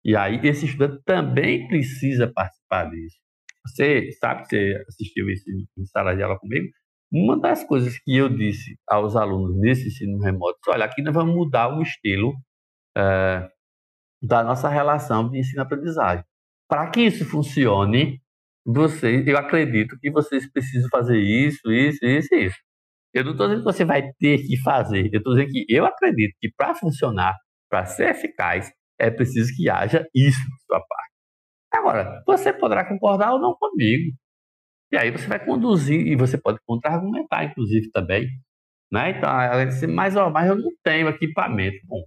E 0.04 0.16
aí 0.16 0.40
esse 0.42 0.66
estudante 0.66 1.00
também 1.04 1.68
precisa 1.68 2.26
participar 2.26 2.90
disso. 2.90 3.16
Você 3.66 4.10
sabe 4.20 4.42
que 4.42 4.48
você 4.48 4.84
assistiu 4.88 5.30
isso 5.30 5.44
em 5.78 5.86
sala 5.86 6.16
de 6.16 6.24
aula 6.24 6.38
comigo? 6.40 6.66
Uma 7.10 7.38
das 7.38 7.64
coisas 7.64 7.98
que 7.98 8.16
eu 8.16 8.28
disse 8.28 8.78
aos 8.86 9.16
alunos 9.16 9.56
nesse 9.58 9.88
ensino 9.88 10.18
remoto, 10.18 10.58
olha, 10.68 10.84
aqui 10.84 11.02
nós 11.02 11.14
vamos 11.14 11.34
mudar 11.34 11.74
o 11.74 11.82
estilo 11.82 12.34
é, 12.96 13.48
da 14.22 14.44
nossa 14.44 14.68
relação 14.68 15.30
de 15.30 15.38
ensino-aprendizagem. 15.38 16.24
Para 16.68 16.90
que 16.90 17.00
isso 17.00 17.24
funcione, 17.24 18.20
vocês, 18.66 19.26
eu 19.26 19.38
acredito 19.38 19.96
que 20.00 20.10
vocês 20.10 20.50
precisam 20.52 20.88
fazer 20.90 21.18
isso, 21.18 21.72
isso, 21.72 22.04
isso, 22.04 22.34
isso. 22.34 22.58
Eu 23.14 23.24
não 23.24 23.32
estou 23.32 23.46
dizendo 23.48 23.64
que 23.64 23.72
você 23.72 23.84
vai 23.84 24.02
ter 24.20 24.38
que 24.38 24.58
fazer, 24.62 25.08
eu 25.12 25.18
estou 25.18 25.34
dizendo 25.34 25.50
que 25.50 25.64
eu 25.68 25.86
acredito 25.86 26.36
que 26.40 26.50
para 26.54 26.74
funcionar, 26.74 27.34
para 27.70 27.86
ser 27.86 28.10
eficaz, 28.10 28.70
é 28.98 29.10
preciso 29.10 29.54
que 29.56 29.70
haja 29.70 30.06
isso 30.14 30.38
da 30.38 30.56
sua 30.66 30.86
parte. 30.86 31.12
Agora, 31.72 32.22
você 32.26 32.52
poderá 32.52 32.86
concordar 32.86 33.32
ou 33.32 33.40
não 33.40 33.54
comigo. 33.54 34.14
E 34.90 34.96
aí 34.96 35.10
você 35.10 35.26
vai 35.26 35.44
conduzir 35.44 36.06
e 36.06 36.16
você 36.16 36.38
pode 36.38 36.58
contra-argumentar, 36.66 37.44
inclusive, 37.44 37.90
também. 37.90 38.26
Né? 38.90 39.10
Então, 39.10 39.28
ela 39.28 39.64
disse, 39.64 39.86
mas, 39.86 40.16
ó, 40.16 40.30
mas 40.30 40.48
eu 40.48 40.56
não 40.56 40.70
tenho 40.82 41.08
equipamento. 41.08 41.78
Bom, 41.86 42.02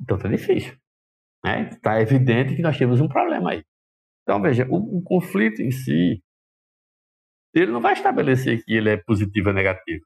então 0.00 0.18
tá 0.18 0.28
difícil. 0.28 0.76
Né? 1.44 1.70
Tá 1.82 2.00
evidente 2.00 2.56
que 2.56 2.62
nós 2.62 2.76
temos 2.76 3.00
um 3.00 3.08
problema 3.08 3.52
aí. 3.52 3.62
Então, 4.22 4.42
veja, 4.42 4.66
o, 4.68 4.98
o 4.98 5.02
conflito 5.02 5.62
em 5.62 5.70
si, 5.70 6.22
ele 7.54 7.70
não 7.70 7.80
vai 7.80 7.92
estabelecer 7.92 8.64
que 8.64 8.74
ele 8.74 8.90
é 8.90 8.96
positivo 8.96 9.48
ou 9.48 9.54
negativo. 9.54 10.04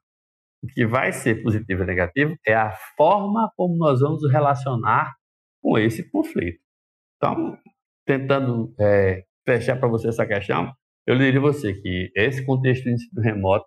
O 0.63 0.67
que 0.67 0.85
vai 0.85 1.11
ser 1.11 1.43
positivo 1.43 1.83
e 1.83 1.85
negativo 1.85 2.37
é 2.47 2.53
a 2.53 2.71
forma 2.95 3.51
como 3.57 3.75
nós 3.75 3.99
vamos 3.99 4.23
relacionar 4.31 5.13
com 5.61 5.77
esse 5.77 6.09
conflito. 6.09 6.61
Então, 7.17 7.57
tentando 8.05 8.73
é, 8.79 9.25
fechar 9.45 9.77
para 9.77 9.89
você 9.89 10.07
essa 10.07 10.25
questão, 10.25 10.73
eu 11.05 11.17
diria 11.17 11.39
você 11.39 11.73
que 11.73 12.11
esse 12.15 12.45
contexto 12.45 12.83
de 12.83 12.93
ensino 12.93 13.21
remoto, 13.21 13.65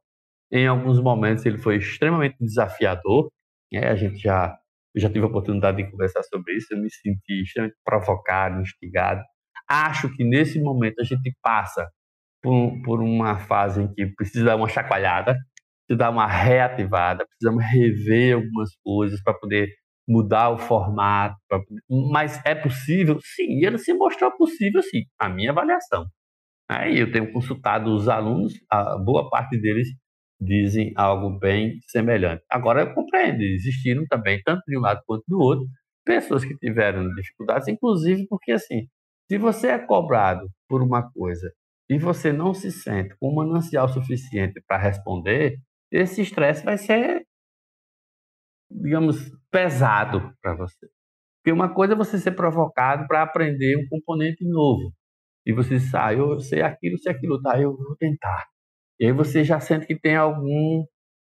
em 0.51 0.67
alguns 0.67 1.01
momentos, 1.01 1.45
ele 1.45 1.59
foi 1.59 1.77
extremamente 1.77 2.37
desafiador. 2.41 3.31
Né? 3.73 3.87
A 3.89 3.95
gente 3.97 4.19
já, 4.19 4.57
já 4.97 5.09
tive 5.09 5.25
a 5.25 5.29
oportunidade 5.29 5.77
de 5.79 5.91
conversar 5.91 6.23
sobre 6.25 6.55
isso, 6.55 6.69
eu 6.73 6.79
me 6.79 6.91
senti 6.91 7.43
extremamente 7.43 7.77
provocado, 7.85 8.61
instigado. 8.61 9.23
Acho 9.69 10.15
que 10.15 10.25
nesse 10.25 10.61
momento 10.61 11.01
a 11.01 11.05
gente 11.05 11.35
passa 11.43 11.89
por, 12.43 12.81
por 12.85 13.03
uma 13.03 13.39
fase 13.39 13.83
em 13.83 13.93
que 13.93 14.07
precisa 14.15 14.45
dar 14.45 14.57
uma 14.57 14.69
chacoalhada, 14.69 15.35
precisa 15.87 15.99
dar 15.99 16.11
uma 16.11 16.27
reativada, 16.27 17.27
precisamos 17.27 17.65
rever 17.65 18.37
algumas 18.37 18.71
coisas 18.85 19.21
para 19.23 19.35
poder 19.35 19.69
mudar 20.09 20.51
o 20.51 20.59
formato. 20.59 21.37
Pra... 21.49 21.61
Mas 22.13 22.41
é 22.45 22.55
possível? 22.55 23.19
Sim, 23.21 23.65
ele 23.65 23.79
se 23.79 23.93
mostrou 23.93 24.31
possível, 24.37 24.83
sim, 24.83 25.03
a 25.19 25.29
minha 25.29 25.51
avaliação. 25.51 26.07
Aí 26.69 26.99
eu 26.99 27.13
tenho 27.13 27.33
consultado 27.33 27.95
os 27.95 28.09
alunos, 28.09 28.55
a 28.71 28.97
boa 28.99 29.29
parte 29.31 29.59
deles 29.61 29.89
dizem 30.41 30.93
algo 30.97 31.39
bem 31.39 31.79
semelhante. 31.89 32.43
Agora 32.51 32.83
eu 32.83 32.95
compreendo, 32.95 33.43
existiram 33.43 34.05
também, 34.09 34.41
tanto 34.45 34.63
de 34.67 34.77
um 34.77 34.81
lado 34.81 35.01
quanto 35.07 35.25
do 35.29 35.39
outro, 35.39 35.67
pessoas 36.05 36.45
que 36.45 36.57
tiveram 36.59 37.09
dificuldades, 37.15 37.69
inclusive 37.69 38.27
porque 38.29 38.53
assim, 38.53 38.87
se 39.31 39.39
você 39.39 39.69
é 39.69 39.79
cobrado 39.79 40.49
por 40.69 40.83
uma 40.83 41.11
coisa 41.13 41.51
e 41.89 41.99
você 41.99 42.33
não 42.33 42.53
se 42.55 42.71
sente 42.71 43.15
com 43.21 43.35
manancial 43.35 43.89
suficiente 43.89 44.63
para 44.67 44.79
responder, 44.79 45.59
esse 45.91 46.21
estresse 46.23 46.65
vai 46.65 46.77
ser, 46.79 47.25
digamos, 48.71 49.31
pesado 49.51 50.33
para 50.43 50.55
você. 50.55 50.87
Porque 51.43 51.53
uma 51.53 51.73
coisa 51.73 51.95
é 51.95 51.97
você 51.97 52.19
ser 52.19 52.33
provocado 52.33 53.07
para 53.07 53.23
aprender 53.23 53.77
um 53.79 53.89
componente 53.89 54.45
novo. 54.45 54.93
E 55.47 55.53
você 55.53 55.79
sai, 55.79 56.17
ah, 56.17 56.19
eu 56.19 56.41
sei 56.41 56.61
aquilo, 56.63 56.99
sei 56.99 57.13
aquilo, 57.13 57.41
tá, 57.41 57.61
eu 57.61 57.77
vou 57.77 57.97
tentar. 57.97 58.45
E 58.99 59.07
aí 59.07 59.13
você 59.13 59.45
já 59.45 59.61
sente 59.61 59.87
que 59.87 59.99
tem 59.99 60.17
algum 60.17 60.85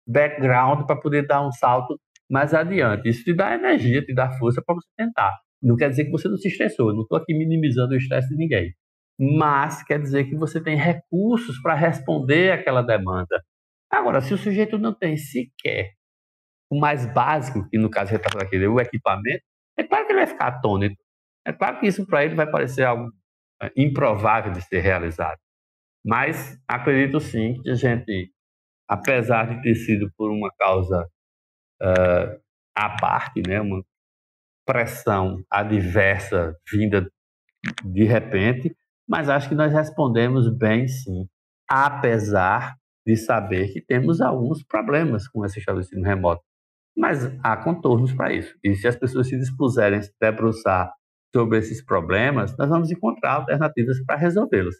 background 0.07 0.85
para 0.85 0.99
poder 0.99 1.25
dar 1.25 1.45
um 1.45 1.51
salto 1.51 1.99
mais 2.29 2.53
adiante. 2.53 3.09
Isso 3.09 3.23
te 3.23 3.33
dá 3.33 3.55
energia, 3.55 4.03
te 4.03 4.13
dá 4.13 4.31
força 4.37 4.61
para 4.65 4.75
você 4.75 4.87
tentar. 4.97 5.33
Não 5.61 5.75
quer 5.75 5.89
dizer 5.89 6.05
que 6.05 6.11
você 6.11 6.27
não 6.27 6.37
se 6.37 6.47
estressou, 6.47 6.89
eu 6.89 6.95
não 6.95 7.03
estou 7.03 7.17
aqui 7.17 7.33
minimizando 7.33 7.93
o 7.93 7.97
estresse 7.97 8.29
de 8.29 8.35
ninguém. 8.35 8.73
Mas 9.19 9.83
quer 9.83 9.99
dizer 9.99 10.25
que 10.25 10.35
você 10.35 10.61
tem 10.61 10.75
recursos 10.75 11.59
para 11.61 11.73
responder 11.73 12.51
aquela 12.51 12.81
demanda. 12.81 13.41
Agora, 13.89 14.21
se 14.21 14.33
o 14.33 14.37
sujeito 14.37 14.77
não 14.77 14.93
tem 14.93 15.17
sequer 15.17 15.91
o 16.69 16.79
mais 16.79 17.05
básico, 17.13 17.67
que 17.69 17.77
no 17.77 17.89
caso 17.89 18.13
está 18.15 18.29
falando 18.31 18.47
aqui, 18.47 18.57
o 18.67 18.79
equipamento, 18.79 19.43
é 19.77 19.83
claro 19.83 20.05
que 20.05 20.11
ele 20.11 20.19
vai 20.19 20.27
ficar 20.27 20.47
atônito. 20.47 21.01
É 21.45 21.53
claro 21.53 21.79
que 21.79 21.87
isso 21.87 22.05
para 22.05 22.25
ele 22.25 22.35
vai 22.35 22.49
parecer 22.49 22.83
algo 22.83 23.11
improvável 23.75 24.51
de 24.51 24.61
ser 24.61 24.79
realizado. 24.79 25.39
Mas 26.05 26.57
acredito 26.67 27.19
sim 27.19 27.61
que 27.61 27.69
a 27.69 27.75
gente, 27.75 28.31
apesar 28.87 29.47
de 29.47 29.61
ter 29.61 29.75
sido 29.75 30.11
por 30.17 30.31
uma 30.31 30.51
causa 30.57 31.07
uh, 31.81 32.41
à 32.75 32.89
parte, 32.97 33.41
né, 33.47 33.61
uma 33.61 33.83
pressão 34.65 35.43
adversa 35.49 36.55
vinda 36.71 37.09
de 37.83 38.03
repente, 38.03 38.75
mas 39.07 39.29
acho 39.29 39.49
que 39.49 39.55
nós 39.55 39.71
respondemos 39.71 40.49
bem 40.57 40.87
sim, 40.87 41.27
apesar 41.69 42.75
de 43.05 43.15
saber 43.17 43.71
que 43.73 43.81
temos 43.81 44.21
alguns 44.21 44.63
problemas 44.63 45.27
com 45.27 45.45
esse 45.45 45.59
estabelecimento 45.59 46.05
remoto. 46.05 46.41
Mas 46.95 47.25
há 47.43 47.57
contornos 47.57 48.13
para 48.13 48.33
isso. 48.33 48.55
E 48.63 48.75
se 48.75 48.87
as 48.87 48.95
pessoas 48.95 49.27
se 49.27 49.37
dispuserem 49.37 49.99
a 49.99 50.01
se 50.01 50.13
debruçar 50.21 50.93
sobre 51.33 51.57
esses 51.57 51.83
problemas, 51.83 52.55
nós 52.57 52.69
vamos 52.69 52.91
encontrar 52.91 53.33
alternativas 53.33 54.03
para 54.05 54.17
resolvê-los. 54.17 54.75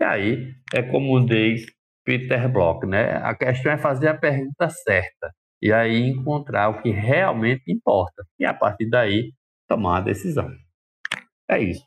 E 0.00 0.04
aí 0.04 0.54
é 0.74 0.82
como 0.82 1.24
diz 1.24 1.66
Peter 2.04 2.50
Bloch, 2.50 2.86
né? 2.86 3.16
A 3.16 3.34
questão 3.34 3.72
é 3.72 3.78
fazer 3.78 4.08
a 4.08 4.16
pergunta 4.16 4.68
certa 4.68 5.32
e 5.60 5.72
aí 5.72 6.08
encontrar 6.08 6.68
o 6.68 6.82
que 6.82 6.90
realmente 6.90 7.72
importa 7.72 8.24
e 8.38 8.44
a 8.44 8.54
partir 8.54 8.88
daí 8.88 9.32
tomar 9.68 9.98
a 9.98 10.00
decisão. 10.02 10.48
É 11.50 11.60
isso. 11.60 11.84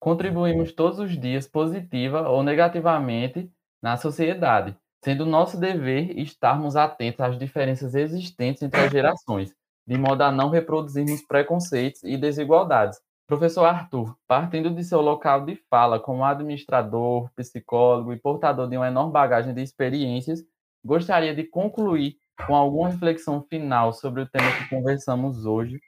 Contribuímos 0.00 0.72
todos 0.72 1.00
os 1.00 1.18
dias 1.18 1.48
positiva 1.48 2.28
ou 2.28 2.42
negativamente 2.44 3.50
na 3.82 3.96
sociedade, 3.96 4.76
sendo 5.06 5.24
nosso 5.24 5.56
dever 5.56 6.18
estarmos 6.18 6.74
atentos 6.74 7.20
às 7.20 7.38
diferenças 7.38 7.94
existentes 7.94 8.60
entre 8.60 8.80
as 8.80 8.90
gerações, 8.90 9.54
de 9.86 9.96
modo 9.96 10.22
a 10.22 10.32
não 10.32 10.50
reproduzirmos 10.50 11.22
preconceitos 11.22 12.02
e 12.02 12.16
desigualdades, 12.16 12.98
Professor 13.24 13.66
Arthur, 13.66 14.16
partindo 14.26 14.68
de 14.68 14.82
seu 14.82 15.00
local 15.00 15.46
de 15.46 15.54
fala 15.70 16.00
como 16.00 16.24
administrador, 16.24 17.30
psicólogo 17.36 18.12
e 18.12 18.18
portador 18.18 18.68
de 18.68 18.76
uma 18.76 18.88
enorme 18.88 19.12
bagagem 19.12 19.54
de 19.54 19.62
experiências, 19.62 20.44
gostaria 20.84 21.36
de 21.36 21.44
concluir 21.44 22.16
com 22.44 22.56
alguma 22.56 22.88
reflexão 22.88 23.40
final 23.48 23.92
sobre 23.92 24.22
o 24.22 24.28
tema 24.28 24.50
que 24.58 24.68
conversamos 24.68 25.46
hoje? 25.46 25.78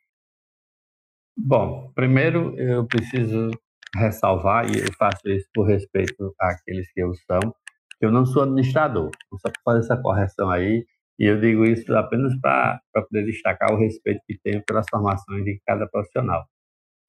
Bom, 1.37 1.91
primeiro 1.93 2.57
eu 2.57 2.87
preciso 2.87 3.51
ressalvar, 3.97 4.71
e 4.71 4.79
eu 4.79 4.93
faço 4.97 5.29
isso 5.29 5.49
por 5.53 5.67
respeito 5.67 6.33
àqueles 6.41 6.89
que 6.93 7.01
eu 7.01 7.13
são, 7.27 7.53
eu 8.01 8.11
não 8.13 8.27
sou 8.27 8.43
administrador. 8.43 9.11
Só 9.41 9.51
para 9.51 9.63
fazer 9.65 9.81
essa 9.81 9.97
correção 10.01 10.51
aí, 10.51 10.85
e 11.19 11.27
eu 11.27 11.41
digo 11.41 11.65
isso 11.65 11.93
apenas 11.97 12.33
para 12.41 12.81
poder 12.95 13.25
destacar 13.25 13.73
o 13.73 13.79
respeito 13.79 14.21
que 14.27 14.39
tenho 14.43 14.63
pelas 14.65 14.87
formações 14.91 15.45
de 15.45 15.61
cada 15.67 15.87
profissional 15.89 16.45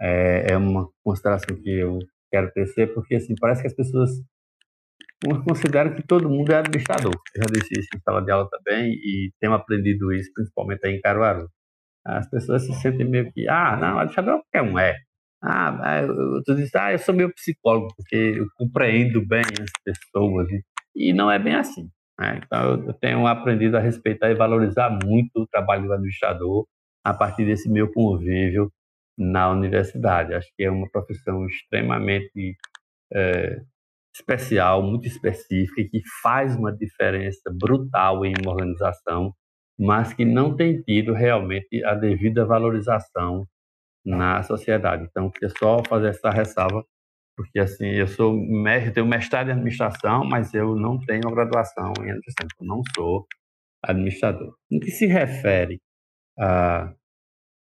é, 0.01 0.53
é 0.53 0.57
uma 0.57 0.89
consideração 1.03 1.55
que 1.61 1.69
eu 1.69 1.99
quero 2.31 2.51
tecer, 2.51 2.93
porque 2.93 3.15
assim, 3.15 3.35
parece 3.39 3.61
que 3.61 3.67
as 3.67 3.75
pessoas 3.75 4.09
consideram 5.47 5.93
que 5.93 6.05
todo 6.05 6.29
mundo 6.29 6.51
é 6.51 6.57
administrador. 6.57 7.13
Eu 7.35 7.43
já 7.43 7.47
disse 7.51 7.79
isso 7.79 7.89
em 7.95 7.99
sala 7.99 8.21
de 8.21 8.31
aula 8.31 8.49
também 8.49 8.93
e 8.93 9.31
tenho 9.39 9.53
aprendido 9.53 10.13
isso 10.13 10.31
principalmente 10.33 10.85
aí 10.85 10.95
em 10.95 11.01
Caruaru. 11.01 11.49
As 12.05 12.29
pessoas 12.29 12.65
se 12.65 12.73
sentem 12.75 13.05
meio 13.07 13.31
que, 13.33 13.47
ah, 13.49 13.75
não, 13.75 13.99
administrador 13.99 14.41
qualquer 14.41 14.61
um 14.71 14.79
é. 14.79 14.95
Ah, 15.43 16.03
tu 16.45 16.55
diz, 16.55 16.73
ah, 16.75 16.91
eu 16.93 16.99
sou 16.99 17.13
meu 17.13 17.33
psicólogo, 17.33 17.93
porque 17.95 18.15
eu 18.15 18.47
compreendo 18.55 19.25
bem 19.25 19.41
as 19.41 19.71
pessoas. 19.83 20.47
Não 21.13 21.31
é 21.31 21.39
bem 21.39 21.55
assim. 21.55 21.89
Né? 22.19 22.41
Então, 22.43 22.85
eu 22.85 22.93
tenho 22.93 23.25
aprendido 23.25 23.77
a 23.77 23.79
respeitar 23.79 24.29
e 24.29 24.35
valorizar 24.35 24.89
muito 25.03 25.41
o 25.41 25.47
trabalho 25.47 25.85
do 25.85 25.93
administrador 25.93 26.65
a 27.03 27.13
partir 27.13 27.45
desse 27.45 27.69
meu 27.69 27.91
convívio 27.91 28.71
na 29.17 29.49
universidade. 29.49 30.33
Acho 30.33 30.49
que 30.55 30.63
é 30.63 30.71
uma 30.71 30.89
profissão 30.89 31.45
extremamente 31.45 32.57
é, 33.13 33.61
especial, 34.13 34.83
muito 34.83 35.07
específica, 35.07 35.89
que 35.89 36.01
faz 36.21 36.55
uma 36.55 36.71
diferença 36.75 37.49
brutal 37.51 38.25
em 38.25 38.33
uma 38.41 38.51
organização, 38.51 39.33
mas 39.77 40.13
que 40.13 40.25
não 40.25 40.55
tem 40.55 40.81
tido 40.81 41.13
realmente 41.13 41.83
a 41.85 41.95
devida 41.95 42.45
valorização 42.45 43.47
na 44.05 44.43
sociedade. 44.43 45.05
Então, 45.09 45.29
queria 45.29 45.49
só 45.57 45.81
fazer 45.87 46.09
essa 46.09 46.29
ressalva, 46.29 46.83
porque 47.39 47.57
assim, 47.57 47.85
eu 47.85 48.05
sou 48.05 48.33
mestre, 48.33 48.91
tenho 48.91 49.07
mestrado 49.07 49.47
em 49.47 49.53
administração, 49.53 50.25
mas 50.25 50.53
eu 50.53 50.75
não 50.75 50.99
tenho 50.99 51.21
graduação 51.31 51.93
em 51.99 52.11
administração, 52.11 52.49
não 52.59 52.81
sou 52.93 53.25
administrador. 53.81 54.53
No 54.69 54.77
que 54.81 54.91
se 54.91 55.05
refere 55.05 55.79
a 56.37 56.93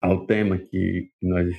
ao 0.01 0.25
tema 0.25 0.57
que, 0.57 1.11
nós 1.21 1.55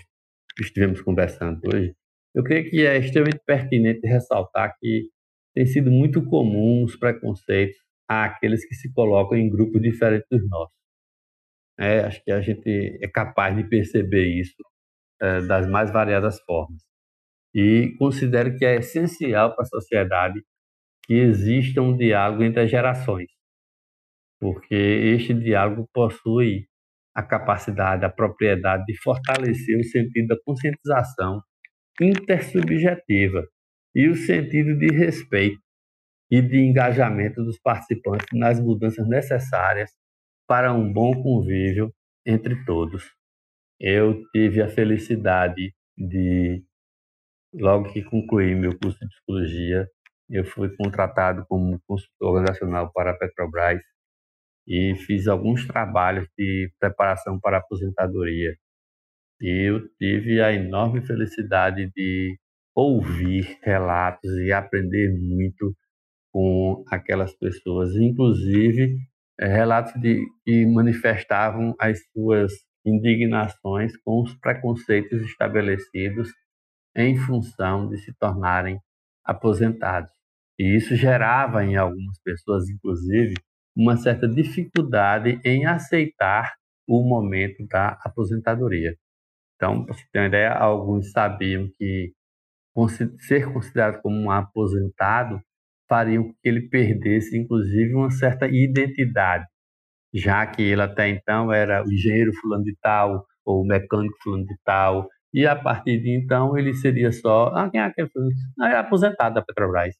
estivemos 0.60 1.00
conversando 1.00 1.60
hoje, 1.72 1.94
eu 2.34 2.42
creio 2.42 2.68
que 2.68 2.84
é 2.84 2.98
extremamente 2.98 3.40
pertinente 3.46 4.04
ressaltar 4.04 4.76
que 4.80 5.08
tem 5.54 5.64
sido 5.64 5.88
muito 5.92 6.24
comum 6.24 6.82
os 6.82 6.96
preconceitos 6.96 7.76
àqueles 8.08 8.66
que 8.66 8.74
se 8.74 8.92
colocam 8.92 9.38
em 9.38 9.48
grupos 9.48 9.80
diferentes 9.80 10.26
dos 10.28 10.42
nossos. 10.48 10.74
É, 11.78 12.00
acho 12.00 12.20
que 12.24 12.32
a 12.32 12.40
gente 12.40 12.98
é 13.00 13.06
capaz 13.06 13.56
de 13.56 13.62
perceber 13.62 14.26
isso 14.26 14.56
é, 15.20 15.40
das 15.42 15.68
mais 15.68 15.92
variadas 15.92 16.40
formas. 16.40 16.82
E 17.54 17.94
considero 17.98 18.56
que 18.56 18.64
é 18.64 18.76
essencial 18.76 19.54
para 19.54 19.62
a 19.62 19.66
sociedade 19.66 20.42
que 21.04 21.14
exista 21.14 21.82
um 21.82 21.96
diálogo 21.96 22.42
entre 22.42 22.62
as 22.62 22.70
gerações, 22.70 23.28
porque 24.40 24.74
este 24.74 25.34
diálogo 25.34 25.88
possui 25.92 26.66
a 27.14 27.22
capacidade, 27.22 28.04
a 28.04 28.10
propriedade 28.10 28.84
de 28.86 28.96
fortalecer 29.02 29.78
o 29.78 29.84
sentido 29.84 30.28
da 30.28 30.36
conscientização 30.44 31.42
intersubjetiva 32.00 33.46
e 33.94 34.08
o 34.08 34.14
sentido 34.14 34.76
de 34.78 34.86
respeito 34.88 35.60
e 36.30 36.40
de 36.40 36.58
engajamento 36.58 37.44
dos 37.44 37.58
participantes 37.60 38.26
nas 38.32 38.58
mudanças 38.58 39.06
necessárias 39.06 39.90
para 40.48 40.72
um 40.72 40.90
bom 40.90 41.12
convívio 41.22 41.92
entre 42.24 42.64
todos. 42.64 43.04
Eu 43.78 44.22
tive 44.30 44.62
a 44.62 44.68
felicidade 44.68 45.74
de, 45.96 46.64
logo 47.54 47.92
que 47.92 48.02
concluí 48.02 48.54
meu 48.54 48.76
curso 48.78 48.98
de 49.00 49.08
psicologia, 49.08 49.88
eu 50.28 50.44
fui 50.44 50.74
contratado 50.76 51.44
como 51.48 51.80
consultor 51.86 52.30
organizacional 52.36 52.90
para 52.92 53.10
a 53.10 53.14
Petrobras 53.14 53.80
e 54.66 54.94
fiz 54.94 55.26
alguns 55.26 55.66
trabalhos 55.66 56.26
de 56.38 56.72
preparação 56.78 57.38
para 57.40 57.58
a 57.58 57.60
aposentadoria. 57.60 58.56
E 59.40 59.68
eu 59.68 59.88
tive 59.98 60.40
a 60.40 60.52
enorme 60.52 61.04
felicidade 61.04 61.90
de 61.94 62.38
ouvir 62.74 63.58
relatos 63.62 64.30
e 64.38 64.52
aprender 64.52 65.12
muito 65.12 65.74
com 66.32 66.82
aquelas 66.90 67.34
pessoas, 67.36 67.94
inclusive 67.96 68.96
é, 69.38 69.46
relatos 69.46 69.92
de, 70.00 70.24
que 70.44 70.64
manifestavam 70.66 71.74
as 71.78 71.98
suas 72.12 72.52
indignações 72.86 73.96
com 73.98 74.22
os 74.22 74.34
preconceitos 74.36 75.20
estabelecidos 75.22 76.30
em 76.96 77.16
função 77.16 77.88
de 77.88 77.98
se 77.98 78.12
tornarem 78.14 78.78
aposentados. 79.24 80.10
E 80.58 80.76
isso 80.76 80.94
gerava 80.94 81.64
em 81.64 81.76
algumas 81.76 82.18
pessoas, 82.22 82.68
inclusive, 82.68 83.34
uma 83.76 83.96
certa 83.96 84.28
dificuldade 84.28 85.40
em 85.44 85.66
aceitar 85.66 86.52
o 86.86 87.02
momento 87.02 87.66
da 87.66 87.98
aposentadoria. 88.04 88.94
Então, 89.56 89.84
para 89.84 89.94
você 89.94 90.04
ter 90.12 90.18
uma 90.20 90.26
ideia, 90.26 90.52
alguns 90.52 91.10
sabiam 91.10 91.68
que 91.78 92.12
ser 93.20 93.52
considerado 93.52 94.00
como 94.02 94.16
um 94.16 94.30
aposentado 94.30 95.40
faria 95.88 96.18
com 96.20 96.32
que 96.32 96.48
ele 96.48 96.68
perdesse, 96.68 97.36
inclusive, 97.38 97.94
uma 97.94 98.10
certa 98.10 98.46
identidade, 98.48 99.46
já 100.14 100.46
que 100.46 100.62
ele 100.62 100.82
até 100.82 101.08
então 101.08 101.52
era 101.52 101.84
o 101.84 101.92
engenheiro 101.92 102.32
fulano 102.40 102.64
de 102.64 102.76
tal, 102.80 103.26
ou 103.44 103.62
o 103.62 103.66
mecânico 103.66 104.16
fulano 104.22 104.46
de 104.46 104.56
tal, 104.64 105.08
e 105.32 105.46
a 105.46 105.56
partir 105.56 105.98
de 106.00 106.10
então 106.10 106.56
ele 106.58 106.74
seria 106.74 107.12
só, 107.12 107.48
ah, 107.54 107.70
quem 107.70 107.80
é 107.80 107.84
aquele? 107.84 108.08
Ah, 108.60 108.70
é 108.70 108.76
aposentado 108.76 109.34
da 109.34 109.42
Petrobras. 109.42 109.94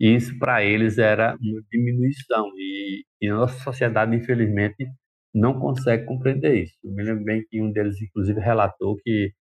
E 0.00 0.14
isso 0.14 0.38
para 0.38 0.64
eles 0.64 0.98
era 0.98 1.36
uma 1.40 1.62
diminuição 1.72 2.46
e, 2.56 3.04
e, 3.22 3.28
a 3.28 3.34
nossa 3.34 3.58
sociedade, 3.64 4.14
infelizmente, 4.16 4.86
não 5.34 5.58
consegue 5.60 6.04
compreender 6.06 6.62
isso. 6.64 6.74
Eu 6.84 6.92
me 6.92 7.02
lembro 7.04 7.24
bem 7.24 7.44
que 7.50 7.60
um 7.62 7.72
deles, 7.72 8.00
inclusive, 8.00 8.40
relatou 8.40 8.96
que 9.04 9.32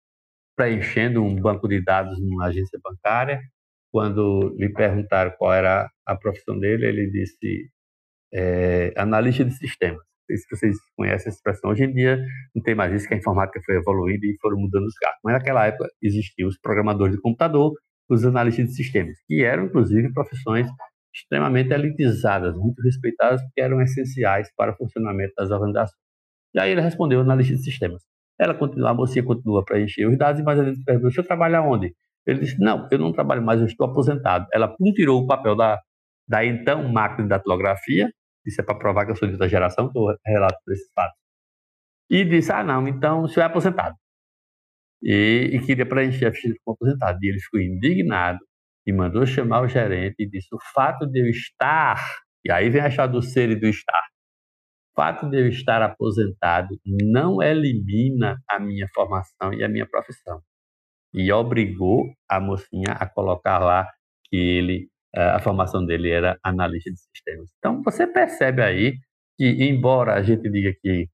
preenchendo 0.57 1.23
um 1.23 1.35
banco 1.41 1.69
de 1.69 1.83
dados 1.85 2.19
numa 2.21 2.47
agência 2.47 2.79
bancária, 2.83 3.41
quando 3.93 4.55
lhe 4.59 4.71
perguntaram 4.73 5.33
qual 5.39 5.55
era 5.55 5.91
a 6.07 6.17
profissão 6.17 6.59
dele, 6.59 6.87
ele 6.87 7.11
disse 7.11 7.71
é, 8.35 8.93
analista 8.97 9.45
de 9.45 9.53
sistemas. 9.53 10.05
Se 10.29 10.57
vocês 10.57 10.77
conhecem 10.97 11.29
essa 11.29 11.39
expressão. 11.39 11.71
Hoje 11.71 11.85
em 11.85 11.93
dia 11.93 12.19
não 12.55 12.63
tem 12.63 12.75
mais 12.75 12.93
isso, 12.93 13.07
que 13.07 13.15
a 13.15 13.17
informática 13.17 13.61
foi 13.65 13.77
evoluindo 13.77 14.25
e 14.25 14.37
foram 14.41 14.59
mudando 14.59 14.85
os 14.85 14.95
cargos. 14.95 15.21
Mas 15.25 15.35
naquela 15.35 15.67
época 15.67 15.89
existiam 16.03 16.49
os 16.49 16.59
programadores 16.59 17.15
de 17.15 17.21
computador, 17.21 17.73
os 18.09 18.25
analistas 18.25 18.69
de 18.69 18.75
sistemas, 18.75 19.17
que 19.27 19.43
eram, 19.43 19.67
inclusive, 19.67 20.13
profissões 20.13 20.69
extremamente 21.15 21.73
elitizadas, 21.73 22.55
muito 22.57 22.81
respeitadas, 22.83 23.43
porque 23.43 23.61
eram 23.61 23.81
essenciais 23.81 24.49
para 24.57 24.73
o 24.73 24.77
funcionamento 24.77 25.33
das 25.37 25.51
organizações. 25.51 25.99
E 26.55 26.61
aí 26.61 26.71
ele 26.71 26.81
respondeu, 26.81 27.21
analista 27.21 27.55
de 27.55 27.63
sistemas. 27.63 28.03
Ela 28.39 28.55
continua, 28.55 28.91
a 28.91 28.95
mocinha 28.95 29.25
continua 29.25 29.61
a 29.61 29.65
preencher 29.65 30.07
os 30.07 30.17
dados, 30.19 30.43
mas 30.43 30.59
gente 30.63 30.85
perguntou, 30.85 31.11
você 31.11 31.23
trabalha 31.23 31.63
onde? 31.63 31.95
Ele 32.27 32.41
disse, 32.41 32.59
não, 32.59 32.87
eu 32.91 32.99
não 32.99 33.13
trabalho 33.13 33.43
mais, 33.43 33.61
eu 33.61 33.67
estou 33.67 33.87
aposentado. 33.87 34.47
Ela 34.53 34.75
tirou 34.95 35.23
o 35.23 35.27
papel 35.27 35.57
da, 35.57 35.81
da 36.29 36.45
então 36.45 36.87
máquina 36.93 37.23
de 37.23 37.29
datilografia, 37.29 38.11
isso 38.47 38.61
é 38.61 38.65
para 38.65 38.79
provar 38.79 39.05
que 39.05 39.13
eu 39.13 39.17
sou 39.17 39.29
de 39.29 39.35
outra 39.35 39.49
geração, 39.49 39.91
que 39.91 39.99
eu 39.99 40.17
relato 40.25 40.59
esses 40.71 40.91
fatos. 40.95 41.19
E 42.11 42.25
disse, 42.25 42.53
ah, 42.53 42.63
não, 42.63 42.87
então 42.87 43.23
o 43.23 43.29
senhor 43.29 43.45
é 43.45 43.47
aposentado. 43.47 43.97
E, 45.03 45.51
e 45.53 45.61
queria 45.61 45.87
preencher 45.87 46.27
a 46.27 46.33
ficha 46.33 46.55
como 46.65 46.75
aposentado. 46.75 47.19
E 47.23 47.29
ele 47.29 47.41
ficou 47.41 47.61
indignado 47.61 48.39
e 48.87 48.93
mandou 48.93 49.27
chamar 49.27 49.63
o 49.63 49.69
gerente 49.69 50.17
e 50.21 50.29
disse, 50.29 50.49
o 50.55 50.59
fato 50.73 51.07
de 51.07 51.21
eu 51.21 51.29
estar, 51.29 51.97
e 52.45 52.51
aí 52.53 52.71
vem 52.71 52.81
achar 52.81 53.07
do 53.07 53.21
ser 53.21 53.51
e 53.51 53.57
do 53.57 53.67
estar, 53.67 54.05
o 54.93 54.95
fato 54.95 55.29
de 55.29 55.39
eu 55.41 55.49
estar 55.49 55.83
aposentado 55.83 56.79
não 56.85 57.43
elimina 57.43 58.39
a 58.49 58.59
minha 58.61 58.89
formação 58.95 59.53
e 59.53 59.65
a 59.65 59.69
minha 59.69 59.87
profissão. 59.87 60.41
E 61.13 61.31
obrigou 61.33 62.05
a 62.29 62.41
mocinha 62.41 62.93
a 62.93 63.09
colocar 63.09 63.59
lá 63.59 63.91
que 64.29 64.37
ele 64.37 64.89
a 65.17 65.41
formação 65.41 65.85
dele 65.85 66.11
era 66.11 66.39
analista 66.43 66.91
de 66.91 66.99
sistemas. 66.99 67.51
Então, 67.59 67.83
você 67.83 68.07
percebe 68.07 68.63
aí 68.63 68.99
que, 69.39 69.47
embora 69.65 70.15
a 70.15 70.23
gente 70.23 70.49
diga 70.51 70.73
que 70.83 71.09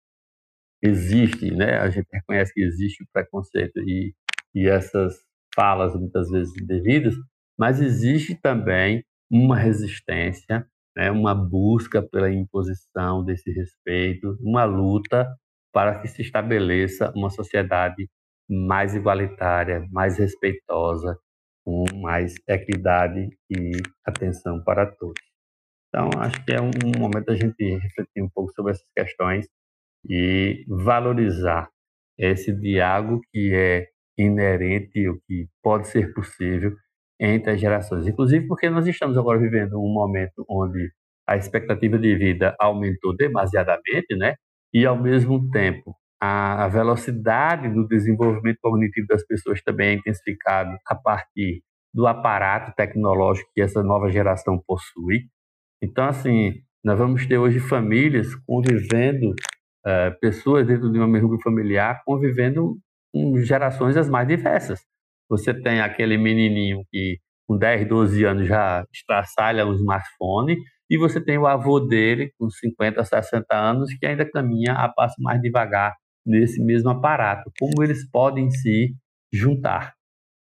existe, 0.82 1.50
né, 1.52 1.78
a 1.78 1.88
gente 1.88 2.08
reconhece 2.12 2.52
que 2.52 2.62
existe 2.62 3.04
o 3.04 3.06
preconceito 3.12 3.78
e, 3.80 4.14
e 4.54 4.68
essas 4.68 5.14
falas 5.54 5.94
muitas 5.94 6.30
vezes 6.30 6.52
indevidas, 6.60 7.14
mas 7.58 7.80
existe 7.80 8.34
também 8.34 9.04
uma 9.30 9.56
resistência, 9.56 10.66
né, 10.96 11.10
uma 11.10 11.34
busca 11.34 12.02
pela 12.02 12.30
imposição 12.30 13.24
desse 13.24 13.50
respeito, 13.52 14.36
uma 14.40 14.64
luta 14.64 15.28
para 15.72 16.00
que 16.00 16.08
se 16.08 16.22
estabeleça 16.22 17.12
uma 17.16 17.30
sociedade 17.30 18.08
mais 18.48 18.94
igualitária, 18.94 19.86
mais 19.90 20.18
respeitosa, 20.18 21.16
com 21.64 21.84
mais 22.00 22.34
equidade 22.48 23.30
e 23.50 23.72
atenção 24.06 24.62
para 24.64 24.86
todos. 24.86 25.22
Então, 25.88 26.10
acho 26.20 26.44
que 26.44 26.52
é 26.52 26.60
um 26.60 26.70
momento 26.98 27.26
da 27.26 27.34
gente 27.36 27.62
refletir 27.78 28.22
um 28.22 28.30
pouco 28.30 28.52
sobre 28.54 28.72
essas 28.72 28.88
questões 28.96 29.46
e 30.08 30.64
valorizar 30.68 31.68
esse 32.18 32.52
diálogo 32.52 33.20
que 33.32 33.54
é 33.54 33.88
inerente, 34.18 35.08
o 35.08 35.20
que 35.26 35.48
pode 35.62 35.88
ser 35.88 36.12
possível 36.14 36.74
entre 37.20 37.52
as 37.52 37.60
gerações. 37.60 38.06
Inclusive 38.06 38.46
porque 38.46 38.70
nós 38.70 38.86
estamos 38.86 39.16
agora 39.18 39.38
vivendo 39.38 39.78
um 39.80 39.92
momento 39.92 40.44
onde 40.48 40.92
a 41.26 41.36
expectativa 41.36 41.98
de 41.98 42.16
vida 42.16 42.56
aumentou 42.60 43.16
demasiadamente, 43.16 44.16
né? 44.16 44.34
E 44.74 44.86
ao 44.86 45.00
mesmo 45.00 45.50
tempo 45.50 45.96
a 46.24 46.68
velocidade 46.68 47.68
do 47.68 47.84
desenvolvimento 47.84 48.58
cognitivo 48.62 49.08
das 49.08 49.26
pessoas 49.26 49.60
também 49.60 49.88
é 49.88 49.92
intensificado 49.94 50.78
a 50.86 50.94
partir 50.94 51.64
do 51.92 52.06
aparato 52.06 52.72
tecnológico 52.76 53.50
que 53.52 53.60
essa 53.60 53.82
nova 53.82 54.08
geração 54.08 54.62
possui. 54.64 55.26
Então, 55.82 56.04
assim, 56.04 56.62
nós 56.84 56.96
vamos 56.96 57.26
ter 57.26 57.38
hoje 57.38 57.58
famílias 57.58 58.36
convivendo, 58.46 59.34
é, 59.84 60.10
pessoas 60.12 60.64
dentro 60.64 60.92
de 60.92 60.98
uma 60.98 61.08
mesma 61.08 61.36
familiar 61.42 62.00
convivendo 62.04 62.78
com 63.12 63.36
gerações 63.38 63.96
as 63.96 64.08
mais 64.08 64.28
diversas. 64.28 64.80
Você 65.28 65.52
tem 65.52 65.80
aquele 65.80 66.16
menininho 66.16 66.84
que 66.92 67.18
com 67.48 67.58
10, 67.58 67.88
12 67.88 68.24
anos 68.24 68.46
já 68.46 68.86
estraçalha 68.94 69.66
um 69.66 69.74
smartphone 69.74 70.56
e 70.88 70.96
você 70.96 71.20
tem 71.20 71.36
o 71.36 71.48
avô 71.48 71.80
dele 71.80 72.32
com 72.38 72.48
50, 72.48 73.02
60 73.02 73.44
anos 73.52 73.92
que 73.98 74.06
ainda 74.06 74.24
caminha 74.24 74.74
a 74.74 74.88
passo 74.88 75.20
mais 75.20 75.40
devagar 75.40 75.96
nesse 76.24 76.62
mesmo 76.62 76.90
aparato, 76.90 77.50
como 77.58 77.82
eles 77.82 78.08
podem 78.10 78.50
se 78.50 78.94
juntar. 79.32 79.94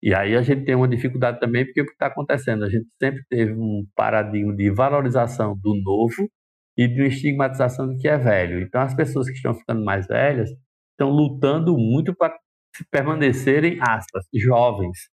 E 0.02 0.14
aí 0.14 0.34
a 0.34 0.42
gente 0.42 0.64
tem 0.64 0.74
uma 0.74 0.88
dificuldade 0.88 1.38
também, 1.38 1.64
porque 1.64 1.82
o 1.82 1.86
que 1.86 1.92
está 1.92 2.06
acontecendo? 2.06 2.64
A 2.64 2.70
gente 2.70 2.86
sempre 2.98 3.22
teve 3.28 3.52
um 3.52 3.86
paradigma 3.94 4.54
de 4.54 4.70
valorização 4.70 5.56
do 5.56 5.74
novo 5.82 6.30
e 6.76 6.88
de 6.88 7.00
uma 7.02 7.08
estigmatização 7.08 7.86
do 7.86 7.98
que 7.98 8.08
é 8.08 8.16
velho. 8.16 8.60
Então 8.60 8.80
as 8.80 8.94
pessoas 8.94 9.28
que 9.28 9.36
estão 9.36 9.54
ficando 9.54 9.84
mais 9.84 10.06
velhas 10.06 10.48
estão 10.92 11.10
lutando 11.10 11.76
muito 11.76 12.14
para 12.14 12.34
permanecerem, 12.90 13.78
aspas, 13.80 14.24
jovens. 14.34 15.10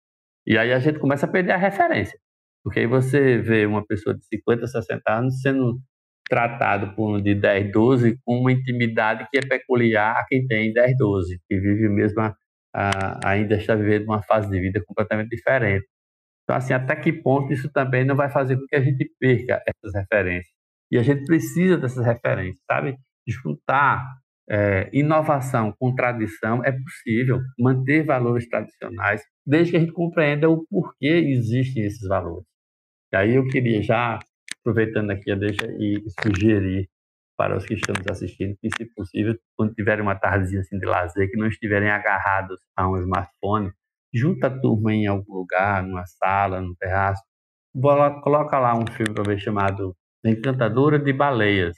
E 0.46 0.58
aí 0.58 0.72
a 0.72 0.78
gente 0.78 0.98
começa 0.98 1.24
a 1.24 1.30
perder 1.30 1.52
a 1.52 1.56
referência. 1.56 2.18
Porque 2.62 2.80
aí 2.80 2.86
você 2.86 3.38
vê 3.38 3.66
uma 3.66 3.84
pessoa 3.86 4.14
de 4.14 4.24
50, 4.26 4.66
60 4.66 5.02
anos 5.12 5.40
sendo 5.40 5.80
tratado 6.28 6.94
por 6.94 7.16
um 7.16 7.20
de 7.20 7.34
10, 7.34 7.72
12 7.72 8.18
com 8.24 8.40
uma 8.40 8.52
intimidade 8.52 9.26
que 9.30 9.38
é 9.38 9.40
peculiar 9.42 10.16
a 10.16 10.24
quem 10.26 10.46
tem 10.46 10.72
10, 10.72 10.96
12, 10.96 11.40
que 11.48 11.58
vive 11.58 11.88
mesmo 11.88 12.20
a, 12.20 12.34
a, 12.74 13.30
ainda 13.30 13.56
está 13.56 13.74
vivendo 13.74 14.04
uma 14.04 14.22
fase 14.22 14.48
de 14.50 14.58
vida 14.60 14.82
completamente 14.84 15.30
diferente. 15.30 15.86
Então, 16.42 16.56
assim, 16.56 16.74
até 16.74 16.94
que 16.96 17.12
ponto 17.12 17.52
isso 17.52 17.70
também 17.72 18.04
não 18.04 18.16
vai 18.16 18.30
fazer 18.30 18.56
com 18.56 18.66
que 18.66 18.76
a 18.76 18.80
gente 18.80 19.10
perca 19.18 19.62
essas 19.66 19.94
referências? 19.94 20.52
E 20.90 20.98
a 20.98 21.02
gente 21.02 21.24
precisa 21.24 21.78
dessas 21.78 22.04
referências, 22.04 22.62
sabe? 22.70 22.96
Juntar 23.26 24.04
é, 24.48 24.90
inovação 24.92 25.74
com 25.78 25.94
tradição 25.94 26.62
é 26.64 26.72
possível, 26.72 27.40
manter 27.58 28.04
valores 28.04 28.46
tradicionais, 28.48 29.22
desde 29.46 29.70
que 29.70 29.76
a 29.76 29.80
gente 29.80 29.92
compreenda 29.92 30.50
o 30.50 30.66
porquê 30.66 31.06
existem 31.06 31.84
esses 31.84 32.06
valores. 32.06 32.46
E 33.12 33.16
aí 33.16 33.34
eu 33.36 33.46
queria 33.48 33.82
já 33.82 34.18
aproveitando 34.64 35.10
aqui 35.10 35.30
a 35.30 35.34
deixa 35.34 35.66
e 35.78 36.02
sugerir 36.22 36.88
para 37.36 37.56
os 37.56 37.66
que 37.66 37.74
estão 37.74 37.94
nos 37.98 38.06
assistindo 38.08 38.56
que, 38.60 38.70
se 38.76 38.86
possível, 38.94 39.36
quando 39.56 39.74
tiverem 39.74 40.02
uma 40.02 40.14
tardezinha 40.14 40.60
assim 40.62 40.78
de 40.78 40.86
lazer, 40.86 41.30
que 41.30 41.36
não 41.36 41.46
estiverem 41.48 41.90
agarrados 41.90 42.58
a 42.76 42.88
um 42.88 42.96
smartphone, 42.98 43.72
junta 44.12 44.46
a 44.46 44.60
turma 44.60 44.94
em 44.94 45.06
algum 45.06 45.34
lugar, 45.34 45.82
numa 45.82 46.06
sala, 46.06 46.60
no 46.60 46.74
terraço, 46.76 47.22
coloca 48.22 48.58
lá 48.58 48.74
um 48.74 48.86
filme 48.86 49.12
para 49.12 49.24
ver 49.24 49.38
chamado 49.38 49.94
Encantadora 50.24 50.98
de 50.98 51.12
Baleias. 51.12 51.76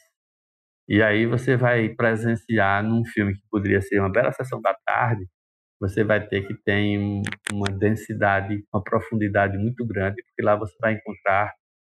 E 0.88 1.02
aí 1.02 1.26
você 1.26 1.56
vai 1.56 1.88
presenciar 1.88 2.84
num 2.84 3.04
filme 3.04 3.34
que 3.34 3.42
poderia 3.50 3.80
ser 3.80 3.98
uma 3.98 4.12
bela 4.12 4.30
sessão 4.32 4.60
da 4.60 4.74
tarde, 4.86 5.26
você 5.80 6.04
vai 6.04 6.26
ter 6.26 6.46
que 6.46 6.54
ter 6.64 6.98
uma 7.52 7.68
densidade, 7.68 8.64
uma 8.72 8.82
profundidade 8.82 9.58
muito 9.58 9.84
grande, 9.86 10.22
porque 10.22 10.42
lá 10.42 10.54
você 10.56 10.74
vai 10.80 10.94
encontrar 10.94 11.52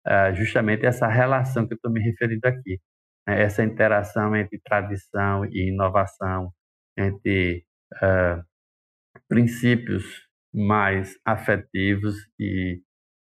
uh, 0.07 0.33
justamente 0.33 0.85
essa 0.85 1.07
relação 1.07 1.67
que 1.67 1.73
eu 1.73 1.75
estou 1.75 1.91
me 1.91 2.01
referindo 2.01 2.47
aqui, 2.47 2.79
né? 3.27 3.41
essa 3.41 3.63
interação 3.63 4.35
entre 4.35 4.59
tradição 4.63 5.45
e 5.45 5.69
inovação, 5.69 6.51
entre 6.97 7.63
uh, 7.95 8.43
princípios 9.27 10.05
mais 10.53 11.15
afetivos 11.25 12.15
e 12.39 12.81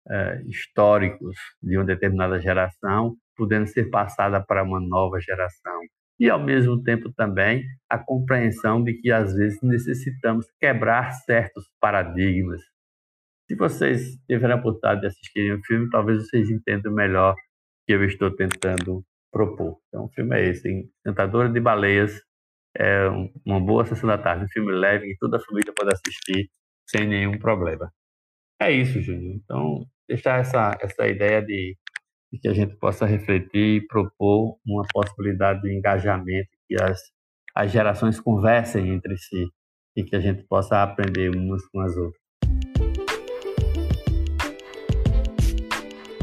uh, 0.08 0.50
históricos 0.50 1.36
de 1.62 1.78
uma 1.78 1.86
determinada 1.86 2.40
geração, 2.40 3.16
podendo 3.36 3.68
ser 3.68 3.90
passada 3.90 4.44
para 4.44 4.64
uma 4.64 4.80
nova 4.80 5.20
geração. 5.20 5.80
E, 6.20 6.30
ao 6.30 6.44
mesmo 6.44 6.82
tempo, 6.82 7.12
também 7.14 7.64
a 7.88 7.98
compreensão 7.98 8.84
de 8.84 8.94
que, 8.96 9.12
às 9.12 9.34
vezes, 9.36 9.60
necessitamos 9.62 10.48
quebrar 10.60 11.12
certos 11.12 11.66
paradigmas, 11.80 12.62
se 13.48 13.56
vocês 13.56 14.18
tiverem 14.30 14.56
a 14.56 14.60
oportunidade 14.60 15.02
de 15.02 15.08
assistirem 15.08 15.54
o 15.54 15.64
filme, 15.64 15.90
talvez 15.90 16.28
vocês 16.28 16.50
entendam 16.50 16.92
melhor 16.92 17.34
o 17.34 17.36
que 17.86 17.94
eu 17.94 18.04
estou 18.04 18.30
tentando 18.36 19.04
propor. 19.32 19.80
Então, 19.88 20.06
o 20.06 20.10
filme 20.10 20.36
é 20.38 20.50
esse, 20.50 20.90
Encantadora 21.00 21.50
de 21.50 21.60
Baleias, 21.60 22.22
é 22.78 23.08
uma 23.46 23.60
boa 23.60 23.86
sessão 23.86 24.08
da 24.08 24.18
tarde, 24.18 24.46
um 24.46 24.50
filme 24.50 24.72
leve 24.72 25.08
que 25.08 25.18
toda 25.18 25.38
a 25.38 25.40
família 25.40 25.74
pode 25.76 25.94
assistir 25.94 26.50
sem 26.88 27.08
nenhum 27.08 27.40
problema. 27.40 27.92
É 28.60 28.72
isso, 28.72 29.02
Júnior. 29.02 29.36
Então, 29.36 29.86
deixar 30.08 30.40
essa, 30.40 30.78
essa 30.82 31.08
ideia 31.08 31.42
de, 31.42 31.76
de, 32.32 32.40
que 32.40 32.48
a 32.48 32.54
gente 32.54 32.76
possa 32.76 33.06
refletir 33.06 33.82
e 33.82 33.88
propor 33.88 34.58
uma 34.66 34.84
possibilidade 34.92 35.62
de 35.62 35.74
engajamento, 35.74 36.50
que 36.68 36.76
as, 36.82 37.00
as 37.56 37.72
gerações 37.72 38.20
conversem 38.20 38.90
entre 38.90 39.18
si 39.18 39.48
e 39.96 40.04
que 40.04 40.16
a 40.16 40.20
gente 40.20 40.44
possa 40.44 40.84
aprender 40.84 41.36
umas 41.36 41.66
com 41.68 41.80
as 41.82 41.96
outras. 41.96 42.27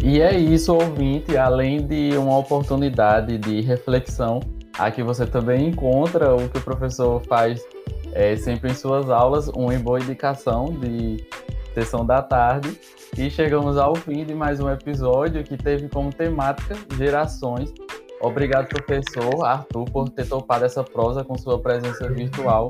E 0.07 0.21
é 0.21 0.39
isso, 0.39 0.75
ouvinte, 0.75 1.35
além 1.35 1.87
de 1.87 2.15
uma 2.19 2.37
oportunidade 2.37 3.39
de 3.39 3.63
reflexão, 3.63 4.39
aqui 4.79 5.03
você 5.03 5.25
também 5.25 5.69
encontra 5.69 6.37
o 6.37 6.47
que 6.47 6.59
o 6.59 6.61
professor 6.61 7.23
faz 7.27 7.67
é, 8.13 8.37
sempre 8.37 8.71
em 8.71 8.75
suas 8.75 9.09
aulas, 9.09 9.49
uma 9.49 9.73
boa 9.79 9.99
indicação 9.99 10.67
de 10.67 11.27
sessão 11.73 12.05
da 12.05 12.21
tarde. 12.21 12.79
E 13.17 13.31
chegamos 13.31 13.79
ao 13.79 13.95
fim 13.95 14.27
de 14.27 14.35
mais 14.35 14.61
um 14.61 14.69
episódio 14.69 15.43
que 15.43 15.57
teve 15.57 15.89
como 15.89 16.13
temática 16.13 16.77
gerações. 16.99 17.73
Obrigado, 18.21 18.69
professor 18.69 19.43
Arthur, 19.43 19.87
por 19.87 20.11
ter 20.11 20.29
topado 20.29 20.67
essa 20.67 20.85
prosa 20.85 21.25
com 21.25 21.39
sua 21.39 21.59
presença 21.59 22.11
virtual. 22.11 22.69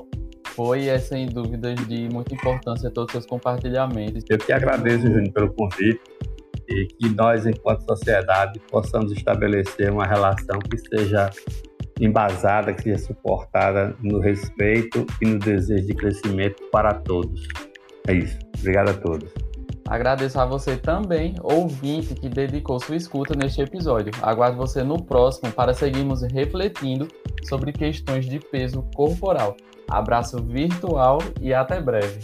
Foi, 0.51 0.87
é, 0.87 1.01
sem 1.01 1.27
dúvidas, 1.27 1.75
de 1.89 2.09
muita 2.13 2.33
importância 2.33 2.89
todos 2.93 3.09
os 3.09 3.13
seus 3.13 3.27
compartilhamentos. 3.27 4.23
Eu 4.31 4.39
que 4.39 4.53
agradeço, 4.53 5.03
Júnior, 5.03 5.33
pelo 5.33 5.53
convite 5.53 6.01
e 6.69 6.87
que 6.87 7.09
nós, 7.11 7.47
enquanto 7.47 7.85
sociedade, 7.85 8.61
possamos 8.71 9.13
estabelecer 9.13 9.91
uma 9.91 10.07
relação 10.07 10.59
que 10.59 10.79
seja 10.79 11.31
embasada, 12.01 12.73
que 12.73 12.83
seja 12.83 12.99
suportada 12.99 13.95
no 14.03 14.21
respeito 14.21 15.07
e 15.23 15.27
no 15.27 15.39
desejo 15.39 15.87
de 15.87 15.95
crescimento 15.95 16.63
para 16.71 16.95
todos. 16.95 17.47
É 18.09 18.15
isso. 18.15 18.39
Obrigado 18.59 18.91
a 18.91 18.95
todos. 18.95 19.31
Agradeço 19.87 20.41
a 20.41 20.47
você 20.47 20.77
também, 20.77 21.35
ouvinte, 21.43 22.15
que 22.15 22.29
dedicou 22.29 22.81
sua 22.81 22.97
escuta 22.97 23.35
neste 23.37 23.61
episódio. 23.61 24.13
Aguardo 24.23 24.57
você 24.57 24.83
no 24.83 25.03
próximo 25.03 25.53
para 25.53 25.75
seguirmos 25.75 26.23
refletindo 26.23 27.07
sobre 27.43 27.71
questões 27.71 28.25
de 28.25 28.39
peso 28.39 28.83
corporal. 28.95 29.57
Abraço 29.89 30.43
virtual 30.43 31.19
e 31.41 31.53
até 31.53 31.81
breve. 31.83 32.21